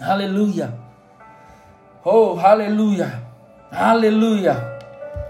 Aleluia. 0.00 0.72
Oh, 2.04 2.38
aleluia. 2.40 3.22
Aleluia. 3.70 4.78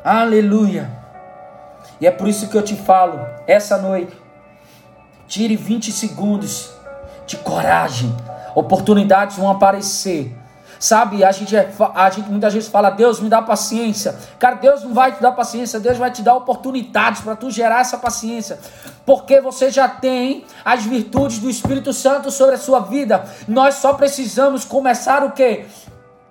Aleluia. 0.05 0.91
E 2.01 2.07
é 2.07 2.11
por 2.11 2.29
isso 2.29 2.49
que 2.49 2.57
eu 2.57 2.63
te 2.63 2.77
falo 2.77 3.27
essa 3.47 3.79
noite. 3.79 4.17
Tire 5.27 5.57
20 5.57 5.91
segundos 5.91 6.71
de 7.27 7.37
coragem 7.39 8.15
oportunidades 8.59 9.37
vão 9.37 9.51
aparecer. 9.51 10.37
Sabe, 10.79 11.25
a 11.25 11.33
gente, 11.33 11.57
é, 11.57 11.73
a 11.95 12.11
gente 12.11 12.31
muitas 12.31 12.55
vezes 12.55 12.69
fala, 12.69 12.91
Deus 12.91 13.21
me 13.21 13.29
dá 13.29 13.43
paciência. 13.43 14.17
Cara, 14.39 14.57
Deus 14.57 14.83
não 14.85 14.95
vai 14.95 15.13
te 15.13 15.21
dar 15.21 15.33
paciência, 15.33 15.81
Deus 15.81 15.99
vai 15.99 16.11
te 16.11 16.23
dar 16.23 16.35
oportunidades 16.35 17.21
para 17.21 17.35
tu 17.35 17.51
gerar 17.51 17.81
essa 17.81 17.99
paciência. 17.99 18.59
Porque 19.05 19.41
você 19.41 19.71
já 19.71 19.89
tem 19.89 20.45
as 20.65 20.85
virtudes 20.85 21.39
do 21.39 21.51
Espírito 21.51 21.93
Santo 21.93 22.31
sobre 22.31 22.55
a 22.55 22.59
sua 22.59 22.81
vida. 22.81 23.25
Nós 23.49 23.77
só 23.77 23.95
precisamos 23.95 24.65
começar 24.65 25.25
o 25.25 25.33
que? 25.33 25.65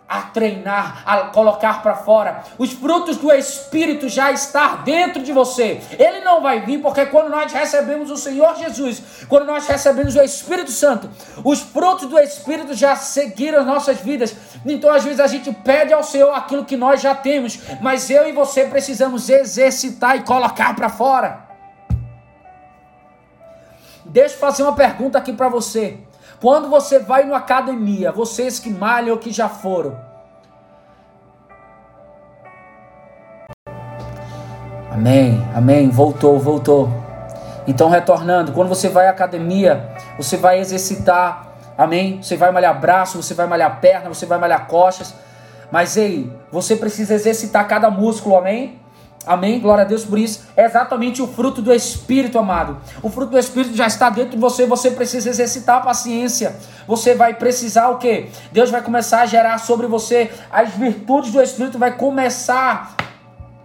A 0.07 0.21
treinar, 0.21 1.03
a 1.05 1.17
colocar 1.25 1.81
para 1.81 1.95
fora. 1.95 2.43
Os 2.57 2.71
frutos 2.71 3.17
do 3.17 3.31
Espírito 3.31 4.07
já 4.07 4.31
estão 4.31 4.83
dentro 4.83 5.21
de 5.21 5.33
você. 5.33 5.81
Ele 5.99 6.21
não 6.21 6.41
vai 6.41 6.61
vir 6.61 6.81
porque 6.81 7.05
quando 7.07 7.29
nós 7.29 7.51
recebemos 7.51 8.09
o 8.09 8.15
Senhor 8.15 8.55
Jesus, 8.55 9.01
quando 9.27 9.45
nós 9.45 9.67
recebemos 9.67 10.15
o 10.15 10.21
Espírito 10.21 10.71
Santo, 10.71 11.09
os 11.43 11.59
frutos 11.59 12.07
do 12.07 12.17
Espírito 12.17 12.73
já 12.73 12.95
seguiram 12.95 13.59
as 13.59 13.65
nossas 13.65 13.97
vidas. 13.97 14.33
Então 14.65 14.93
às 14.93 15.03
vezes 15.03 15.19
a 15.19 15.27
gente 15.27 15.51
pede 15.51 15.91
ao 15.91 16.03
Senhor 16.03 16.33
aquilo 16.33 16.63
que 16.63 16.77
nós 16.77 17.01
já 17.01 17.13
temos, 17.13 17.59
mas 17.81 18.09
eu 18.09 18.29
e 18.29 18.31
você 18.31 18.63
precisamos 18.65 19.29
exercitar 19.29 20.15
e 20.15 20.23
colocar 20.23 20.73
para 20.73 20.87
fora. 20.87 21.47
Deixa 24.05 24.35
eu 24.35 24.39
fazer 24.39 24.63
uma 24.63 24.73
pergunta 24.73 25.17
aqui 25.17 25.33
para 25.33 25.49
você. 25.49 26.06
Quando 26.41 26.69
você 26.69 26.99
vai 26.99 27.23
numa 27.23 27.37
academia, 27.37 28.11
vocês 28.11 28.59
que 28.59 28.69
malham 28.69 29.13
ou 29.13 29.17
que 29.17 29.31
já 29.31 29.49
foram, 29.49 29.97
Amém, 34.97 35.47
amém. 35.53 35.91
Voltou, 35.91 36.39
voltou. 36.39 36.89
Então, 37.67 37.87
retornando, 37.87 38.51
quando 38.51 38.67
você 38.67 38.89
vai 38.89 39.05
à 39.05 39.11
academia, 39.11 39.91
você 40.17 40.35
vai 40.35 40.59
exercitar, 40.59 41.49
amém? 41.77 42.19
Você 42.19 42.35
vai 42.35 42.51
malhar 42.51 42.79
braço, 42.79 43.21
você 43.21 43.35
vai 43.35 43.45
malhar 43.45 43.79
perna, 43.79 44.09
você 44.09 44.25
vai 44.25 44.39
malhar 44.39 44.65
costas. 44.65 45.13
Mas 45.71 45.95
ei, 45.97 46.33
você 46.51 46.75
precisa 46.75 47.13
exercitar 47.13 47.67
cada 47.67 47.91
músculo, 47.91 48.37
amém? 48.37 48.79
Amém? 49.27 49.59
Glória 49.59 49.83
a 49.83 49.87
Deus 49.87 50.05
por 50.05 50.17
isso. 50.17 50.47
É 50.55 50.65
exatamente 50.65 51.21
o 51.21 51.27
fruto 51.27 51.61
do 51.61 51.73
Espírito, 51.73 52.39
amado. 52.39 52.77
O 53.03 53.09
fruto 53.09 53.31
do 53.31 53.37
Espírito 53.37 53.75
já 53.75 53.85
está 53.85 54.09
dentro 54.09 54.31
de 54.31 54.37
você. 54.37 54.65
Você 54.65 54.91
precisa 54.91 55.29
exercitar 55.29 55.77
a 55.77 55.81
paciência. 55.81 56.55
Você 56.87 57.13
vai 57.13 57.33
precisar 57.33 57.89
o 57.89 57.97
quê? 57.97 58.29
Deus 58.51 58.71
vai 58.71 58.81
começar 58.81 59.21
a 59.21 59.25
gerar 59.25 59.57
sobre 59.57 59.85
você 59.85 60.31
as 60.49 60.69
virtudes 60.69 61.31
do 61.31 61.41
Espírito. 61.41 61.77
Vai 61.77 61.95
começar 61.95 62.95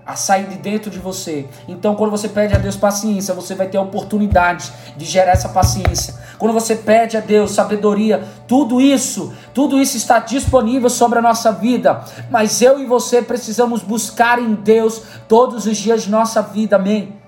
a 0.05 0.16
sair 0.16 0.46
de 0.46 0.57
dentro 0.57 0.90
de 0.90 0.98
você. 0.98 1.46
Então, 1.68 1.94
quando 1.94 2.11
você 2.11 2.28
pede 2.28 2.55
a 2.55 2.59
Deus 2.59 2.76
paciência, 2.76 3.32
você 3.34 3.55
vai 3.55 3.68
ter 3.68 3.78
a 3.78 3.82
oportunidade 3.82 4.72
de 4.96 5.05
gerar 5.05 5.32
essa 5.32 5.48
paciência. 5.48 6.14
Quando 6.38 6.53
você 6.53 6.74
pede 6.74 7.16
a 7.16 7.20
Deus 7.20 7.53
sabedoria, 7.53 8.24
tudo 8.48 8.80
isso, 8.80 9.32
tudo 9.55 9.80
isso 9.80 9.96
está 9.96 10.18
disponível 10.18 10.90
sobre 10.90 11.20
a 11.20 11.22
nossa 11.22 11.53
vida. 11.53 12.05
Mas 12.30 12.61
eu 12.61 12.80
e 12.80 12.86
você 12.86 13.22
precisamos 13.22 13.82
buscar 13.82 14.40
em 14.40 14.55
Deus 14.55 15.03
todos 15.28 15.66
os 15.66 15.76
dias 15.76 16.03
de 16.03 16.11
nossa 16.11 16.42
vida. 16.42 16.76
Amém. 16.76 17.20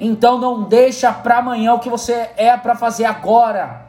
Então 0.00 0.38
não 0.38 0.62
deixa 0.62 1.12
para 1.12 1.38
amanhã 1.38 1.74
o 1.74 1.78
que 1.78 1.90
você 1.90 2.30
é 2.36 2.56
para 2.56 2.74
fazer 2.74 3.04
agora. 3.04 3.81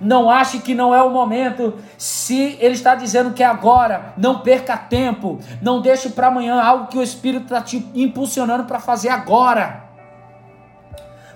Não 0.00 0.30
ache 0.30 0.60
que 0.60 0.74
não 0.74 0.94
é 0.94 1.02
o 1.02 1.10
momento. 1.10 1.74
Se 1.98 2.56
ele 2.58 2.74
está 2.74 2.94
dizendo 2.94 3.34
que 3.34 3.42
é 3.42 3.46
agora, 3.46 4.14
não 4.16 4.38
perca 4.38 4.76
tempo. 4.76 5.38
Não 5.60 5.80
deixe 5.80 6.08
para 6.08 6.28
amanhã 6.28 6.60
algo 6.60 6.86
que 6.86 6.98
o 6.98 7.02
Espírito 7.02 7.44
está 7.44 7.60
te 7.60 7.86
impulsionando 7.94 8.64
para 8.64 8.80
fazer 8.80 9.10
agora. 9.10 9.90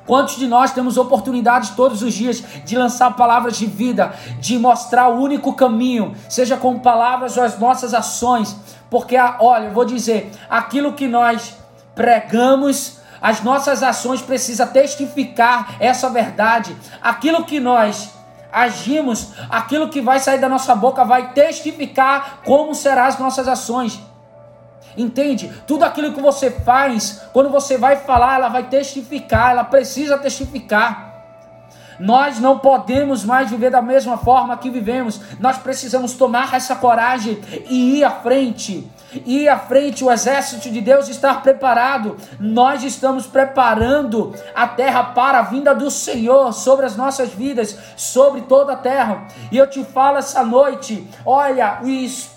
Quantos 0.06 0.36
de 0.36 0.46
nós 0.46 0.72
temos 0.72 0.98
oportunidades 0.98 1.70
todos 1.70 2.02
os 2.02 2.12
dias 2.12 2.42
de 2.64 2.76
lançar 2.76 3.16
palavras 3.16 3.56
de 3.56 3.66
vida, 3.66 4.14
de 4.38 4.58
mostrar 4.58 5.08
o 5.08 5.20
único 5.20 5.54
caminho, 5.54 6.14
seja 6.28 6.56
com 6.56 6.78
palavras 6.78 7.36
ou 7.36 7.42
as 7.42 7.58
nossas 7.58 7.94
ações? 7.94 8.54
Porque, 8.90 9.16
olha, 9.40 9.66
eu 9.66 9.72
vou 9.72 9.84
dizer, 9.84 10.30
aquilo 10.48 10.92
que 10.92 11.08
nós 11.08 11.56
pregamos, 11.94 12.98
as 13.20 13.42
nossas 13.42 13.82
ações 13.82 14.20
precisam 14.20 14.66
testificar 14.66 15.76
essa 15.80 16.10
verdade. 16.10 16.76
Aquilo 17.02 17.44
que 17.44 17.58
nós 17.58 18.13
agimos, 18.54 19.32
aquilo 19.50 19.88
que 19.88 20.00
vai 20.00 20.20
sair 20.20 20.38
da 20.38 20.48
nossa 20.48 20.74
boca 20.76 21.04
vai 21.04 21.32
testificar 21.32 22.38
como 22.44 22.74
serão 22.74 23.04
as 23.04 23.18
nossas 23.18 23.48
ações. 23.48 24.00
Entende? 24.96 25.52
Tudo 25.66 25.84
aquilo 25.84 26.12
que 26.12 26.20
você 26.20 26.50
faz, 26.50 27.20
quando 27.32 27.50
você 27.50 27.76
vai 27.76 27.96
falar, 27.96 28.36
ela 28.36 28.48
vai 28.48 28.62
testificar, 28.62 29.50
ela 29.50 29.64
precisa 29.64 30.16
testificar. 30.16 31.12
Nós 31.98 32.38
não 32.38 32.58
podemos 32.58 33.24
mais 33.24 33.50
viver 33.50 33.70
da 33.70 33.82
mesma 33.82 34.16
forma 34.16 34.56
que 34.56 34.70
vivemos. 34.70 35.20
Nós 35.40 35.58
precisamos 35.58 36.14
tomar 36.14 36.54
essa 36.54 36.76
coragem 36.76 37.40
e 37.68 37.98
ir 37.98 38.04
à 38.04 38.10
frente 38.10 38.88
ir 39.24 39.48
à 39.48 39.58
frente, 39.58 40.04
o 40.04 40.10
exército 40.10 40.70
de 40.70 40.80
Deus 40.80 41.08
estar 41.08 41.42
preparado. 41.42 42.16
Nós 42.38 42.82
estamos 42.82 43.26
preparando 43.26 44.34
a 44.54 44.66
terra 44.66 45.02
para 45.04 45.38
a 45.38 45.42
vinda 45.42 45.74
do 45.74 45.90
Senhor 45.90 46.52
sobre 46.52 46.86
as 46.86 46.96
nossas 46.96 47.30
vidas, 47.30 47.78
sobre 47.96 48.42
toda 48.42 48.72
a 48.72 48.76
terra. 48.76 49.26
E 49.50 49.56
eu 49.56 49.68
te 49.68 49.84
falo 49.84 50.18
essa 50.18 50.44
noite: 50.44 51.08
olha, 51.24 51.78
o 51.82 51.88
espírito 51.88 52.33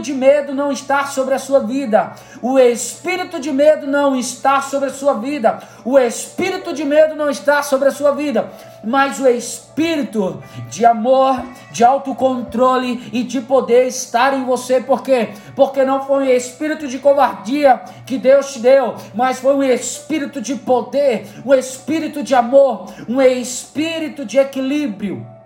de 0.00 0.12
medo 0.12 0.54
não 0.54 0.70
está 0.70 1.06
sobre 1.06 1.34
a 1.34 1.38
sua 1.38 1.60
vida. 1.60 2.12
O 2.40 2.58
espírito 2.58 3.40
de 3.40 3.50
medo 3.52 3.86
não 3.86 4.16
está 4.16 4.60
sobre 4.60 4.88
a 4.88 4.92
sua 4.92 5.14
vida. 5.14 5.58
O 5.84 5.98
espírito 5.98 6.72
de 6.72 6.84
medo 6.84 7.14
não 7.14 7.28
está 7.28 7.62
sobre 7.62 7.88
a 7.88 7.90
sua 7.90 8.12
vida. 8.12 8.50
Mas 8.84 9.18
o 9.18 9.28
espírito 9.28 10.42
de 10.68 10.84
amor, 10.84 11.42
de 11.72 11.84
autocontrole 11.84 13.10
e 13.12 13.22
de 13.22 13.40
poder 13.40 13.86
estar 13.86 14.34
em 14.34 14.44
você. 14.44 14.80
Por 14.80 15.02
quê? 15.02 15.30
Porque 15.56 15.84
não 15.84 16.04
foi 16.04 16.24
um 16.24 16.30
espírito 16.30 16.86
de 16.86 16.98
covardia 16.98 17.80
que 18.06 18.18
Deus 18.18 18.52
te 18.52 18.60
deu, 18.60 18.94
mas 19.14 19.40
foi 19.40 19.54
um 19.54 19.62
espírito 19.62 20.40
de 20.40 20.54
poder, 20.54 21.26
um 21.44 21.54
espírito 21.54 22.22
de 22.22 22.34
amor, 22.34 22.92
um 23.08 23.20
espírito 23.20 24.24
de 24.24 24.38
equilíbrio. 24.38 25.37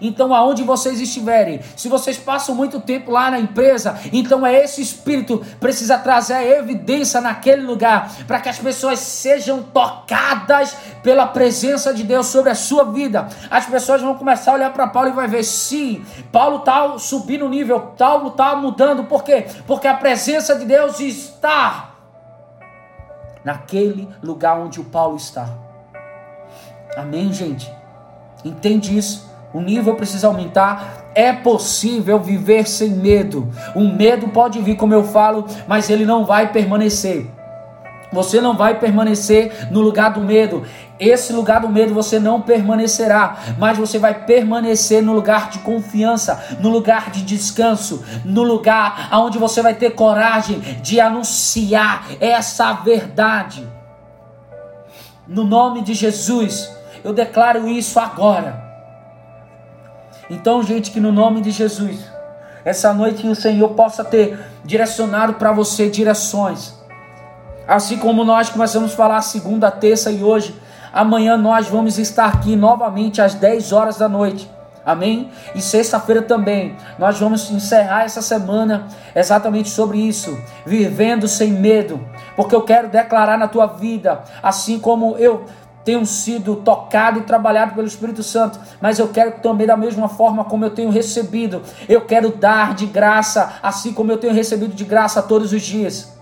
Então, 0.00 0.34
aonde 0.34 0.62
vocês 0.62 1.00
estiverem, 1.00 1.60
se 1.76 1.88
vocês 1.88 2.16
passam 2.16 2.54
muito 2.54 2.80
tempo 2.80 3.10
lá 3.10 3.30
na 3.30 3.38
empresa, 3.38 3.98
então 4.12 4.46
é 4.46 4.64
esse 4.64 4.80
espírito 4.80 5.44
precisa 5.60 5.98
trazer 5.98 6.58
evidência 6.58 7.20
naquele 7.20 7.62
lugar 7.62 8.10
para 8.26 8.40
que 8.40 8.48
as 8.48 8.58
pessoas 8.58 8.98
sejam 8.98 9.62
tocadas 9.62 10.76
pela 11.02 11.26
presença 11.26 11.92
de 11.92 12.02
Deus 12.02 12.26
sobre 12.26 12.50
a 12.50 12.54
sua 12.54 12.84
vida. 12.84 13.28
As 13.50 13.66
pessoas 13.66 14.00
vão 14.00 14.14
começar 14.14 14.52
a 14.52 14.54
olhar 14.54 14.72
para 14.72 14.86
Paulo 14.86 15.10
e 15.10 15.12
vai 15.12 15.28
ver, 15.28 15.44
sim, 15.44 16.04
Paulo 16.32 16.58
está 16.58 16.98
subindo 16.98 17.44
o 17.44 17.48
nível, 17.48 17.80
Paulo 17.98 18.28
está 18.28 18.56
mudando, 18.56 19.04
por 19.04 19.22
quê? 19.22 19.46
Porque 19.66 19.86
a 19.86 19.94
presença 19.94 20.54
de 20.56 20.64
Deus 20.64 20.98
está 21.00 21.90
naquele 23.44 24.08
lugar 24.22 24.58
onde 24.58 24.80
o 24.80 24.84
Paulo 24.84 25.16
está. 25.16 25.48
Amém, 26.96 27.32
gente? 27.32 27.70
Entende 28.44 28.96
isso? 28.96 29.29
O 29.52 29.60
nível 29.60 29.94
precisa 29.94 30.28
aumentar. 30.28 31.10
É 31.14 31.32
possível 31.32 32.20
viver 32.20 32.68
sem 32.68 32.90
medo. 32.90 33.48
O 33.74 33.80
medo 33.80 34.28
pode 34.28 34.60
vir, 34.60 34.76
como 34.76 34.94
eu 34.94 35.04
falo, 35.04 35.46
mas 35.66 35.90
ele 35.90 36.04
não 36.04 36.24
vai 36.24 36.52
permanecer. 36.52 37.26
Você 38.12 38.40
não 38.40 38.56
vai 38.56 38.78
permanecer 38.78 39.68
no 39.70 39.80
lugar 39.80 40.12
do 40.12 40.20
medo. 40.20 40.64
Esse 40.98 41.32
lugar 41.32 41.60
do 41.60 41.68
medo 41.68 41.94
você 41.94 42.18
não 42.18 42.40
permanecerá, 42.40 43.38
mas 43.58 43.78
você 43.78 43.98
vai 43.98 44.24
permanecer 44.24 45.02
no 45.02 45.12
lugar 45.12 45.48
de 45.48 45.60
confiança, 45.60 46.58
no 46.60 46.68
lugar 46.68 47.10
de 47.10 47.22
descanso, 47.22 48.04
no 48.24 48.42
lugar 48.42 49.08
onde 49.12 49.38
você 49.38 49.62
vai 49.62 49.74
ter 49.74 49.90
coragem 49.90 50.60
de 50.82 51.00
anunciar 51.00 52.06
essa 52.20 52.72
verdade. 52.72 53.66
No 55.26 55.44
nome 55.44 55.82
de 55.82 55.94
Jesus, 55.94 56.70
eu 57.04 57.12
declaro 57.12 57.68
isso 57.68 57.98
agora. 58.00 58.69
Então, 60.30 60.62
gente, 60.62 60.92
que 60.92 61.00
no 61.00 61.10
nome 61.10 61.40
de 61.40 61.50
Jesus, 61.50 61.98
essa 62.64 62.94
noite 62.94 63.26
o 63.26 63.34
Senhor 63.34 63.70
possa 63.70 64.04
ter 64.04 64.38
direcionado 64.64 65.34
para 65.34 65.50
você 65.50 65.90
direções. 65.90 66.72
Assim 67.66 67.98
como 67.98 68.24
nós 68.24 68.48
começamos 68.48 68.92
a 68.92 68.96
falar 68.96 69.22
segunda, 69.22 69.70
terça 69.72 70.10
e 70.10 70.22
hoje, 70.22 70.54
amanhã 70.92 71.36
nós 71.36 71.66
vamos 71.66 71.98
estar 71.98 72.26
aqui 72.26 72.54
novamente 72.54 73.20
às 73.20 73.34
10 73.34 73.72
horas 73.72 73.96
da 73.96 74.08
noite. 74.08 74.48
Amém? 74.84 75.30
E 75.54 75.60
sexta-feira 75.60 76.22
também, 76.22 76.74
nós 76.98 77.18
vamos 77.18 77.50
encerrar 77.50 78.04
essa 78.04 78.22
semana 78.22 78.86
exatamente 79.14 79.68
sobre 79.68 79.98
isso, 79.98 80.36
vivendo 80.64 81.28
sem 81.28 81.52
medo, 81.52 82.00
porque 82.34 82.54
eu 82.54 82.62
quero 82.62 82.88
declarar 82.88 83.36
na 83.36 83.46
tua 83.46 83.66
vida, 83.66 84.22
assim 84.42 84.78
como 84.78 85.16
eu 85.18 85.44
tenho 85.84 86.04
sido 86.04 86.56
tocado 86.56 87.18
e 87.18 87.22
trabalhado 87.22 87.74
pelo 87.74 87.86
Espírito 87.86 88.22
Santo, 88.22 88.58
mas 88.80 88.98
eu 88.98 89.08
quero 89.08 89.40
também, 89.40 89.66
da 89.66 89.76
mesma 89.76 90.08
forma 90.08 90.44
como 90.44 90.64
eu 90.64 90.70
tenho 90.70 90.90
recebido, 90.90 91.62
eu 91.88 92.02
quero 92.02 92.30
dar 92.30 92.74
de 92.74 92.86
graça, 92.86 93.54
assim 93.62 93.92
como 93.92 94.12
eu 94.12 94.18
tenho 94.18 94.32
recebido 94.32 94.74
de 94.74 94.84
graça 94.84 95.22
todos 95.22 95.52
os 95.52 95.62
dias. 95.62 96.12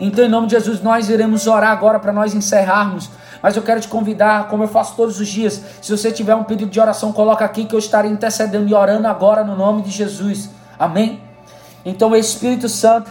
Então, 0.00 0.24
em 0.24 0.28
nome 0.28 0.46
de 0.46 0.54
Jesus, 0.54 0.82
nós 0.82 1.08
iremos 1.08 1.46
orar 1.46 1.70
agora 1.70 1.98
para 1.98 2.12
nós 2.12 2.34
encerrarmos. 2.34 3.08
Mas 3.42 3.56
eu 3.56 3.62
quero 3.62 3.80
te 3.80 3.88
convidar, 3.88 4.48
como 4.48 4.64
eu 4.64 4.68
faço 4.68 4.94
todos 4.96 5.20
os 5.20 5.28
dias. 5.28 5.62
Se 5.80 5.90
você 5.90 6.10
tiver 6.10 6.34
um 6.34 6.44
pedido 6.44 6.70
de 6.70 6.80
oração, 6.80 7.12
coloca 7.12 7.44
aqui 7.44 7.64
que 7.64 7.74
eu 7.74 7.78
estarei 7.78 8.10
intercedendo 8.10 8.68
e 8.68 8.74
orando 8.74 9.06
agora 9.06 9.44
no 9.44 9.56
nome 9.56 9.82
de 9.82 9.90
Jesus. 9.90 10.50
Amém? 10.78 11.20
Então, 11.84 12.14
Espírito 12.16 12.68
Santo, 12.68 13.10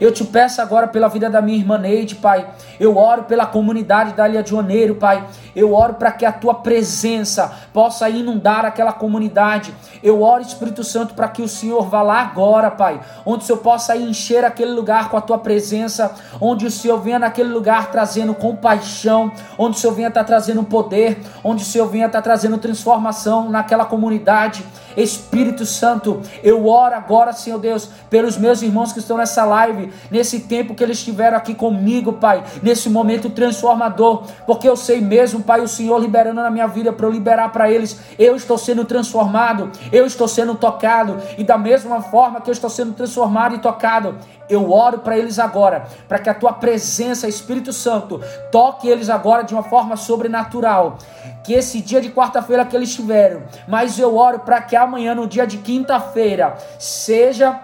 eu 0.00 0.12
te 0.12 0.24
peço 0.24 0.60
agora 0.60 0.86
pela 0.86 1.08
vida 1.08 1.30
da 1.30 1.40
minha 1.40 1.58
irmã 1.58 1.78
Neide, 1.78 2.16
Pai. 2.16 2.46
Eu 2.78 2.96
oro 2.96 3.24
pela 3.24 3.46
comunidade 3.46 4.12
da 4.12 4.28
Ilha 4.28 4.42
de 4.42 4.54
Oneiro, 4.54 4.96
Pai. 4.96 5.24
Eu 5.54 5.72
oro 5.72 5.94
para 5.94 6.12
que 6.12 6.24
a 6.24 6.32
tua 6.32 6.54
presença 6.54 7.52
possa 7.72 8.08
inundar 8.08 8.64
aquela 8.64 8.92
comunidade. 8.92 9.72
Eu 10.02 10.22
oro, 10.22 10.42
Espírito 10.42 10.84
Santo, 10.84 11.14
para 11.14 11.28
que 11.28 11.42
o 11.42 11.48
Senhor 11.48 11.88
vá 11.88 12.02
lá 12.02 12.20
agora, 12.20 12.70
Pai. 12.70 13.00
Onde 13.24 13.44
o 13.44 13.46
Senhor 13.46 13.58
possa 13.58 13.96
encher 13.96 14.44
aquele 14.44 14.72
lugar 14.72 15.08
com 15.08 15.16
a 15.16 15.20
tua 15.20 15.38
presença. 15.38 16.14
Onde 16.40 16.66
o 16.66 16.70
Senhor 16.70 16.98
venha 17.00 17.18
naquele 17.18 17.48
lugar 17.48 17.90
trazendo 17.90 18.34
compaixão. 18.34 19.32
Onde 19.58 19.76
o 19.76 19.80
Senhor 19.80 19.94
venha 19.94 20.08
estar 20.08 20.20
tá 20.20 20.26
trazendo 20.26 20.62
poder. 20.64 21.22
Onde 21.42 21.62
o 21.62 21.66
Senhor 21.66 21.86
venha 21.86 22.06
estar 22.06 22.18
tá 22.18 22.22
trazendo 22.22 22.58
transformação 22.58 23.48
naquela 23.48 23.84
comunidade. 23.84 24.64
Espírito 24.96 25.66
Santo, 25.66 26.20
eu 26.42 26.66
oro 26.66 26.94
agora, 26.94 27.32
Senhor 27.32 27.58
Deus, 27.58 27.88
pelos 28.08 28.36
meus 28.36 28.62
irmãos 28.62 28.92
que 28.92 28.98
estão 28.98 29.16
nessa 29.16 29.44
live, 29.44 29.92
nesse 30.10 30.40
tempo 30.40 30.74
que 30.74 30.82
eles 30.82 30.98
estiveram 30.98 31.36
aqui 31.36 31.54
comigo, 31.54 32.14
Pai, 32.14 32.42
nesse 32.62 32.88
momento 32.88 33.30
transformador, 33.30 34.24
porque 34.46 34.68
eu 34.68 34.76
sei 34.76 35.00
mesmo, 35.00 35.42
Pai, 35.42 35.60
o 35.60 35.68
Senhor 35.68 35.98
liberando 35.98 36.40
na 36.40 36.50
minha 36.50 36.66
vida 36.66 36.92
para 36.92 37.06
eu 37.06 37.10
liberar 37.10 37.50
para 37.50 37.70
eles, 37.70 37.98
eu 38.18 38.34
estou 38.36 38.56
sendo 38.56 38.84
transformado, 38.84 39.70
eu 39.92 40.06
estou 40.06 40.26
sendo 40.28 40.54
tocado, 40.54 41.18
e 41.36 41.44
da 41.44 41.58
mesma 41.58 42.00
forma 42.00 42.40
que 42.40 42.48
eu 42.48 42.52
estou 42.52 42.70
sendo 42.70 42.92
transformado 42.92 43.54
e 43.54 43.58
tocado, 43.58 44.16
eu 44.48 44.72
oro 44.72 44.98
para 44.98 45.18
eles 45.18 45.38
agora, 45.38 45.86
para 46.08 46.18
que 46.18 46.30
a 46.30 46.34
tua 46.34 46.52
presença, 46.52 47.28
Espírito 47.28 47.72
Santo, 47.72 48.20
toque 48.50 48.88
eles 48.88 49.10
agora 49.10 49.42
de 49.42 49.54
uma 49.54 49.62
forma 49.62 49.96
sobrenatural 49.96 50.98
que 51.44 51.52
esse 51.52 51.80
dia 51.80 52.00
de 52.00 52.10
quarta-feira 52.10 52.64
que 52.64 52.74
eles 52.74 52.92
tiveram, 52.94 53.42
mas 53.68 53.98
eu 53.98 54.16
oro 54.16 54.40
para 54.40 54.60
que 54.60 54.74
amanhã, 54.74 55.14
no 55.14 55.26
dia 55.26 55.46
de 55.46 55.58
quinta-feira, 55.58 56.56
seja 56.78 57.60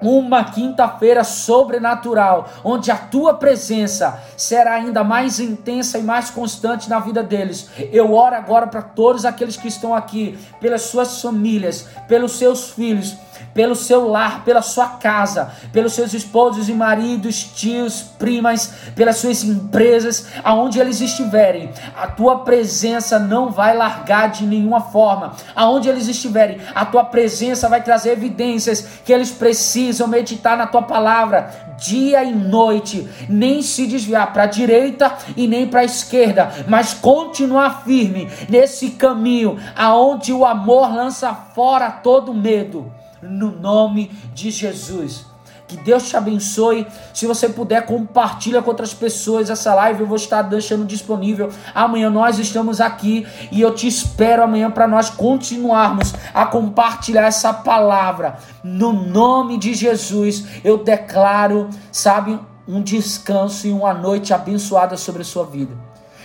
uma 0.00 0.44
quinta-feira 0.44 1.22
sobrenatural, 1.22 2.48
onde 2.64 2.90
a 2.90 2.96
tua 2.96 3.34
presença 3.34 4.18
será 4.36 4.74
ainda 4.74 5.04
mais 5.04 5.38
intensa 5.38 5.98
e 5.98 6.02
mais 6.02 6.30
constante 6.30 6.88
na 6.88 6.98
vida 6.98 7.22
deles. 7.22 7.68
Eu 7.92 8.14
oro 8.14 8.34
agora 8.34 8.66
para 8.66 8.82
todos 8.82 9.24
aqueles 9.24 9.56
que 9.56 9.68
estão 9.68 9.94
aqui, 9.94 10.38
pelas 10.60 10.82
suas 10.82 11.20
famílias, 11.20 11.86
pelos 12.08 12.32
seus 12.32 12.70
filhos 12.70 13.14
pelo 13.52 13.74
seu 13.74 14.08
lar, 14.08 14.44
pela 14.44 14.62
sua 14.62 14.88
casa, 14.88 15.52
pelos 15.72 15.92
seus 15.92 16.14
esposos 16.14 16.68
e 16.68 16.72
maridos, 16.72 17.42
tios, 17.42 18.02
primas, 18.02 18.72
pelas 18.94 19.16
suas 19.16 19.42
empresas, 19.44 20.26
aonde 20.44 20.78
eles 20.78 21.00
estiverem. 21.00 21.70
A 21.96 22.06
tua 22.06 22.40
presença 22.40 23.18
não 23.18 23.50
vai 23.50 23.76
largar 23.76 24.30
de 24.30 24.46
nenhuma 24.46 24.80
forma. 24.80 25.32
Aonde 25.54 25.88
eles 25.88 26.08
estiverem, 26.08 26.58
a 26.74 26.84
tua 26.84 27.04
presença 27.04 27.68
vai 27.68 27.82
trazer 27.82 28.12
evidências 28.12 28.86
que 29.04 29.12
eles 29.12 29.30
precisam 29.30 30.06
meditar 30.06 30.56
na 30.56 30.66
tua 30.66 30.82
palavra 30.82 31.70
dia 31.80 32.22
e 32.22 32.34
noite, 32.34 33.08
nem 33.28 33.62
se 33.62 33.86
desviar 33.86 34.32
para 34.32 34.42
a 34.42 34.46
direita 34.46 35.16
e 35.34 35.46
nem 35.46 35.66
para 35.66 35.80
a 35.80 35.84
esquerda, 35.84 36.52
mas 36.68 36.92
continuar 36.92 37.82
firme 37.84 38.28
nesse 38.48 38.90
caminho 38.90 39.58
aonde 39.74 40.32
o 40.32 40.44
amor 40.44 40.94
lança 40.94 41.32
fora 41.32 41.90
todo 41.90 42.34
medo 42.34 42.99
no 43.22 43.50
nome 43.50 44.10
de 44.34 44.50
Jesus. 44.50 45.30
Que 45.70 45.76
Deus 45.76 46.08
te 46.08 46.16
abençoe. 46.16 46.84
Se 47.14 47.28
você 47.28 47.48
puder, 47.48 47.86
compartilha 47.86 48.60
com 48.60 48.70
outras 48.70 48.92
pessoas 48.92 49.48
essa 49.48 49.72
live. 49.72 50.00
Eu 50.00 50.06
vou 50.08 50.16
estar 50.16 50.42
deixando 50.42 50.84
disponível. 50.84 51.48
Amanhã 51.72 52.10
nós 52.10 52.40
estamos 52.40 52.80
aqui 52.80 53.24
e 53.52 53.60
eu 53.60 53.72
te 53.72 53.86
espero 53.86 54.42
amanhã 54.42 54.68
para 54.68 54.88
nós 54.88 55.10
continuarmos 55.10 56.12
a 56.34 56.44
compartilhar 56.44 57.26
essa 57.26 57.52
palavra. 57.52 58.38
No 58.64 58.92
nome 58.92 59.58
de 59.58 59.72
Jesus, 59.72 60.44
eu 60.64 60.78
declaro, 60.78 61.70
sabe, 61.92 62.36
um 62.66 62.82
descanso 62.82 63.68
e 63.68 63.70
uma 63.70 63.94
noite 63.94 64.34
abençoada 64.34 64.96
sobre 64.96 65.22
a 65.22 65.24
sua 65.24 65.44
vida. 65.44 65.72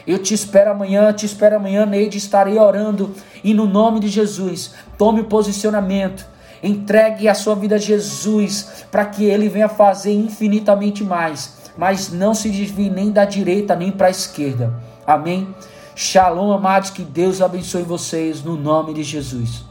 Eu 0.08 0.18
te 0.18 0.34
espero 0.34 0.72
amanhã, 0.72 1.14
te 1.14 1.28
espero 1.28 1.58
amanhã, 1.58 1.86
Neide, 1.86 2.18
estarei 2.18 2.58
orando. 2.58 3.14
E 3.44 3.54
no 3.54 3.68
nome 3.68 4.00
de 4.00 4.08
Jesus, 4.08 4.74
tome 4.98 5.22
posicionamento 5.22 6.34
Entregue 6.66 7.28
a 7.28 7.36
sua 7.36 7.56
vida 7.56 7.76
a 7.76 7.78
Jesus 7.78 8.86
para 8.92 9.06
que 9.06 9.26
ele 9.26 9.50
venha 9.50 9.70
fazer 9.70 10.14
infinitamente 10.14 11.04
mais. 11.04 11.58
Mas 11.78 12.12
não 12.12 12.34
se 12.34 12.50
desvie 12.50 12.90
nem 12.90 13.12
da 13.12 13.26
direita 13.26 13.76
nem 13.76 13.92
para 13.92 14.08
a 14.08 14.12
esquerda. 14.12 14.74
Amém? 15.06 15.54
Shalom, 15.96 16.52
amados. 16.52 16.90
Que 16.90 17.04
Deus 17.04 17.42
abençoe 17.42 17.84
vocês 17.84 18.44
no 18.44 18.56
nome 18.56 18.94
de 18.94 19.04
Jesus. 19.04 19.65